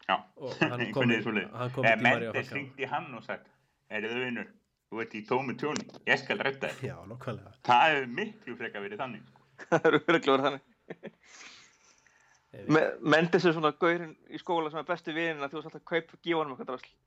Já, 0.09 0.15
og 0.41 0.57
hann 0.59 0.91
kom, 0.91 1.03
einhvern 1.13 1.37
veginn 1.39 1.85
Eh, 1.85 1.95
Maria 2.01 2.29
og 2.31 2.35
Mendes 2.35 2.49
Falcao. 2.49 2.57
ringdi 2.57 2.89
hann 2.91 3.07
og 3.15 3.23
sagt 3.23 3.47
Erðu 3.89 4.19
vinnur, 4.21 4.49
þú 4.89 5.01
ert 5.03 5.13
í 5.17 5.21
tómi 5.25 5.55
tjóni 5.59 5.85
ég 6.09 6.17
skal 6.21 6.37
redda 6.41 6.69
þér 6.77 6.91
Já, 6.91 6.97
nokkvæmlega 7.09 7.51
það 7.65 7.85
hefur 7.87 8.07
miklu 8.19 8.53
freka 8.59 8.83
verið 8.83 9.01
þannig 9.01 9.23
sko. 9.25 9.39
það 9.69 9.87
eru 9.89 9.99
öruglega 10.05 10.45
þannig 10.45 10.63
Ég 12.49 12.63
veit. 12.65 12.69
Me, 12.73 12.81
Mendes 13.13 13.45
er 13.45 13.53
svona 13.53 13.69
gaurinn 13.77 14.15
í 14.33 14.39
skóla 14.41 14.71
sem 14.73 14.81
er 14.81 14.87
bestu 14.87 15.13
vinnin 15.13 15.45
að 15.45 15.51
þú 15.51 15.59
varst 15.59 15.69
alltaf 15.69 15.83
að 15.83 15.89
kaupa 15.91 16.15
og 16.15 16.21
gefa 16.25 16.39
honum 16.39 16.53
eitthvað 16.55 16.69
drasl. 16.71 16.93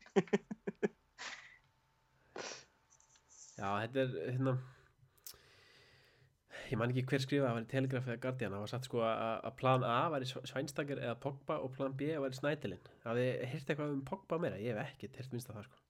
Já, 3.59 3.69
þetta 3.83 3.99
er 4.05 4.11
hérna 4.29 4.55
ég 6.73 6.79
man 6.81 6.93
ekki 6.93 7.05
hver 7.11 7.23
skrifa 7.25 7.47
það 7.49 7.57
var 7.57 7.65
í 7.67 7.71
Telegraph 7.73 8.09
eða 8.09 8.23
Guardian 8.23 8.55
það 8.55 8.63
var 8.65 8.71
satt 8.73 8.87
sko 8.89 9.03
að 9.05 9.33
að 9.51 9.57
plan 9.61 9.83
A 9.87 9.97
væri 10.15 10.29
Svænstakir 10.31 11.03
eða 11.03 11.19
Pogba 11.27 11.59
og 11.63 11.75
plan 11.77 11.97
B 11.99 12.01
væri 12.23 12.39
Snædilin 12.39 12.91
hafið 13.05 13.27
þið 13.27 13.51
heyrt 13.53 13.73
eitthvað 13.75 13.97
um 13.97 14.05
Pogba 14.09 14.39
meira? 14.43 14.61
Ég 14.63 14.79
hef 14.79 14.95
ekkert 14.95 15.19
heyrt 15.21 15.35
minnst 15.35 15.51
að 15.51 15.59
það 15.59 15.67
sko 15.69 15.83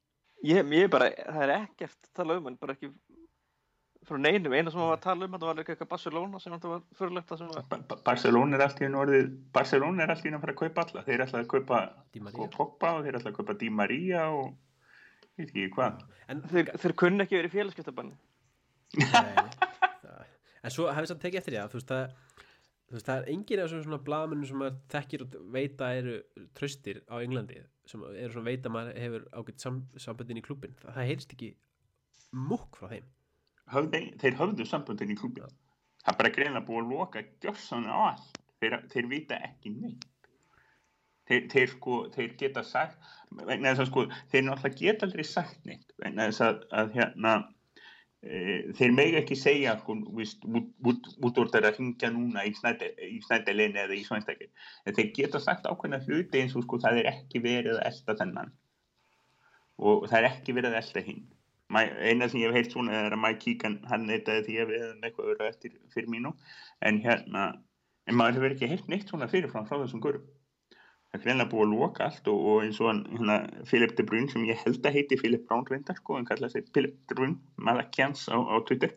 Ég, 0.42 0.70
ég 0.74 0.88
bara, 0.90 1.06
það 1.14 1.42
er 1.46 1.52
ekkert 1.60 1.98
að 2.08 2.14
tala 2.18 2.36
um 2.40 2.46
hann, 2.48 2.56
bara 2.58 2.74
ekki 2.74 2.88
frá 4.08 4.16
neinum. 4.18 4.52
Eina 4.58 4.70
sem 4.72 4.80
hann 4.80 4.88
var 4.90 4.96
að 4.98 5.04
tala 5.04 5.26
um, 5.28 5.34
þetta 5.36 5.46
var 5.48 5.58
líka 5.60 5.72
eitthvað 5.76 5.90
Barcelona 5.92 6.40
sem 6.42 6.52
þetta 6.56 6.70
var 6.72 6.80
fyrirlegt 6.98 7.28
það 7.30 7.38
sem 7.42 7.50
var. 7.52 7.66
Ba- 7.70 7.80
Ba- 7.92 7.98
Barcelona 8.08 8.56
er 8.58 8.64
allt 8.66 8.80
í 8.82 8.86
einu 8.88 8.98
orðið 9.04 9.28
Barcelona 9.54 10.02
er 10.02 10.10
allt 10.16 10.24
í 10.26 10.30
einu 10.32 10.40
að 10.40 10.44
fara 10.46 10.54
að 10.56 10.60
kaupa 10.64 10.84
alla 10.88 11.04
þeir 11.06 11.14
er 11.14 11.24
alltaf 11.26 11.40
að 11.44 11.52
kaupa 11.52 11.80
Pogba 12.56 12.90
og 12.96 13.04
þeir 13.04 13.12
er 13.12 13.18
alltaf 13.20 13.30
að 13.32 13.38
kaupa 13.38 13.56
Di 13.62 13.70
Maria 13.70 14.24
og 14.34 14.50
ég 15.38 15.44
veit 15.44 15.52
ekki 15.52 15.68
hvað 15.76 16.02
En, 16.32 16.42
Þeir, 16.50 16.72
þeir 16.82 16.94
kunni 17.04 17.22
ekki 17.26 17.38
verið 17.38 17.50
í 17.52 17.56
félagskiptabanni. 17.58 18.14
Nei, 18.98 19.46
það- 20.02 20.26
en 20.62 20.70
svo 20.74 20.84
hafið 20.90 21.10
samt 21.12 21.22
tekið 21.24 21.38
eftir 21.42 21.54
því 21.54 21.60
að 21.62 21.70
þú 21.72 21.78
veist 21.78 21.90
það 21.92 22.04
þú 22.10 22.31
veist 22.96 23.08
það 23.08 23.22
er 23.22 23.32
enginn 23.32 23.62
af 23.64 23.72
svona 23.72 24.02
blaðmennum 24.06 24.48
sem 24.48 24.60
maður 24.62 24.78
þekkir 24.94 25.24
og 25.26 25.36
veit 25.56 25.82
að 25.84 25.98
eru 26.02 26.16
tröstir 26.58 27.02
á 27.08 27.14
Englandi 27.18 27.62
sem 27.88 28.04
eru 28.12 28.30
svona 28.34 28.50
veit 28.50 28.68
að 28.68 28.76
maður 28.76 29.00
hefur 29.02 29.26
ágætt 29.32 29.64
sam, 29.64 29.82
samböndin 29.96 30.40
í 30.40 30.44
klúbbin 30.44 30.76
það, 30.78 30.94
það 30.98 31.10
heyrist 31.10 31.34
ekki 31.36 31.50
múkk 32.32 32.78
frá 32.78 32.92
þeim. 32.94 33.10
Höfði, 33.72 34.00
þeir 34.20 34.38
höfðu 34.40 34.66
sambundin 34.68 35.12
í 35.12 35.18
klubin 35.18 35.50
það 36.02 36.12
er 36.12 36.18
bara 36.18 36.32
greinlega 36.36 36.66
búið 36.66 36.80
að 36.82 36.94
loka 36.96 37.22
gjörsan 37.42 37.86
á 37.86 37.96
allt. 38.12 38.40
Þeir, 38.62 38.78
þeir 38.92 39.08
vita 39.10 39.38
ekki 39.48 39.72
neitt. 39.74 40.08
Þeir, 41.30 41.44
þeir 41.52 41.68
sko 41.70 41.98
þeir 42.14 42.32
geta 42.38 42.64
sagt 42.66 43.10
vegna 43.46 43.70
þess 43.70 43.84
að 43.84 43.90
sko 43.92 44.04
þeir 44.32 44.44
náttúrulega 44.46 44.78
geta 44.80 45.06
aldrei 45.06 45.26
sagt 45.26 45.68
neitt. 45.68 45.94
Vegna 46.02 46.28
þess 46.30 46.44
að, 46.46 46.64
að 46.80 46.96
hérna 46.98 47.34
þeir 48.22 48.92
megi 48.94 49.16
ekki 49.18 49.36
segja 49.38 49.74
sko, 49.80 49.96
víst, 50.14 50.44
út, 50.46 51.08
út, 51.26 51.38
úr 51.42 51.48
þeirra 51.50 51.72
hringja 51.74 52.10
núna 52.14 52.44
í, 52.46 52.52
snædelinni 52.54 53.82
eða 53.82 53.96
í 53.98 54.04
svænstakir 54.06 54.50
en 54.86 54.94
þeir 54.94 55.08
geta 55.16 55.40
sagt 55.42 55.66
ákveðna 55.66 55.98
hluti 56.04 56.42
eins 56.42 56.54
og 56.54 56.62
sko 56.68 56.78
það 56.84 57.00
er 57.00 57.10
ekki 57.10 57.42
verið 57.42 57.80
að 57.80 57.88
elda 57.90 58.16
þennan. 58.20 58.52
Og 59.82 60.06
það 60.06 60.18
er 60.20 60.28
ekki 60.28 60.54
verið 60.54 60.76
að 60.76 60.84
elda 60.84 61.04
hinn. 61.08 61.24
Eina 61.72 62.28
sem 62.28 62.42
ég 62.42 62.52
hef 62.52 62.60
heyrt 62.60 62.76
svona 62.76 62.94
er 63.00 63.16
að 63.16 63.22
Mike 63.24 63.42
Keegan 63.42 63.78
hann 63.90 64.06
neitaði 64.06 64.46
því 64.46 64.56
að 64.60 64.70
við 64.70 64.82
hefum 64.84 65.06
eitthvað 65.08 65.30
verið 65.32 65.48
eftir 65.48 65.76
fyrir 65.94 66.14
mínu. 66.14 66.34
En 66.84 67.00
hérna 67.02 67.46
en 68.06 68.18
maður 68.18 68.38
hefur 68.38 68.54
ekki 68.54 68.70
heyrt 68.70 68.92
neitt 68.92 69.10
svona 69.10 69.30
fyrirfram 69.32 69.66
frá 69.66 69.80
þessum 69.80 70.02
gurum 70.04 70.28
það 71.12 71.18
er 71.18 71.24
greinlega 71.26 71.52
búið 71.52 71.66
að 71.66 71.72
loka 71.76 72.04
allt 72.06 72.28
og, 72.32 72.44
og 72.48 72.62
eins 72.64 72.78
og 72.80 72.88
hann 72.88 73.02
hérna, 73.12 73.34
Philip 73.68 73.92
de 73.98 74.04
Bruyne 74.08 74.32
sem 74.32 74.46
ég 74.48 74.62
held 74.64 74.86
að 74.88 74.96
heiti 74.96 75.18
Philip 75.20 75.44
Brown 75.48 75.66
reyndar 75.68 75.98
sko 75.98 76.16
en 76.16 76.28
kallaði 76.28 76.56
sig 76.56 76.70
Philip 76.72 76.94
de 77.10 77.18
Bruyne 77.18 77.36
Malakians 77.60 78.24
á, 78.32 78.40
á 78.40 78.56
Twitter. 78.64 78.94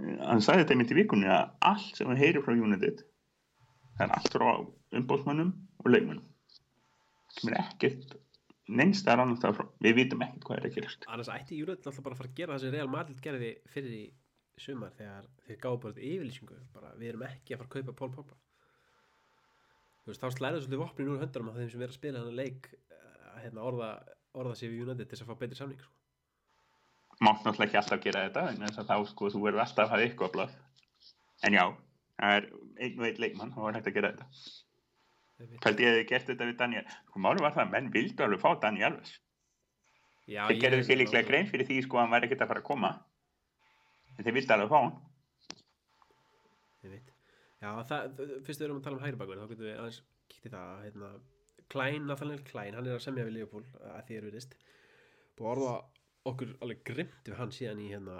Eh, 0.00 0.16
hann 0.24 0.40
sagði 0.40 0.64
þetta 0.64 0.78
mitt 0.80 0.94
í 0.94 0.98
vikunni 1.02 1.28
að 1.28 1.52
allt 1.72 2.00
sem 2.00 2.08
hann 2.08 2.20
heyrir 2.20 2.46
frá 2.46 2.56
United 2.56 3.04
það 3.98 4.06
er 4.06 4.16
allt 4.16 4.34
frá 4.38 4.48
umbóðsmönnum 4.96 5.52
og 5.84 5.92
leikmönnum. 5.92 6.26
Sem 7.36 7.52
er 7.52 7.60
ekkert 7.66 8.16
neinstar 8.70 9.20
annars 9.20 9.42
það 9.44 9.58
frá. 9.60 9.66
Við 9.84 9.98
vitum 10.00 10.24
ekkert 10.24 10.46
hvað 10.46 10.60
er 10.62 10.68
að 10.70 10.78
gerast. 10.78 11.08
Annars 11.12 11.32
ætti 11.34 11.58
Júrið 11.60 11.76
alltaf 11.76 12.00
bara 12.06 12.16
að 12.16 12.22
fara 12.22 12.32
að 12.32 12.38
gera 12.40 12.56
það 12.56 12.64
sem 12.64 12.76
Real 12.78 12.92
Madrid 12.96 13.20
gerði 13.26 13.50
fyrir 13.74 13.96
í 13.98 14.04
sumar 14.60 14.96
þegar 14.96 15.28
þeir 15.44 15.60
gáðu 15.60 15.82
bara 15.84 15.98
þetta 15.98 16.14
yfirlýsingu. 16.14 16.62
Bara 16.72 16.94
við 16.96 17.12
erum 17.12 17.26
ekki 17.28 17.54
að 17.54 17.60
fara 17.60 17.68
að 17.68 17.76
kaupa 17.76 17.98
Pól 18.00 18.14
þú 18.16 18.40
veist 20.10 20.24
þá 20.24 20.30
slæður 20.36 20.64
svolítið 20.64 20.82
vopnin 20.82 21.10
úr 21.12 21.22
höndunum 21.22 21.50
á 21.50 21.56
þeim 21.58 21.70
sem 21.72 21.82
er 21.84 21.92
að 21.92 21.98
spila 21.98 22.22
hann 22.22 22.38
leik 22.38 22.68
að 22.70 23.40
hérna, 23.44 23.66
orða, 23.70 23.90
orða 24.36 24.56
sig 24.58 24.72
við 24.72 24.84
United 24.86 25.08
til 25.08 25.16
þess 25.16 25.24
að 25.26 25.30
fá 25.30 25.42
betri 25.42 25.58
samning 25.58 25.82
sko. 25.82 25.92
mátt 27.20 27.44
náttúrulega 27.44 27.68
ekki 27.68 27.80
alltaf 27.80 28.02
gera 28.04 28.24
þetta 28.26 28.46
en 28.50 28.64
þess 28.64 28.82
að 28.82 28.90
þá 28.90 29.12
sko 29.12 29.30
þú 29.34 29.44
verður 29.44 29.64
alltaf 29.64 29.86
að 29.86 29.92
hafa 29.94 30.06
eitthvað 30.06 30.34
blað 30.36 30.56
en 31.46 31.56
já, 31.56 31.64
það 32.20 32.36
er 32.38 32.48
einn 32.80 33.00
og 33.00 33.06
einn 33.08 33.22
leikmann 33.24 33.54
og 33.54 33.60
það 33.60 33.70
er 33.70 33.78
hægt 33.78 33.90
að 33.90 33.98
gera 33.98 34.12
þetta 34.14 34.28
veit. 35.40 35.60
Pældi 35.64 35.86
ég 35.86 35.94
hefði 35.94 36.08
gert 36.10 36.30
þetta 36.30 36.48
við 36.50 36.58
Daniel 36.60 36.86
sko 36.94 37.24
máli 37.26 37.44
var 37.44 37.56
það 37.56 37.66
að 37.66 37.74
menn 37.76 37.92
vildu 37.94 38.26
alveg 38.26 38.42
fá 38.42 38.50
Daniel 38.64 38.96
þeir 40.30 40.60
gerðu 40.64 40.82
sér 40.86 41.00
líklega 41.00 41.28
grein 41.28 41.48
fyrir 41.50 41.68
því 41.68 41.80
sko 41.86 41.98
að 41.98 42.06
hann 42.06 42.14
væri 42.16 42.28
ekkert 42.28 42.44
að 42.46 42.52
fara 42.52 42.64
að 42.64 42.68
koma 42.70 42.92
en 44.16 44.26
þeir 44.26 44.36
vildu 44.36 44.56
alveg 44.56 44.72
fá 44.72 44.80
hann 44.80 44.98
veit. 46.90 47.09
Já, 47.60 47.70
það, 47.90 48.20
fyrst 48.46 48.62
við 48.62 48.66
erum 48.66 48.80
að 48.80 48.86
tala 48.86 48.98
um 48.98 49.04
hægri 49.04 49.20
bakverð 49.20 49.44
þá 49.44 49.52
getum 49.52 49.66
við 49.68 49.76
aðeins 49.76 50.00
í 50.40 50.48
það 50.48 50.60
að, 50.64 50.82
hérna, 50.86 51.10
Klein, 51.70 52.06
Nathaniel 52.08 52.42
Klein, 52.48 52.74
hann 52.74 52.88
er 52.88 52.96
að 52.96 53.04
semja 53.04 53.26
við 53.28 53.36
Liverpool 53.36 53.66
að 53.92 54.00
því 54.08 54.16
er 54.16 54.26
virðist. 54.26 54.56
Búið 55.38 55.46
að 55.46 55.52
orða 55.52 55.74
okkur 56.30 56.54
alveg 56.64 56.80
grimt 56.88 57.28
við 57.28 57.38
hann 57.38 57.52
síðan 57.54 57.82
í 57.84 57.90
hérna 57.92 58.16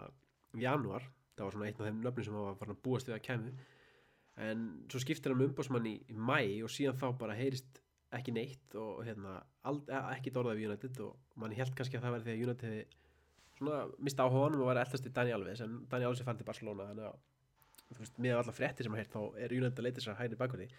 janúar, 0.61 1.09
það 1.37 1.47
var 1.47 1.57
svona 1.57 1.71
eitt 1.71 1.81
af 1.81 1.89
þeim 1.89 2.03
nöfnum 2.05 2.27
sem 2.27 2.37
var 2.37 2.59
farin 2.61 2.77
að 2.77 2.83
búast 2.85 3.11
við 3.11 3.17
að 3.17 3.25
kemur 3.27 3.67
en 4.41 4.65
svo 4.91 5.01
skiptir 5.03 5.33
hann 5.33 5.41
um 5.41 5.49
umbásmann 5.49 5.89
í, 5.89 5.97
í 6.09 6.17
mæ 6.17 6.39
og 6.65 6.73
síðan 6.73 6.99
þá 7.01 7.07
bara 7.21 7.37
heyrist 7.37 7.81
ekki 8.17 8.35
neitt 8.35 8.77
og 8.79 9.03
hérna 9.07 9.39
ald, 9.69 9.91
ekki 10.15 10.33
orðað 10.35 10.61
við 10.61 10.71
United 10.71 11.03
og 11.05 11.41
mann 11.41 11.55
held 11.55 11.75
kannski 11.79 11.99
að 11.99 12.07
það 12.07 12.17
væri 12.17 12.27
því 12.27 12.33
að 12.35 12.45
United 12.47 12.71
hefði 12.71 12.87
svona 13.59 13.81
mista 14.01 14.27
á 14.27 14.29
honum 14.33 14.65
og 14.65 14.71
var 14.71 14.81
eldast 14.83 15.07
í 15.07 15.13
Dani 15.15 15.35
Alves 15.37 15.63
en 15.65 15.77
Dani 15.91 16.09
Alves 16.09 16.23
er 16.23 16.29
fann 16.29 16.41
til 16.41 16.49
Barcelona 16.49 16.89
þannig 16.91 17.11
að 17.11 17.21
þú 17.91 18.05
veist, 18.05 18.17
með 18.23 18.39
allar 18.39 18.57
fréttir 18.57 18.87
sem 18.87 18.97
að 18.97 19.03
heyrt 19.03 19.15
þá 19.17 19.43
er 19.45 19.57
United 19.57 19.81
að 19.81 19.87
leita 19.87 20.01
þess 20.01 20.13
að 20.13 20.21
hægri 20.23 20.41
bakverði 20.41 20.71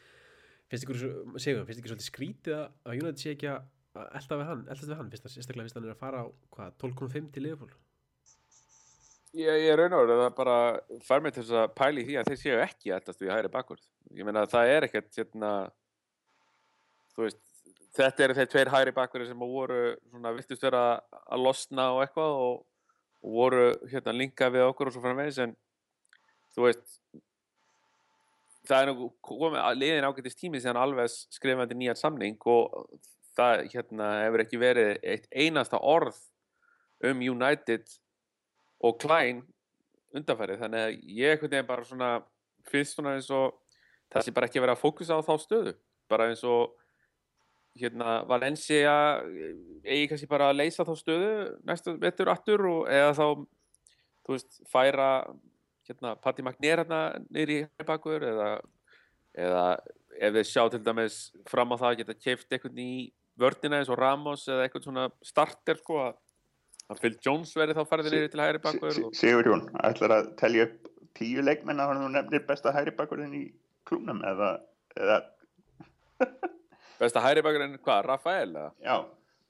finnst 0.71 0.87
ykkur, 0.87 0.99
segjum, 1.41 1.65
finnst 1.67 1.81
ykkur 1.81 1.93
svolítið 1.93 2.07
skrítið 2.07 2.57
að 2.57 2.65
að 2.87 3.01
United 3.01 3.23
sé 3.23 3.33
ekki 3.35 3.49
að 3.51 3.69
að 3.97 4.11
elta 4.17 4.37
við 4.39 4.49
hann, 4.49 4.65
eldast 4.67 4.87
við 4.87 4.97
hann, 4.97 5.11
finnst 5.11 5.25
það 5.25 5.33
sérstaklega 5.35 5.67
finnst 5.67 5.77
hann 5.77 5.87
er 5.87 5.93
að 5.93 6.01
fara 6.01 6.23
á 6.23 6.25
hvað, 6.55 6.75
12.5 6.83 7.29
til 7.35 7.43
Liverpool? 7.43 7.73
Ég, 9.35 9.57
ég 9.65 9.77
raun 9.79 9.95
og 9.95 10.03
veru 10.03 10.17
það 10.19 10.33
bara 10.37 10.55
fær 11.07 11.23
mig 11.23 11.35
til 11.35 11.43
þess 11.43 11.59
að 11.61 11.75
pæli 11.75 12.05
því 12.07 12.17
að 12.19 12.31
þeir 12.31 12.41
séu 12.41 12.57
ekki 12.63 12.93
eldast 12.95 13.21
við 13.23 13.31
hægri 13.31 13.51
bakvörð. 13.51 13.85
Ég 14.15 14.27
meina 14.27 14.43
það 14.51 14.71
er 14.73 14.87
ekkert 14.87 15.19
hérna, 15.19 15.51
þú 17.15 17.25
veist, 17.25 17.39
þetta 17.95 18.25
eru 18.25 18.37
þeir 18.39 18.51
tveir 18.51 18.73
hægri 18.75 18.95
bakvörði 18.95 19.29
sem 19.31 19.45
voru 19.55 19.79
svona 20.09 20.35
virtust 20.35 20.67
vera 20.67 20.83
að 21.23 21.45
losna 21.47 21.87
og 21.95 22.03
eitthvað 22.05 22.41
og, 22.45 22.65
og 23.23 23.37
voru 23.39 23.65
hérna 23.91 24.15
þú 26.55 26.65
veist, 26.67 26.99
það 28.67 28.81
er 28.81 28.91
nú 28.91 29.07
komið 29.25 29.61
að 29.61 29.79
liðin 29.79 30.07
ágætist 30.09 30.39
tími 30.39 30.61
síðan 30.61 30.81
alveg 30.81 31.11
skrifandi 31.11 31.77
nýjan 31.77 31.99
samning 31.99 32.37
og 32.51 32.75
það 33.37 33.65
hérna 33.71 34.11
hefur 34.25 34.43
ekki 34.43 34.59
verið 34.61 34.91
eitt 35.01 35.27
einasta 35.31 35.79
orð 35.79 36.19
um 37.07 37.23
United 37.23 37.87
og 38.85 38.99
Klein 39.01 39.41
undanfærið 40.15 40.61
þannig 40.65 40.85
að 40.85 40.99
ég 41.17 41.33
einhvern 41.33 41.53
veginn 41.53 41.69
bara 41.69 41.87
svona 41.87 42.11
finnst 42.69 42.97
svona 42.97 43.15
eins 43.15 43.29
og 43.33 43.55
það 44.11 44.25
sé 44.25 44.35
bara 44.35 44.49
ekki 44.49 44.61
verið 44.61 44.75
að 44.75 44.83
fókusa 44.83 45.17
á 45.17 45.21
þá 45.23 45.33
stöðu. 45.39 45.73
Bara 46.11 46.27
eins 46.29 46.43
og 46.47 46.75
hérna 47.79 48.19
Valencia 48.27 48.93
eigi 49.85 50.09
kannski 50.11 50.27
bara 50.29 50.49
að 50.51 50.59
leysa 50.59 50.85
þá 50.87 50.93
stöðu 50.99 51.31
næstu 51.67 51.95
vetur 52.01 52.31
aftur 52.33 52.65
og 52.67 52.89
eða 52.91 53.13
þá 53.15 53.25
þú 54.25 54.35
veist 54.35 54.59
færa 54.71 55.11
hérna 55.89 56.15
Patti 56.21 56.45
Magnér 56.45 56.83
hérna 56.83 57.01
í 57.31 57.61
bakur 57.87 58.25
eða, 58.27 58.51
eða 59.33 59.65
ef 60.19 60.35
við 60.35 60.49
sjá 60.49 60.65
til 60.69 60.83
dæmis 60.85 61.21
fram 61.49 61.73
á 61.73 61.75
það 61.79 61.89
að 61.91 62.01
geta 62.01 62.19
keift 62.19 62.51
einhvern 62.51 62.83
í 62.83 62.91
vördina 63.39 63.79
eins 63.79 63.89
og 63.89 63.99
Ramos 63.99 64.43
eða 64.49 64.67
eitthvað 64.67 64.87
svona 64.89 65.07
starter 65.25 65.79
sko 65.79 66.01
að 66.03 66.19
að 66.91 67.01
Phil 67.01 67.13
Jones 67.23 67.53
verði 67.55 67.75
þá 67.77 67.83
farið 67.87 68.09
niður 68.11 68.31
til 68.33 68.41
hægri 68.43 68.61
bakur 68.63 68.97
og... 69.05 69.13
Sigur 69.15 69.47
Jón, 69.47 69.63
ætlar 69.87 70.15
að 70.17 70.31
telja 70.39 70.67
upp 70.67 70.89
tíu 71.17 71.43
leikmenn 71.43 71.79
að 71.83 71.93
hann 71.93 72.15
nefnir 72.15 72.43
besta 72.47 72.73
hægri 72.75 72.93
bakurinn 72.97 73.37
í 73.37 73.45
klúnum 73.87 74.21
eða, 74.27 74.51
eða 74.97 75.17
besta 77.01 77.23
hægri 77.23 77.45
bakurinn, 77.45 77.79
hvað, 77.83 78.03
Rafael 78.09 78.49
eða? 78.49 78.69
já, 78.83 78.97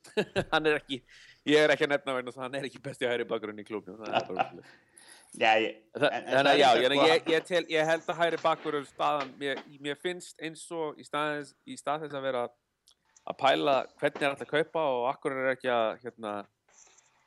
hann 0.53 0.69
er 0.69 0.79
ekki, 0.79 1.01
ég 1.49 1.65
er 1.65 1.73
ekki 1.73 1.87
að 1.87 1.95
nefna 1.95 2.17
vegna 2.17 2.31
þess 2.31 2.41
að 2.41 2.47
hann 2.47 2.59
er 2.61 2.69
ekki 2.69 2.83
besti 2.85 3.09
hægri 3.09 3.27
bakurinn 3.29 3.61
í 3.63 3.67
klubnum 3.67 4.01
það 4.01 4.17
er 4.21 4.31
bara. 4.31 4.47
já 5.39 5.51
ég, 5.63 5.75
Þa- 5.95 6.09
En- 6.17 6.27
en 6.27 6.47
að 6.51 6.57
já, 6.59 6.69
ég, 6.81 6.91
sko- 6.91 7.07
ég, 7.07 7.27
ég, 7.35 7.43
tel, 7.47 7.63
ég 7.71 7.85
held 7.87 8.07
að 8.11 8.17
hægri 8.21 8.39
bakurinn 8.43 8.85
staðan, 8.89 9.31
mér, 9.39 9.61
mér 9.79 9.99
finnst 10.01 10.39
eins 10.43 10.63
og 10.75 10.97
í 10.99 11.05
stað, 11.07 11.53
í 11.67 11.77
stað 11.79 12.05
þess 12.05 12.17
að 12.19 12.25
vera 12.27 12.41
að 12.49 13.37
pæla 13.39 13.75
hvernig 14.01 14.23
er 14.25 14.29
alltaf 14.33 14.47
að 14.47 14.51
kaupa 14.57 14.83
og 14.95 15.05
akkur 15.13 15.35
er 15.37 15.51
ekki 15.53 15.69
að 15.71 16.01
hérna, 16.03 16.33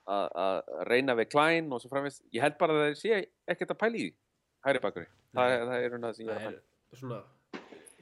að, 0.05 0.27
að 0.45 0.73
reyna 0.91 1.15
við 1.17 1.31
Klein 1.33 1.71
og 1.73 1.81
svo 1.81 1.89
framvist, 1.93 2.25
ég 2.35 2.43
held 2.45 2.59
bara 2.61 2.75
að 2.77 2.83
það 2.89 2.99
sé 3.01 3.21
ekkert 3.55 3.73
að 3.77 3.81
pæla 3.85 4.03
í 4.03 4.09
hægri 4.67 4.83
bakurinn 4.85 5.13
það, 5.35 5.55
er- 5.55 5.65
það 5.71 5.87
er 5.89 5.97
það 6.05 6.19
sem 6.19 6.27
ég 6.27 6.35
er 6.35 6.45
að 6.51 6.59
er 6.59 7.01
svona 7.01 7.23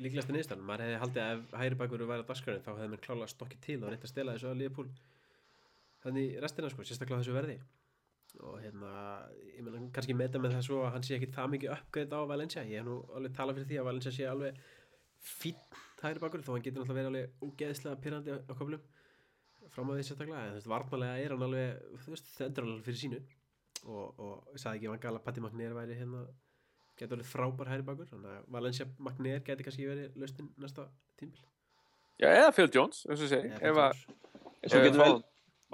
líklegasta 0.03 0.33
niðurstaðan, 0.35 0.65
maður 0.67 0.83
hefði 0.89 1.01
haldið 1.05 1.23
að 1.23 1.33
ef 1.37 1.57
hægri 1.63 1.77
bakverður 1.83 2.09
væri 2.11 2.25
á 2.27 2.31
dagskránni 2.33 2.63
þá 2.65 2.71
hefði 2.75 2.91
mér 2.95 3.03
klálega 3.07 3.31
stokkið 3.31 3.61
til 3.69 3.77
og 3.85 3.91
reynt 3.93 4.07
að 4.09 4.11
stela 4.11 4.33
þessu 4.35 4.49
að 4.51 4.57
Liverpool. 4.63 4.89
Þannig 6.03 6.33
restina 6.43 6.71
sko, 6.73 6.83
sérstaklega 6.89 7.21
þessu 7.23 7.35
verði 7.37 7.57
og 8.41 8.59
hérna, 8.63 8.93
ég 9.53 9.65
meina 9.67 9.83
kannski 9.95 10.17
meta 10.17 10.41
með 10.41 10.57
það 10.57 10.65
svo 10.67 10.79
að 10.87 10.95
hann 10.95 11.05
sé 11.07 11.17
ekki 11.19 11.31
það 11.35 11.51
mikið 11.55 11.75
uppgreitt 11.77 12.15
á 12.17 12.21
Valencia, 12.31 12.65
ég 12.65 12.81
hef 12.81 12.89
nú 12.89 12.97
alveg 13.17 13.35
talað 13.37 13.59
fyrir 13.59 13.69
því 13.71 13.81
að 13.81 13.89
Valencia 13.91 14.15
sé 14.17 14.29
alveg 14.31 14.63
fín 15.23 15.61
hægri 16.03 16.23
bakur 16.23 16.43
þó 16.43 16.55
hann 16.55 16.65
getur 16.65 16.83
náttúrulega 16.83 16.99
verið 16.99 17.11
alveg 17.13 17.45
ógeðslega 17.47 18.01
pyrrandi 18.03 18.35
á, 18.35 18.55
köflum. 18.59 18.83
Fram 19.73 19.93
á 19.93 19.95
því 19.95 20.07
sérstaklega 20.09 20.47
en 20.47 20.55
þú 20.55 20.59
veist, 20.59 20.71
varnarlega 20.73 21.21
er 21.23 21.35
hann 21.37 21.47
alveg 21.47 22.01
þú 22.03 22.15
veist, 22.17 22.33
það 22.35 22.49
endur 22.49 22.67
alveg 22.67 22.89
fyrir 22.89 23.01
sínu. 23.03 23.21
Og, 23.83 24.19
og 24.23 24.55
ég 24.55 24.63
sagði 24.63 24.81
ekki 24.81 24.91
að 24.91 25.05
Gala 25.05 25.23
Patti 25.23 25.45
Magnér 25.45 25.77
væri 25.77 25.99
hérna 25.99 26.25
getur 26.99 27.19
alveg 27.19 27.31
frábær 27.31 27.71
hægri 27.71 27.87
bakur 27.87 28.11
þannig 28.11 28.35
að 28.35 28.51
Valencia 28.57 28.87
Magnér 29.03 29.43
geti 29.47 29.67
kannski 29.67 29.89
verið 29.89 30.19
lausnin 30.19 30.51
næsta 30.61 30.87
tímbil 31.21 31.43
Já, 32.21 32.29
eða 32.29 32.51
Phil 32.55 32.69
Jones, 32.71 33.03
eins 33.11 33.23
og 33.25 33.79
að... 33.83 34.03
Svo 34.63 34.79
ef 34.79 34.85
getur 34.87 35.01
vel, 35.01 35.17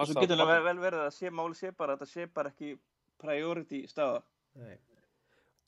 svo 0.06 0.22
getur 0.22 0.44
á 0.44 0.46
vel, 0.46 0.60
vel 0.68 0.78
verið 0.84 1.04
að 1.06 1.10
sé 1.16 1.32
máli 1.34 1.58
sé 1.58 1.72
bara 1.74 1.96
að 1.96 2.04
þetta 2.04 2.12
sé 2.12 2.28
bara 2.38 2.52
ekki 2.54 2.70
priority 3.18 3.82
staða. 3.90 4.22
Nei. 4.62 4.78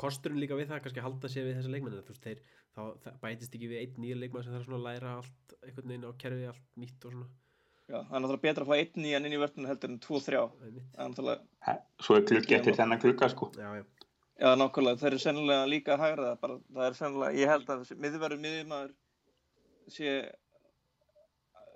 Kosturinn 0.01 0.41
líka 0.41 0.57
við 0.57 0.71
það 0.71 0.83
kannski 0.87 1.03
að 1.03 1.09
halda 1.09 1.29
sér 1.29 1.49
við 1.49 1.59
þessa 1.59 1.75
leikmenn 1.75 1.99
þú 1.99 2.15
veist, 2.15 2.25
þeir, 2.25 2.43
þá 2.77 2.83
það 3.05 3.21
bætist 3.25 3.55
ekki 3.59 3.69
við 3.69 3.83
einn 3.83 4.01
nýja 4.01 4.21
leikmann 4.23 4.47
sem 4.47 4.55
þarf 4.57 4.69
svona 4.69 4.81
að 4.81 4.87
læra 4.87 5.15
allt 5.19 5.55
einhvern 5.61 5.93
veginn 5.93 6.09
á 6.09 6.13
kerfi, 6.23 6.47
allt 6.49 6.67
nýtt 6.81 7.07
og 7.09 7.17
svona 7.17 7.29
Já, 7.91 7.97
það 8.07 8.13
er 8.15 8.23
náttúrulega 8.23 8.45
betra 8.45 8.65
að 8.65 8.69
fá 8.71 8.77
einn 8.79 9.03
nýjan 9.03 9.25
inn 9.27 9.35
í 9.35 9.39
vörnum 9.41 9.67
heldur 9.67 9.91
en 9.91 9.97
tvo 10.03 10.19
þrjá. 10.23 10.43
það 10.59 10.67
er. 10.69 10.83
Það 10.95 11.09
náttúrulega, 11.11 11.73
Svo 12.07 12.17
er 12.17 12.27
klukki 12.29 12.57
eftir 12.57 12.77
þennan 12.79 13.01
klukka 13.03 13.29
sko. 13.33 13.49
Já, 13.59 13.71
já, 13.81 13.85
já 14.45 14.49
nákvæmlega, 14.61 15.01
þeir 15.01 15.11
eru 15.11 15.23
sennilega 15.25 15.65
líka 15.73 15.97
að 15.97 16.05
hægra 16.05 16.29
það 16.29 16.37
bara. 16.45 16.59
Það 16.77 16.87
er 16.87 16.99
sennilega, 17.01 17.41
ég 17.41 17.51
held 17.51 17.73
að 17.75 17.91
miðverður 18.05 18.43
miðjumæður 18.45 18.93
sé 19.97 20.15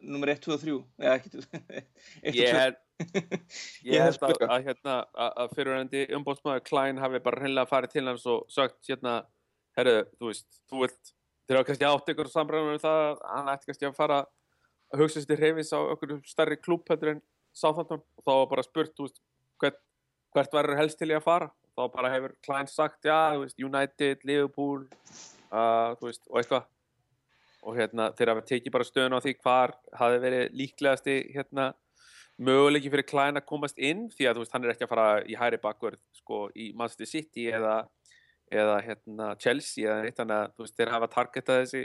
nummer 0.04 0.30
1, 0.32 0.40
2 0.44 0.54
og 0.54 0.62
3. 0.62 0.76
Já, 1.04 1.14
ekki 1.14 1.30
1 1.32 1.38
og 1.40 1.44
2. 1.44 2.84
Ég 3.90 4.04
held, 4.04 4.20
að, 4.22 4.44
að, 4.46 4.68
hérna, 4.68 4.96
að, 5.26 5.54
fyrirvændi 5.56 6.04
umbóðsmaður 6.14 6.62
Klein 6.68 7.00
hafi 7.02 7.20
bara 7.24 7.40
hreinlega 7.42 7.70
farið 7.70 7.94
til 7.96 8.04
hans 8.06 8.26
og 8.30 8.44
sagt 8.52 8.78
hérna, 8.86 9.16
herru, 9.78 9.96
þú 10.20 10.30
veist, 10.30 10.60
þú 10.70 10.84
vilt, 10.84 11.12
þeir 11.44 11.58
hafa 11.58 11.68
kannski 11.70 11.88
átt 11.88 12.12
ykkur 12.14 12.30
samræðum 12.30 12.76
um 12.76 12.82
það 12.84 13.00
að 13.08 13.24
hann 13.32 13.50
ætti 13.54 13.70
kannski 13.70 13.88
að 13.88 13.96
fara 13.98 14.20
að 14.94 15.02
hugsa 15.02 15.18
sér 15.18 15.32
til 15.32 15.40
hreyfis 15.40 15.74
á 15.74 15.80
okkur 15.82 16.14
stærri 16.30 16.60
klúb 16.60 16.86
heldur 16.92 17.16
en 17.16 17.24
Southampton 17.54 18.02
og 18.02 18.22
þá 18.22 18.32
var 18.32 18.48
bara 18.52 18.66
spurt, 18.66 18.94
þú 18.94 19.08
veist, 19.08 19.20
hvert, 19.62 19.82
hvert 20.36 20.56
verður 20.60 20.80
helst 20.84 21.00
til 21.02 21.10
ég 21.10 21.18
að 21.18 21.26
fara 21.26 21.50
þá 21.74 21.82
bara 21.96 22.12
hefur 22.14 22.36
Klein 22.46 22.70
sagt, 22.70 23.02
já, 23.06 23.34
þú 23.34 23.42
veist, 23.42 23.58
United, 23.58 24.22
Liverpool, 24.28 24.86
uh, 25.50 25.94
þú 25.98 26.10
veist, 26.10 26.22
og 26.30 26.40
eitthvað 26.40 26.70
og 27.64 27.78
hérna 27.78 28.10
þeir 28.16 28.32
hafa 28.32 28.44
tekið 28.50 28.74
bara 28.74 28.86
stöðun 28.88 29.16
á 29.16 29.24
því 29.24 29.34
hvar 29.40 29.74
hafi 29.98 30.20
verið 30.22 30.54
líklegasti 30.60 31.16
hérna 31.34 31.72
möguleiki 32.36 32.90
fyrir 32.92 33.06
Klein 33.08 33.38
að 33.38 33.46
komast 33.48 33.78
inn 33.78 34.08
því 34.12 34.28
að 34.28 34.40
veist, 34.42 34.54
hann 34.54 34.64
er 34.66 34.74
ekki 34.74 34.86
að 34.86 34.92
fara 34.92 35.08
í 35.26 35.36
hæri 35.38 35.60
bakvörð 35.62 36.00
sko 36.18 36.46
í 36.54 36.70
Manchester 36.76 37.10
City 37.10 37.46
eða, 37.54 37.76
eða 38.52 38.78
hérna 38.86 39.34
Chelsea 39.40 39.86
eða 39.86 40.00
neitt 40.02 40.18
þannig 40.18 40.40
að 40.40 40.64
veist, 40.64 40.76
þeir 40.78 40.94
hafa 40.94 41.10
targetað 41.14 41.60
þessi 41.62 41.84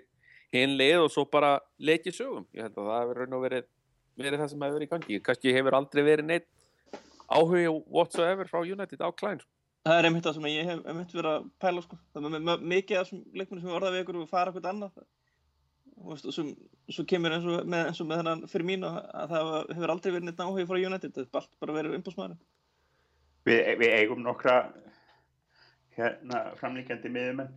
hinn 0.56 0.78
leið 0.80 1.04
og 1.06 1.12
svo 1.14 1.28
bara 1.30 1.58
leikið 1.78 2.18
sögum 2.18 2.48
ég 2.58 2.66
held 2.66 2.80
að 2.80 2.90
það 2.90 3.04
hefur 3.04 3.22
raun 3.22 3.38
og 3.38 3.46
verið, 3.46 3.70
verið 4.18 4.42
það 4.42 4.52
sem 4.54 4.66
hefur 4.66 4.80
verið 4.80 4.90
í 4.90 4.94
gangi 4.96 5.22
kannski 5.28 5.56
hefur 5.60 5.78
aldrei 5.78 6.04
verið 6.08 6.32
neitt 6.32 6.50
áhugi 7.30 7.70
whatsoever 7.86 8.50
frá 8.50 8.62
United 8.66 9.02
á 9.06 9.10
Klein 9.14 9.40
sko. 9.40 9.52
Það 9.88 9.98
er 10.00 10.08
einmitt 10.10 10.26
það 10.26 10.36
sem 10.36 10.48
ég 10.50 10.68
hef 10.68 10.80
einmitt 10.92 11.14
verið 11.16 11.32
að 11.32 11.46
pæla 11.64 11.84
sko. 11.86 11.98
Það 12.14 12.26
er 12.36 12.64
mikið 12.74 12.98
af 12.98 13.06
þessum 13.06 13.22
leikmennum 13.38 13.64
sem 13.64 13.76
orða 13.78 13.92
við 13.94 14.02
ykkur 14.04 14.18
og 14.20 14.32
fara 14.32 14.52
eitthvað 14.52 14.72
annað. 14.74 15.06
Og 16.00 16.20
svo, 16.20 16.45
svo 16.88 17.04
kemur 17.08 17.34
eins 17.36 17.47
og 17.47 17.68
með, 17.68 17.89
eins 17.89 18.00
og 18.00 18.08
með 18.08 18.22
þennan 18.22 18.43
fyrir 18.47 18.68
mín 18.70 18.86
að 18.88 19.34
það 19.34 19.50
hefur 19.74 19.93
aldrei 19.93 20.14
verið 20.14 20.28
neitt 20.30 20.43
áhugi 20.43 20.68
frá 20.70 20.80
United. 20.80 21.16
Það 21.16 21.26
er 21.26 21.39
allt 21.41 21.58
bara 21.64 21.76
verið 21.76 21.95
umbúsmaður. 21.97 22.38
Við, 23.50 23.62
við 23.82 23.95
eigum 23.97 24.24
nokkra 24.24 24.56
hérna 25.97 26.43
framlíkjandi 26.60 27.12
miðumenn. 27.14 27.52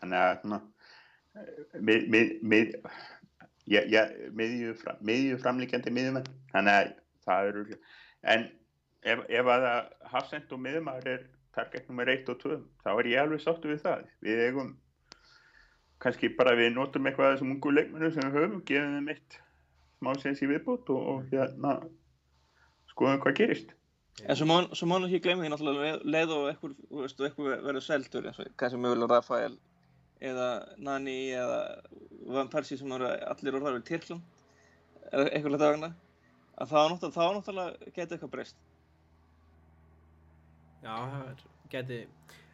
Þannig 0.00 0.20
að 0.20 0.30
hérna, 0.30 0.60
mið, 1.88 2.06
mið, 2.14 2.32
mið, 2.52 2.72
ja, 3.68 3.84
ja, 3.92 4.06
miðju, 4.36 4.76
fram, 4.80 5.02
miðju 5.10 5.40
framlíkjandi 5.44 5.92
miðumenn. 5.96 6.30
Þannig 6.54 6.78
að 6.78 6.94
það 7.26 7.50
eru, 7.50 7.80
en 8.34 8.46
ef, 9.04 9.26
ef 9.28 9.52
að 9.56 9.68
hafsend 10.14 10.56
og 10.56 10.64
miðumar 10.64 11.04
er 11.08 11.26
target 11.56 11.88
nummer 11.90 12.08
1 12.08 12.30
og 12.32 12.40
2, 12.40 12.60
þá 12.84 12.90
er 12.94 13.10
ég 13.10 13.24
alveg 13.24 13.42
sáttu 13.44 13.72
við 13.72 13.82
það. 13.84 14.06
Við 14.24 14.44
eigum 14.46 14.72
kannski 16.00 16.30
bara 16.36 16.56
við 16.58 16.72
notum 16.74 17.06
eitthvað 17.08 17.28
af 17.28 17.34
þessum 17.36 17.54
ungu 17.56 17.72
leikmennum 17.74 18.12
sem 18.14 18.26
við 18.26 18.38
höfum, 18.38 18.62
gefum 18.68 18.96
þeim 18.96 19.10
eitt 19.14 19.40
smá 20.00 20.14
sens 20.20 20.40
í 20.40 20.48
viðbútt 20.48 20.92
og, 20.94 21.08
og 21.12 21.32
hérna 21.32 21.76
skoðum 22.90 23.20
hvað 23.24 23.38
gerist. 23.40 23.74
En 24.26 24.36
svo 24.36 24.46
má, 24.48 24.56
svo 24.76 24.88
má 24.88 24.96
ekki 24.98 25.22
glemja 25.24 25.46
því 25.46 25.50
náttúrulega 25.52 25.98
leið- 26.04 26.34
og 26.36 26.46
eitthvað, 26.50 26.76
þú 26.88 27.02
veist, 27.04 27.20
og 27.20 27.28
eitthvað 27.28 27.66
verður 27.68 27.86
seldur 27.86 28.28
eins 28.28 28.40
og 28.40 28.50
kannski 28.60 28.80
mögulega 28.80 29.14
Rafael 29.14 29.54
eða 30.20 30.48
Nani 30.84 31.18
eða 31.32 31.60
Van 32.28 32.50
Persie 32.52 32.76
sem 32.76 32.92
eru 32.92 33.08
allir 33.08 33.56
orðar 33.56 33.78
við 33.78 33.86
Tyrkland 33.88 35.06
eða 35.10 35.30
eitthvað 35.30 35.54
leta 35.54 35.70
vegna 35.72 35.92
að 36.60 36.74
þá 36.74 36.80
náttúrulega, 36.92 37.30
náttúrulega 37.38 37.94
geti 37.96 38.16
eitthvað 38.16 38.34
breyst. 38.34 38.58
já, 40.84 40.94
það 40.96 41.46
geti 41.72 42.00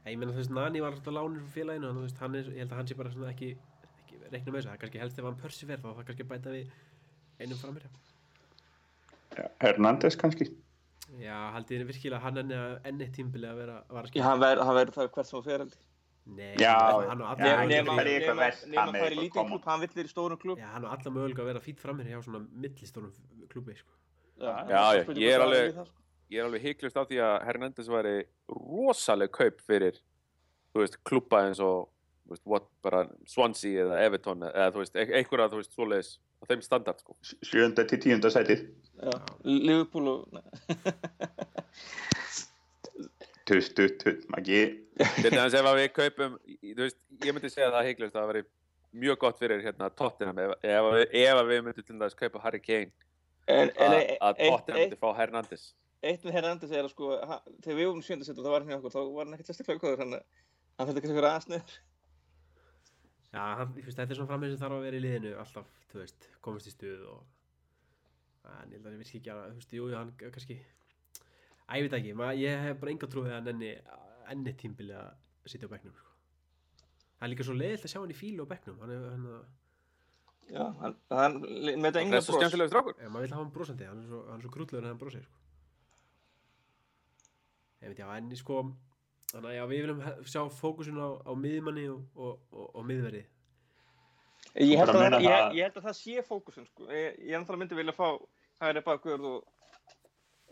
Ég 0.07 0.19
meina 0.21 0.33
þú 0.33 0.39
veist, 0.39 0.53
Nani 0.55 0.81
var 0.85 0.93
alltaf 0.95 1.15
lánir 1.17 1.41
frá 1.43 1.51
félaginu 1.57 1.89
þannig 1.89 1.97
að 1.97 1.97
þú 1.99 2.05
veist, 2.07 2.21
hann 2.23 2.35
er, 2.39 2.51
ég 2.55 2.61
held 2.63 2.73
að 2.73 2.79
hann 2.81 2.91
sé 2.91 2.95
bara 2.99 3.11
svona 3.15 3.31
ekki, 3.33 3.49
ekki 4.05 4.21
reikna 4.31 4.53
með 4.53 4.59
þessu, 4.61 4.69
það 4.69 4.77
er 4.77 4.83
kannski 4.85 5.01
helst 5.03 5.19
ef 5.19 5.27
hann 5.27 5.41
pörsi 5.41 5.67
verð 5.71 5.83
þá 5.83 5.89
er 5.91 5.97
það 5.99 6.07
kannski 6.11 6.27
að 6.27 6.31
bæta 6.35 6.53
við 6.55 6.77
einum 7.43 7.59
framherja 7.63 7.91
Ja, 9.37 9.49
Hernandez 9.61 10.17
kannski. 10.17 10.47
Já, 11.21 11.35
haldið 11.57 11.83
þið 11.83 11.91
virkilega 11.91 12.19
að 12.21 12.25
hann 12.27 12.39
enni, 12.43 12.61
enni 12.91 13.09
tímbili 13.15 13.47
að 13.51 13.59
vera 13.61 13.75
að 13.83 13.99
vara 13.99 14.13
Já, 14.17 14.23
hann 14.27 14.41
verður 14.43 14.65
hann 14.71 14.79
verður 14.79 14.97
það 14.97 15.11
hvert 15.17 15.29
sem 15.31 15.37
hann 15.37 15.45
fer 15.51 15.59
held 15.65 15.75
ég. 15.75 15.83
Nei, 16.27 16.55
Já, 16.59 16.73
hann 17.07 17.21
á 17.23 17.27
já, 17.27 17.35
alla 17.35 17.51
ég 17.51 17.85
möguleika- 17.87 18.35
meina- 18.35 18.87
fara 18.97 19.11
í 19.15 19.19
lítið 19.21 19.45
klúb, 19.51 19.67
hann 19.71 19.81
vill 19.85 19.91
er 20.03 20.09
í 20.09 20.11
stórum 20.11 20.39
klúb. 20.43 20.59
Já, 20.59 20.67
hann 20.73 20.87
á 20.87 20.91
alla 20.91 21.11
mögulega 21.15 21.43
að 21.45 21.51
vera 21.53 21.61
fýtt 21.63 21.79
framherja 21.85 22.17
hjá 22.17 22.25
svona 22.27 22.41
millistórum 22.65 23.13
klúbi 23.53 23.77
sko. 23.79 23.93
Já, 24.41 24.51
það 24.51 24.73
já, 24.73 24.81
er 24.97 25.21
ég 25.23 25.31
er 25.31 25.41
það 25.41 25.47
alveg- 25.47 25.77
það. 25.77 25.93
Ég 26.33 26.41
er 26.41 26.47
alveg 26.49 26.65
hygglust 26.67 26.99
á 26.99 27.05
því 27.07 27.21
að 27.23 27.35
Hernandez 27.49 27.91
væri 27.91 28.17
rosaleg 28.51 29.33
kaup 29.35 29.61
fyrir 29.67 30.01
klubba 31.07 31.47
eins 31.47 31.61
og 31.65 31.89
veist, 32.29 32.43
what, 32.45 32.67
bara 32.85 33.07
Swansea 33.29 33.85
eða 33.87 34.01
Everton 34.07 34.45
eða 34.49 34.73
þú 34.75 34.83
veist, 34.83 34.97
e- 34.97 35.13
einhverja 35.21 35.51
þú 35.53 35.61
veist, 35.61 35.75
svoleiðis 35.77 36.11
á 36.37 36.45
þeim 36.51 36.65
standard 36.65 37.01
sko. 37.01 37.17
Sjönda 37.47 37.87
til 37.89 38.01
tíunda 38.03 38.33
sætið. 38.33 38.67
Já, 39.01 39.15
Liverpool 39.45 40.13
og... 40.13 40.27
Tutt, 43.47 43.77
tutt, 43.79 44.01
tutt, 44.03 44.25
magi. 44.35 44.61
til 45.21 45.31
dæmis 45.31 45.55
ef 45.55 45.67
að 45.71 45.77
við 45.79 45.91
kaupum 45.95 46.33
veist, 46.75 46.97
ég 47.23 47.35
myndi 47.37 47.51
segja 47.53 47.69
það 47.71 47.85
hygglust 47.93 48.17
að 48.17 48.19
það 48.19 48.31
væri 48.33 48.43
mjög 49.05 49.21
gott 49.23 49.39
fyrir 49.39 49.63
hérna 49.63 49.91
Tottenham 49.95 50.41
ef, 50.43 50.55
ef, 50.67 50.79
að 50.81 50.97
við, 50.97 51.05
ef 51.21 51.43
að 51.43 51.51
við 51.53 51.61
myndum 51.63 51.87
til 51.87 51.95
dæmis 52.01 52.19
kaupa 52.19 52.43
Harry 52.43 52.59
Kane 52.65 52.91
En, 53.47 53.71
en 53.71 53.87
að 53.87 53.95
eitt, 54.01 54.17
að 54.19 54.41
Tottenham 54.41 54.81
eitt, 54.81 54.81
myndi 54.81 54.99
fá 54.99 55.07
Hernandez 55.21 55.69
eitt 56.03 56.25
með 56.27 56.37
Hernandez 56.37 56.73
er 56.73 56.85
að 56.87 56.93
sko, 56.93 57.11
ha- 57.31 57.43
þegar 57.65 57.79
við 57.81 57.87
vorum 57.91 58.03
sjöndasettur 58.07 58.45
þá 58.45 58.51
var 58.53 58.61
hann 58.65 58.71
hjá 58.73 58.79
okkur, 58.81 58.95
þá 58.95 59.01
var 59.17 59.25
hann 59.27 59.35
ekkert 59.37 59.51
sérstaklega 59.51 59.83
góður, 59.85 60.03
hann, 60.05 60.19
hann 60.79 60.89
fyrir 60.91 61.03
kannski 61.05 61.17
vera 61.21 61.31
aðeins 61.35 61.49
niður. 61.53 61.77
Já, 63.37 63.43
hann, 63.61 63.73
ég 63.77 63.85
finnst, 63.87 63.99
þetta 63.99 64.13
er 64.15 64.19
svona 64.21 64.31
framherja 64.31 64.57
sem 64.57 64.63
þarf 64.65 64.77
að 64.79 64.85
vera 64.87 64.97
í 65.01 65.03
liðinu 65.05 65.33
alltaf, 65.43 65.67
þú 65.91 66.01
veist, 66.03 66.29
komast 66.45 66.71
í 66.71 66.73
stuð 66.75 67.03
og 67.11 67.23
en 68.47 68.71
ég 68.71 68.79
held 68.79 68.87
að 68.87 68.91
hann 68.93 69.01
virki 69.03 69.19
ekki 69.21 69.33
að, 69.35 69.41
þú 69.51 69.61
veist, 69.61 69.77
jú, 69.81 69.89
hann 69.97 70.13
kannski 70.23 70.59
Æ, 71.67 71.73
ég 71.81 71.89
veit 71.89 71.97
ekki, 71.99 72.13
maður, 72.15 72.37
ég 72.45 72.61
hef 72.63 72.77
bara 72.79 72.93
enga 72.95 73.09
trúið 73.11 73.33
að 73.33 73.39
hann 73.41 73.49
enni, 73.51 73.71
enni 74.31 74.53
tímbili 74.61 74.95
að 74.95 75.51
sitja 75.51 75.67
á 75.67 75.73
bekknum 75.73 75.97
sko. 75.99 76.13
Það 77.17 77.25
er 77.27 77.31
líka 77.33 77.47
svo 77.49 77.57
leiðilt 77.59 77.87
að 77.89 77.91
sjá 77.91 77.99
hann 78.05 78.13
í 78.15 78.19
fílu 78.21 78.47
á 78.47 78.51
bekknum 78.53 78.79
hann 78.85 78.93
er, 78.95 79.07
hann, 79.11 79.27
Já, 80.47 80.63
hann, 80.79 80.95
hann 81.11 81.41
með 81.43 81.89
þetta 81.89 81.97
það 81.97 82.03
enga 82.05 82.21
er 82.21 82.23
svo 82.23 82.37
skemmtilegur 82.39 82.71
strákur 82.71 83.01
ef 83.03 83.11
maður 83.11 83.25
vil 83.27 83.33
hafa 83.35 83.43
hann 83.43 83.53
brosandi 83.57 83.89
hann 83.91 84.03
er 84.05 84.07
svo, 84.13 84.21
hann 84.31 84.39
er 84.39 84.45
svo 84.47 84.53
grútlegur 84.55 84.85
en 84.85 84.93
hann 84.93 85.01
brosir 85.01 85.25
sko. 85.27 85.41
Ég 87.83 87.89
veit 87.93 87.99
já, 88.03 88.07
en 88.17 88.31
ég 88.33 88.41
sko 88.41 88.61
þannig 89.33 89.49
að 89.51 89.57
já, 89.59 89.65
við 89.71 89.83
viljum 89.85 90.03
sjá 90.33 90.43
fókusun 90.61 91.01
á, 91.03 91.09
á 91.27 91.33
miðmanni 91.37 91.89
og, 91.93 92.05
og, 92.15 92.39
og, 92.53 92.69
og 92.81 92.87
miðverði. 92.89 93.25
Ég 94.57 94.79
held, 94.81 94.95
að, 94.95 95.17
ég, 95.21 95.27
það- 95.27 95.57
ég 95.59 95.67
held 95.67 95.77
að 95.81 95.89
það 95.89 95.97
sé 95.99 96.23
fókusin 96.25 96.67
sko. 96.71 96.87
Ég, 96.95 97.19
ég 97.27 97.37
ennþá 97.37 97.59
myndi 97.61 97.77
vilja 97.77 97.93
fá 97.97 98.07
hægri 98.63 98.83
bakvörð 98.87 99.27
og 99.33 99.53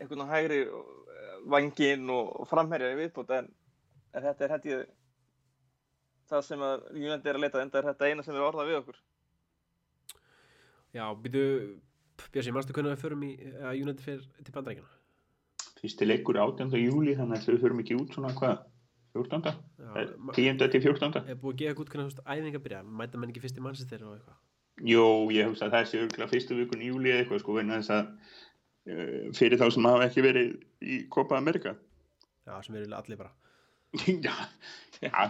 einhvern 0.01 0.27
hægri 0.29 0.59
vangin 1.49 2.09
og, 2.13 2.29
og 2.43 2.49
framherja 2.51 2.91
í 2.93 2.99
viðbútt 2.99 3.31
en, 3.37 3.47
en 4.13 4.25
þetta 4.27 4.45
er 4.49 4.53
hætti 4.57 4.73
ég 4.75 4.85
það 6.29 6.43
sem 6.47 6.63
að 6.65 6.85
United 6.97 7.29
er 7.31 7.37
að 7.39 7.43
leita 7.45 7.61
enda 7.63 7.79
er 7.81 7.87
þetta 7.91 8.09
eina 8.11 8.23
sem 8.25 8.35
er 8.35 8.45
orðað 8.45 8.69
við 8.71 8.79
okkur. 8.81 8.99
Já, 10.95 11.05
býtu 11.21 11.43
Björsi, 12.31 12.51
mannstu 12.55 12.71
hvernig 12.75 12.93
við 12.95 13.01
förum 13.03 13.23
í 13.27 13.31
að 13.59 13.81
United 13.81 14.03
fyrir 14.05 14.21
til 14.45 14.53
bandarækjana 14.55 14.91
Fyrsti 15.85 16.07
leikur 16.09 16.39
18. 16.41 16.73
júli, 16.81 17.13
þannig 17.15 17.37
að 17.37 17.45
þau 17.51 17.61
förum 17.61 17.81
ekki 17.85 17.97
út 18.01 18.15
svona 18.17 18.33
hvað, 18.35 18.63
14. 19.15 19.53
Já, 19.79 20.07
ma- 20.17 20.33
10. 20.35 20.57
til 20.73 20.81
14. 20.81 21.21
er 21.29 21.37
búið 21.39 21.53
að 21.53 21.61
gefa 21.61 21.81
út 21.85 21.93
hvernig 21.93 22.19
æfinga 22.25 22.61
byrja 22.65 22.81
mæta 22.83 23.21
menn 23.21 23.29
ekki 23.31 23.43
fyrst 23.45 23.61
í 23.61 23.63
mannsistir 23.63 24.03
og 24.03 24.17
eitthvað 24.17 24.41
Jó, 24.91 25.05
ég 25.31 25.47
hugsa 25.47 25.69
að 25.69 25.75
það 25.77 25.85
sé 25.87 25.99
örgulega 26.03 26.31
fyrstu 26.33 26.55
vikun 26.57 26.81
í 26.83 26.89
júli 26.89 27.13
eitthvað 27.15 27.39
sko, 27.45 27.53
vegna 27.55 27.77
þess 27.79 27.93
að 27.95 28.09
uh, 28.91 29.29
fyrir 29.37 29.61
þá 29.61 29.69
sem 29.71 29.87
hafa 29.87 30.07
ekki 30.09 30.23
verið 30.25 30.49
í 30.83 30.97
Copa 31.15 31.37
America. 31.39 31.75
já, 32.45 32.57
sem 32.65 32.75
eru 32.75 32.91
allir 32.97 33.17
bara 33.21 33.31
Já, 34.25 34.33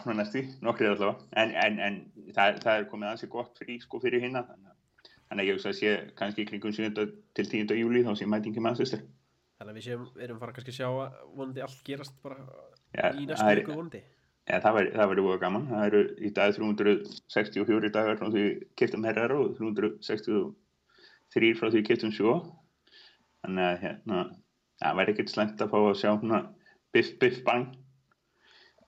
svona 0.01 0.15
næstu, 0.23 0.41
nokkrið 0.65 0.95
allavega. 0.95 1.19
En, 1.37 1.51
en, 1.61 1.77
en 1.85 1.99
það, 2.33 2.57
það 2.63 2.79
er 2.79 2.87
komið 2.89 3.09
ansi 3.11 3.27
gott 3.29 3.57
frí 3.61 3.75
sko 3.81 3.99
fyrir 4.01 4.21
hinna. 4.23 4.41
Þannig 4.49 5.41
að- 5.43 5.47
ég 5.49 5.57
hugsa 5.57 5.69
að 5.71 5.77
sé 5.79 5.93
kannski 6.17 6.45
kringum 6.49 6.73
7. 6.73 6.89
til 7.37 7.45
10. 7.51 7.73
júli 7.77 8.01
þá 8.05 8.13
sé 8.17 8.25
mætingi 8.29 8.61
Manchester. 8.61 9.01
Þannig 9.55 9.71
að 9.71 9.77
við 9.79 9.85
séum, 9.87 10.05
erum 10.19 10.39
fara 10.41 10.53
kannski 10.55 10.73
að 10.73 10.79
sjá 10.81 10.87
að 10.91 11.17
vonandi 11.37 11.63
allt 11.63 11.81
gerast 11.87 12.15
bara 12.23 12.37
Já, 12.95 13.05
í 13.15 13.23
það 13.23 13.29
næstu 13.31 13.47
er- 13.51 13.59
viku 13.61 13.77
vonandi. 13.77 14.01
Já, 14.45 14.59
það 14.61 14.75
væri 14.77 15.23
búið 15.25 15.39
gaman. 15.41 15.67
Það 15.71 15.85
eru 15.89 16.01
í 16.21 16.29
dag 16.35 16.51
364 16.59 17.89
dagar 17.95 18.19
frá 18.19 18.27
því 18.33 18.43
kiptum 18.77 19.07
herrar 19.07 19.31
og 19.33 19.55
363 19.57 21.53
frá 21.57 21.71
því 21.73 21.81
kiptum 21.87 22.11
sjó. 22.13 22.35
Þannig 23.45 23.65
að 23.71 23.79
hérna, 23.85 24.19
það 24.83 24.99
væri 24.99 25.15
ekkert 25.15 25.33
slæmt 25.33 25.63
að 25.65 25.71
fá 25.73 25.79
að 25.81 25.97
sjá 26.01 26.09
hérna 26.11 26.39
biff, 26.93 27.15
biff, 27.21 27.41
bang 27.47 27.65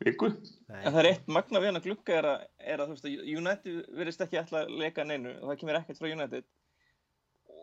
viku. 0.03 0.30
En 0.70 0.91
það 0.93 0.99
er 1.01 1.09
eitt 1.13 1.28
magna 1.32 1.59
við 1.63 1.72
hann 1.72 1.80
að 1.82 1.88
glukka 1.88 2.20
er 2.20 2.28
að, 2.30 2.45
er 2.59 2.78
að 2.84 2.91
þú 2.91 2.95
veist 2.97 3.07
að 3.07 3.34
United 3.39 3.76
verðist 3.97 4.24
ekki 4.28 4.39
ætla 4.43 4.61
að 4.65 4.74
leika 4.84 5.05
neinu 5.07 5.32
og 5.39 5.47
það 5.49 5.59
kemur 5.63 5.80
ekkert 5.80 6.01
frá 6.01 6.11
United 6.11 6.45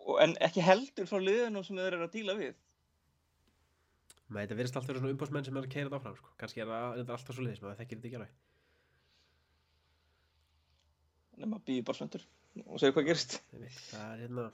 og, 0.04 0.16
en 0.24 0.34
ekki 0.48 0.64
heldur 0.66 1.06
frá 1.10 1.18
liðunum 1.22 1.64
sem 1.66 1.78
þeir 1.78 1.92
eru 1.98 2.08
að 2.08 2.14
díla 2.16 2.34
við. 2.40 2.54
Nei, 4.34 4.42
þetta 4.44 4.56
verðist 4.58 4.76
alltaf 4.78 4.90
vera 4.90 5.00
svona 5.02 5.14
umbóðsmenn 5.14 5.44
sem 5.46 5.56
er 5.60 5.66
að 5.68 5.70
keira 5.74 5.86
þetta 5.88 5.98
áfram, 6.00 6.16
sko. 6.18 6.30
Kannski 6.40 6.62
er 6.64 6.70
það 6.70 6.86
reyndar 6.98 7.16
alltaf 7.18 7.36
svo 7.36 7.44
liðis, 7.46 7.60
maður 7.62 7.78
þekkir 7.80 7.98
þetta 8.00 8.08
ekki 8.10 8.18
alveg. 8.18 8.32
Nefn 11.42 11.56
að 11.58 11.64
býði 11.68 11.84
bara 11.88 11.98
svöndur 11.98 12.24
og 12.64 12.78
segja 12.82 12.94
hvað 12.94 13.08
gerist. 13.10 13.36
Það 13.90 14.04
er 14.14 14.22
hérna, 14.24 14.44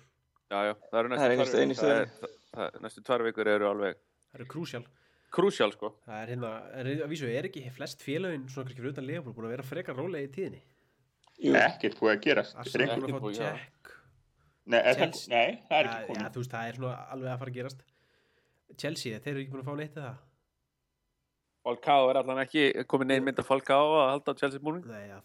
Já, 0.50 0.58
já, 0.66 0.72
það 0.90 0.98
eru 1.00 1.10
Það 1.20 1.24
er 1.30 1.36
næstu 1.38 1.58
það- 1.78 2.30
það- 2.56 2.80
Næstu 2.84 3.02
tvær 3.06 3.22
vikur 3.28 3.46
eru 3.52 3.66
alveg 3.70 3.94
það 4.32 4.40
eru 4.40 4.46
krúsjál. 4.50 4.84
krúsjál, 5.30 5.72
sko. 5.76 5.90
Það 6.06 6.22
er 6.22 6.28
hérna, 6.34 6.50
er, 6.74 6.86
að 7.04 7.08
vísu, 7.12 7.28
er 7.30 7.44
ekki 7.46 7.62
flest 7.76 8.00
félögin 8.02 8.48
svona 8.50 8.66
kannski 8.66 8.80
fyrir 8.82 8.92
utan 8.96 9.06
Leopold 9.06 9.36
búin 9.36 9.46
að 9.46 9.54
vera 9.54 9.62
frekar 9.62 9.94
rólega 9.96 10.26
í 10.26 10.32
tíðinni? 10.34 10.60
Jú, 11.40 11.54
Ekkert 11.54 11.96
búið 12.00 12.16
að 12.16 12.24
check. 13.38 13.92
Nei, 14.66 14.80
það, 14.82 14.96
Chelsea- 14.98 15.28
nei, 15.30 15.62
það 15.70 15.78
er 15.80 15.86
ekki 15.86 16.00
Já, 16.00 16.06
komið. 16.08 16.32
þú 16.34 16.40
veist, 16.42 16.50
það 16.50 16.68
er 16.68 16.74
svona 16.80 16.96
alveg 17.12 17.30
að 17.30 17.38
fara 17.38 17.50
að 17.50 17.54
gerast. 17.60 17.80
Chelsea, 18.78 19.18
þeir 19.20 19.32
eru 19.34 19.42
ekki 19.44 19.52
búin 19.54 19.62
að 19.64 19.70
fá 19.70 19.76
neitt 19.80 19.96
eða? 20.00 20.12
Falcao 21.64 22.08
er 22.10 22.18
allan 22.22 22.40
ekki 22.44 22.62
komin 22.88 23.10
neinn 23.12 23.24
mynd 23.26 23.40
að 23.42 23.48
Falcao 23.50 23.90
að 24.00 24.10
halda 24.14 24.32
á 24.32 24.38
Chelsea 24.40 24.62
búning. 24.64 24.86
Nei, 24.88 25.08
já, 25.10 25.18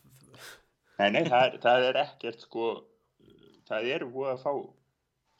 Nei, 0.99 1.09
nei, 1.11 1.23
það 1.27 1.45
er, 1.45 1.55
það 1.63 1.85
er 1.89 1.97
ekkert 2.05 2.43
sko, 2.45 2.65
það 3.67 3.87
er 3.95 4.05
búið 4.07 4.29
að 4.33 4.43
fá 4.45 4.51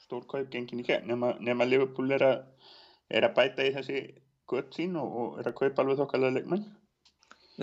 stór 0.04 0.26
kaup 0.28 0.50
gengin 0.52 0.82
í 0.82 0.84
gegn 0.86 1.06
nema, 1.08 1.30
nema 1.40 1.64
Liverpool 1.68 2.12
er 2.12 2.24
að, 2.26 2.42
er 3.08 3.24
að 3.28 3.34
bæta 3.38 3.64
í 3.64 3.72
þessi 3.76 4.02
gött 4.52 4.76
sín 4.76 4.96
og, 5.00 5.14
og 5.22 5.38
er 5.40 5.48
að 5.50 5.56
kaupa 5.62 5.82
alveg 5.82 6.00
þokkalega 6.02 6.36
leikmenn. 6.36 6.66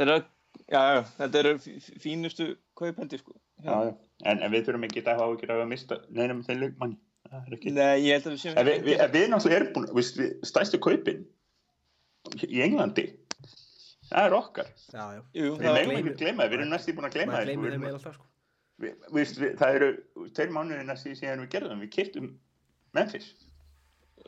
eru 0.01 0.17
þetta 1.19 1.39
eru 1.43 1.53
fí- 1.61 1.77
fí- 1.85 1.99
fínustu 2.01 2.47
kaupendi 2.77 3.21
sko. 3.21 3.37
Já, 3.63 3.77
já. 3.89 3.93
En, 4.25 4.41
en 4.41 4.51
við 4.53 4.65
þurfum 4.67 4.87
ekki 4.89 5.03
að 5.05 5.21
hafa 5.21 5.37
ekki 5.37 5.51
að 5.53 5.69
mista 5.69 5.99
neinum 6.09 6.41
þeim 6.45 6.59
leikmanni. 6.65 6.97
Það. 7.33 7.53
Nei, 7.73 8.03
ég 8.05 8.11
held 8.17 8.27
að 8.27 8.33
við 8.35 8.41
séum 8.43 8.57
við, 8.67 8.83
við, 8.85 8.99
en 9.03 9.11
við 9.13 9.23
náttúrulega 9.31 9.59
erum 9.59 9.71
búin, 9.77 9.87
við, 9.97 10.09
við, 10.19 10.33
stæstu 10.45 10.79
kaupin 10.83 11.23
í 12.45 12.59
Englandi, 12.65 13.05
það 14.09 14.27
er 14.27 14.35
okkar. 14.37 14.69
já, 14.93 15.03
já. 15.17 15.21
Jú, 15.33 15.47
Við 15.57 15.63
það 15.63 15.73
meðum 15.77 15.89
gleymir- 15.89 16.11
ekki 16.13 16.21
gleyma, 16.23 16.45
við 16.51 16.57
erum 16.59 16.69
næstu 16.73 16.93
búin 16.97 17.07
að 17.09 17.15
eða 17.89 17.95
alltaf, 17.97 18.19
sko. 18.19 18.27
við, 18.83 18.93
við, 19.17 19.33
við, 19.41 19.55
það 19.63 19.79
eru 19.79 19.89
tveir 20.37 20.53
mánuðina 20.59 20.95
síðan 21.01 21.19
síðan 21.23 21.43
við 21.45 21.51
gerðum, 21.55 21.81
við 21.83 21.91
kiptum 21.97 22.29
Memphis. 22.93 23.27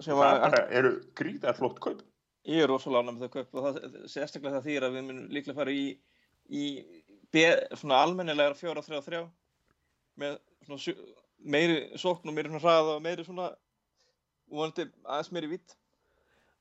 sem 0.01 0.17
Það 0.17 0.57
eru 0.81 0.91
gríðar 1.15 1.55
flott 1.59 1.79
kaup. 1.85 2.01
ég 2.45 2.63
er 2.65 2.69
rosalega 2.69 3.05
ánægð 3.05 3.19
með 3.19 3.21
þau 3.25 3.33
kaup 3.37 3.55
og 3.61 3.67
það 3.67 4.09
sérstaklega 4.15 4.57
það 4.59 4.65
þýr 4.69 4.83
að 4.89 4.95
við 4.97 5.05
munum 5.07 5.29
líklega 5.33 5.59
fara 5.61 5.71
í, 5.73 5.85
í 6.49 6.63
be, 7.33 7.45
svona 7.77 8.01
almennilegra 8.05 8.57
fjóra, 8.59 8.83
þrjá, 8.85 8.99
þrjá 9.05 9.21
með 10.21 10.35
svona 10.65 10.81
meiri 11.43 11.79
sókn 11.97 12.29
og 12.29 12.33
meiri 12.37 12.49
svona 12.51 12.63
hraða 12.63 12.95
og 12.97 13.01
meiri 13.05 13.25
svona 13.27 13.49
vonandi 14.51 14.87
aðeins 15.05 15.31
meiri 15.35 15.49
vitt 15.55 15.75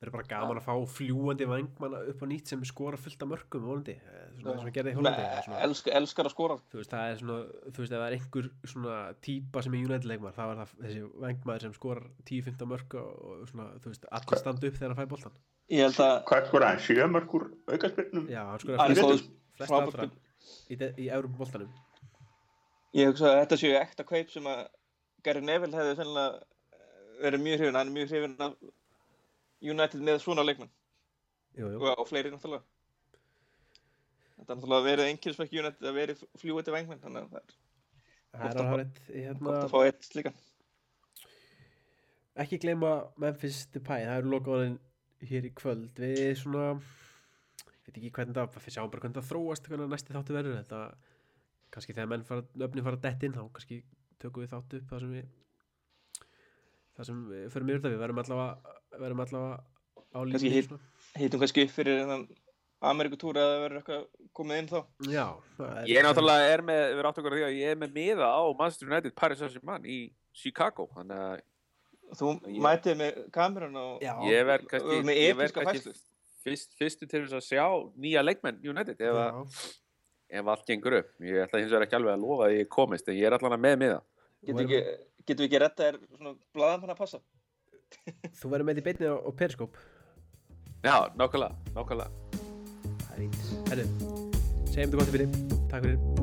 Það 0.04 0.08
er 0.10 0.12
bara 0.18 0.26
gaman 0.28 0.58
að 0.60 0.64
fá 0.66 0.74
fljúandi 0.98 1.46
vangmanna 1.48 2.00
upp 2.10 2.20
á 2.20 2.26
nýtt 2.28 2.50
sem 2.50 2.60
skora 2.68 2.98
fullt 3.00 3.22
af 3.24 3.28
mörgum, 3.30 3.62
vonandi. 3.64 3.94
Eh, 3.96 4.24
Svona 4.36 4.58
sem 4.58 4.68
að 4.68 4.74
gera 4.76 4.90
í 4.90 4.96
Hollandi. 4.98 5.22
það 5.22 5.38
er 5.38 5.44
svona- 5.46 5.60
elsk, 5.64 5.86
elskar 5.96 6.26
að 6.28 6.32
skora 6.34 6.56
Þú 6.68 6.76
veist, 6.80 6.90
það 6.92 7.12
er 7.12 7.16
svona, 7.22 7.36
þú 7.70 7.78
veist, 7.80 7.92
ef 7.94 8.00
það 8.02 8.04
er 8.08 8.16
einhver 8.18 8.50
svona 8.68 8.96
típa 9.24 9.62
sem 9.64 9.74
er 9.74 9.78
United 9.86 10.04
leikmar, 10.10 10.34
þá 10.36 10.42
er 10.44 10.58
það 10.60 10.74
þessi 10.82 11.04
vangmaður 11.24 11.60
sem 11.64 11.72
skorar 11.78 12.04
10-15 12.28 12.68
mörg 12.74 12.94
og, 13.00 13.08
og 13.24 13.48
svona, 13.48 13.68
þú 13.80 13.92
veist, 13.94 14.04
allir 14.12 14.42
standa 14.42 14.66
upp 14.68 14.74
þegar 14.76 14.92
hann 14.94 15.00
fæ 15.00 15.08
boltan. 15.14 15.32
ég 15.70 15.80
held 15.86 16.02
að 16.04 16.24
Hvað 16.28 16.46
skor 16.50 16.66
hann? 16.68 16.84
Sjömörkur 16.84 17.44
aukarspyrnum? 17.72 18.28
Já, 18.28 18.42
hann 18.50 18.58
skorar 18.60 18.78
hann 18.78 18.90
er 18.90 18.94
Í 18.94 19.00
flest, 19.00 19.08
góð 19.08 19.16
vetur? 19.16 19.30
flest 19.56 19.70
frábær 19.70 19.88
allra 19.88 20.10
spil- 20.44 20.98
í, 21.00 21.08
í 21.08 21.38
boltanum. 21.38 21.72
Ég 22.94 23.10
hugsa 23.10 23.30
að 23.30 23.40
þetta 23.42 23.58
séu 23.60 23.74
ekta 23.78 24.06
kaup 24.08 24.32
sem 24.32 24.46
að 24.50 24.62
Gary 25.24 25.42
Neville 25.44 25.76
hefði 25.78 25.96
sennilega 25.98 26.44
verið 27.24 27.44
mjög 27.44 27.60
hrifin, 27.60 27.78
hann 27.78 27.90
er 27.90 27.96
mjög 27.96 28.12
hrifin 28.12 28.46
af 28.46 28.56
United 29.64 30.06
með 30.06 30.22
svona 30.24 30.46
leikmenn 30.46 30.72
Jú, 31.54 31.68
jú. 31.70 31.82
og, 31.86 32.06
fleiri 32.08 32.32
náttúrulega 32.32 32.64
þetta 34.38 34.48
er 34.48 34.56
náttúrulega 34.56 34.88
verið 34.88 35.12
einnkjörnsverk 35.12 35.54
United 35.60 35.90
að 35.90 36.00
verið 36.00 36.24
fljúið 36.42 36.74
vengmenn 36.74 37.04
þannig 37.04 37.28
að 37.28 37.36
það 37.36 37.44
er 37.44 37.60
Það 38.34 38.56
gott 38.58 38.64
að. 38.64 39.00
Hérna, 39.14 39.52
að 39.60 39.68
fá 39.70 39.76
eitt 39.84 40.06
slíkan 40.08 40.38
ekki 42.34 42.58
gleyma 42.62 42.92
Memphis 43.20 43.64
Depay, 43.74 44.04
það 44.06 44.20
eru 44.20 44.30
lokaðurinn 44.32 44.78
hér 45.28 45.48
í 45.48 45.52
kvöld. 45.56 46.00
Við 46.00 46.32
svona, 46.40 46.70
ég 47.62 47.86
veit 47.86 47.98
ekki 47.98 48.12
hvernig 48.18 48.38
það, 48.38 48.56
við 48.58 48.76
sjáum 48.76 48.92
bara 48.92 49.04
hvernig 49.04 49.18
það 49.20 49.28
þróast, 49.30 49.68
hvernig 49.70 49.92
næsti 49.92 50.16
þáttu 50.16 50.36
verður. 50.36 50.56
Þetta, 50.62 50.80
kannski 51.74 51.94
þegar 51.96 52.10
menn 52.12 52.24
fara, 52.28 52.44
nöfnin 52.62 52.84
fara 52.86 53.00
dett 53.02 53.22
inn, 53.26 53.34
þá 53.34 53.44
kannski 53.56 53.80
tökum 54.22 54.44
við 54.44 54.52
þáttu 54.54 54.78
upp 54.80 54.92
það 54.94 55.00
sem 55.04 55.12
við, 55.18 55.26
það 56.96 57.08
sem 57.10 57.20
við 57.32 57.44
förum 57.54 57.70
yfir 57.74 57.82
það. 57.84 57.94
Við 57.94 58.02
verðum 58.04 58.20
allavega, 58.22 58.74
verðum 59.02 59.22
allavega 59.24 59.56
á 60.14 60.18
Kannski 60.22 60.48
línu. 60.48 60.54
hitt- 60.54 60.68
svona. 60.70 60.80
hýtum 61.18 61.40
kannski 61.42 61.64
upp 61.66 61.72
fyrir 61.74 62.00
þennan 62.04 62.26
Amerikutúr 62.84 63.38
að 63.40 63.48
það 63.50 63.62
verður 63.64 63.78
eitthvað 63.80 64.02
komið 64.38 64.58
inn 64.60 64.68
þá 64.68 64.78
Já. 65.10 65.26
það 65.58 65.70
er- 65.80 65.86
Ég 65.88 65.98
er 65.98 66.04
náttúrulega 66.04 66.48
er 66.54 66.62
með, 66.62 66.82
við 66.94 67.04
áttum 67.08 67.24
okkur 67.24 67.34
á 67.34 67.38
því 67.38 67.44
að 67.48 67.58
ég 67.58 67.70
er 67.72 67.76
með 67.82 67.92
miða 67.98 68.28
á 68.28 68.42
Manchester 68.58 68.88
United 68.90 69.14
Paris 69.16 69.38
Saint-Germain 69.38 69.84
í 69.84 69.98
Chicago. 70.34 70.88
Þannig 70.94 71.16
að 71.16 71.40
þú 72.14 72.32
Ég- 72.44 72.60
mætið 72.62 72.96
með 73.00 73.30
kamerun 73.32 73.76
og 73.76 74.02
Já. 74.02 74.14
ég 74.28 74.44
verð 74.46 74.68
kannski, 74.68 75.16
ég 75.16 75.36
verð 75.36 75.52
kannski 75.52 75.94
fyrst, 76.44 76.74
fyrstu 76.78 77.08
til 77.08 77.22
þess 77.24 77.32
að 77.40 77.48
sjá 77.48 77.64
nýja 77.96 78.22
leikmenn 78.22 78.60
United 78.62 78.98
að, 79.00 79.32
Já. 79.32 79.72
Ef 80.28 80.50
allt 80.50 80.66
gengur 80.68 80.98
upp. 81.00 81.12
Ég 81.24 81.44
ætla 81.44 81.60
hins 81.62 81.72
vegar 81.72 81.86
ekki 81.86 81.98
alveg 81.98 82.16
að 82.16 82.26
lofa 82.26 82.48
að 82.48 82.56
ég 82.58 82.70
komist 82.72 83.08
en 83.08 83.18
ég 83.18 83.28
er 83.28 83.36
allan 83.38 83.60
með 83.60 83.78
miða. 83.82 84.00
getum 84.44 84.60
við 84.60 84.76
ekki, 84.78 84.96
getum 85.24 85.44
við 85.44 85.48
ekki 85.50 85.62
retta 85.64 85.88
þér 85.88 86.00
svona 86.16 86.34
blaðan 86.56 86.94
að 86.94 87.00
passa 87.00 87.22
Þú 88.40 88.50
verður 88.50 88.68
með 88.68 88.82
í 88.82 88.86
beinni 88.88 89.12
á, 89.12 89.16
á 89.16 89.30
Periskóp. 89.38 89.78
Já, 90.84 90.96
nákvæmlega, 91.16 91.54
nákvæmlega. 91.76 92.10
Það 93.06 93.14
er 93.14 93.22
fínt. 93.22 93.70
Herru, 93.70 93.86
segjum 94.68 94.92
þetta 94.92 95.00
gott 95.00 95.08
í 95.08 95.16
byrji. 95.18 95.62
Takk 95.70 95.88
fyrir. 95.88 96.13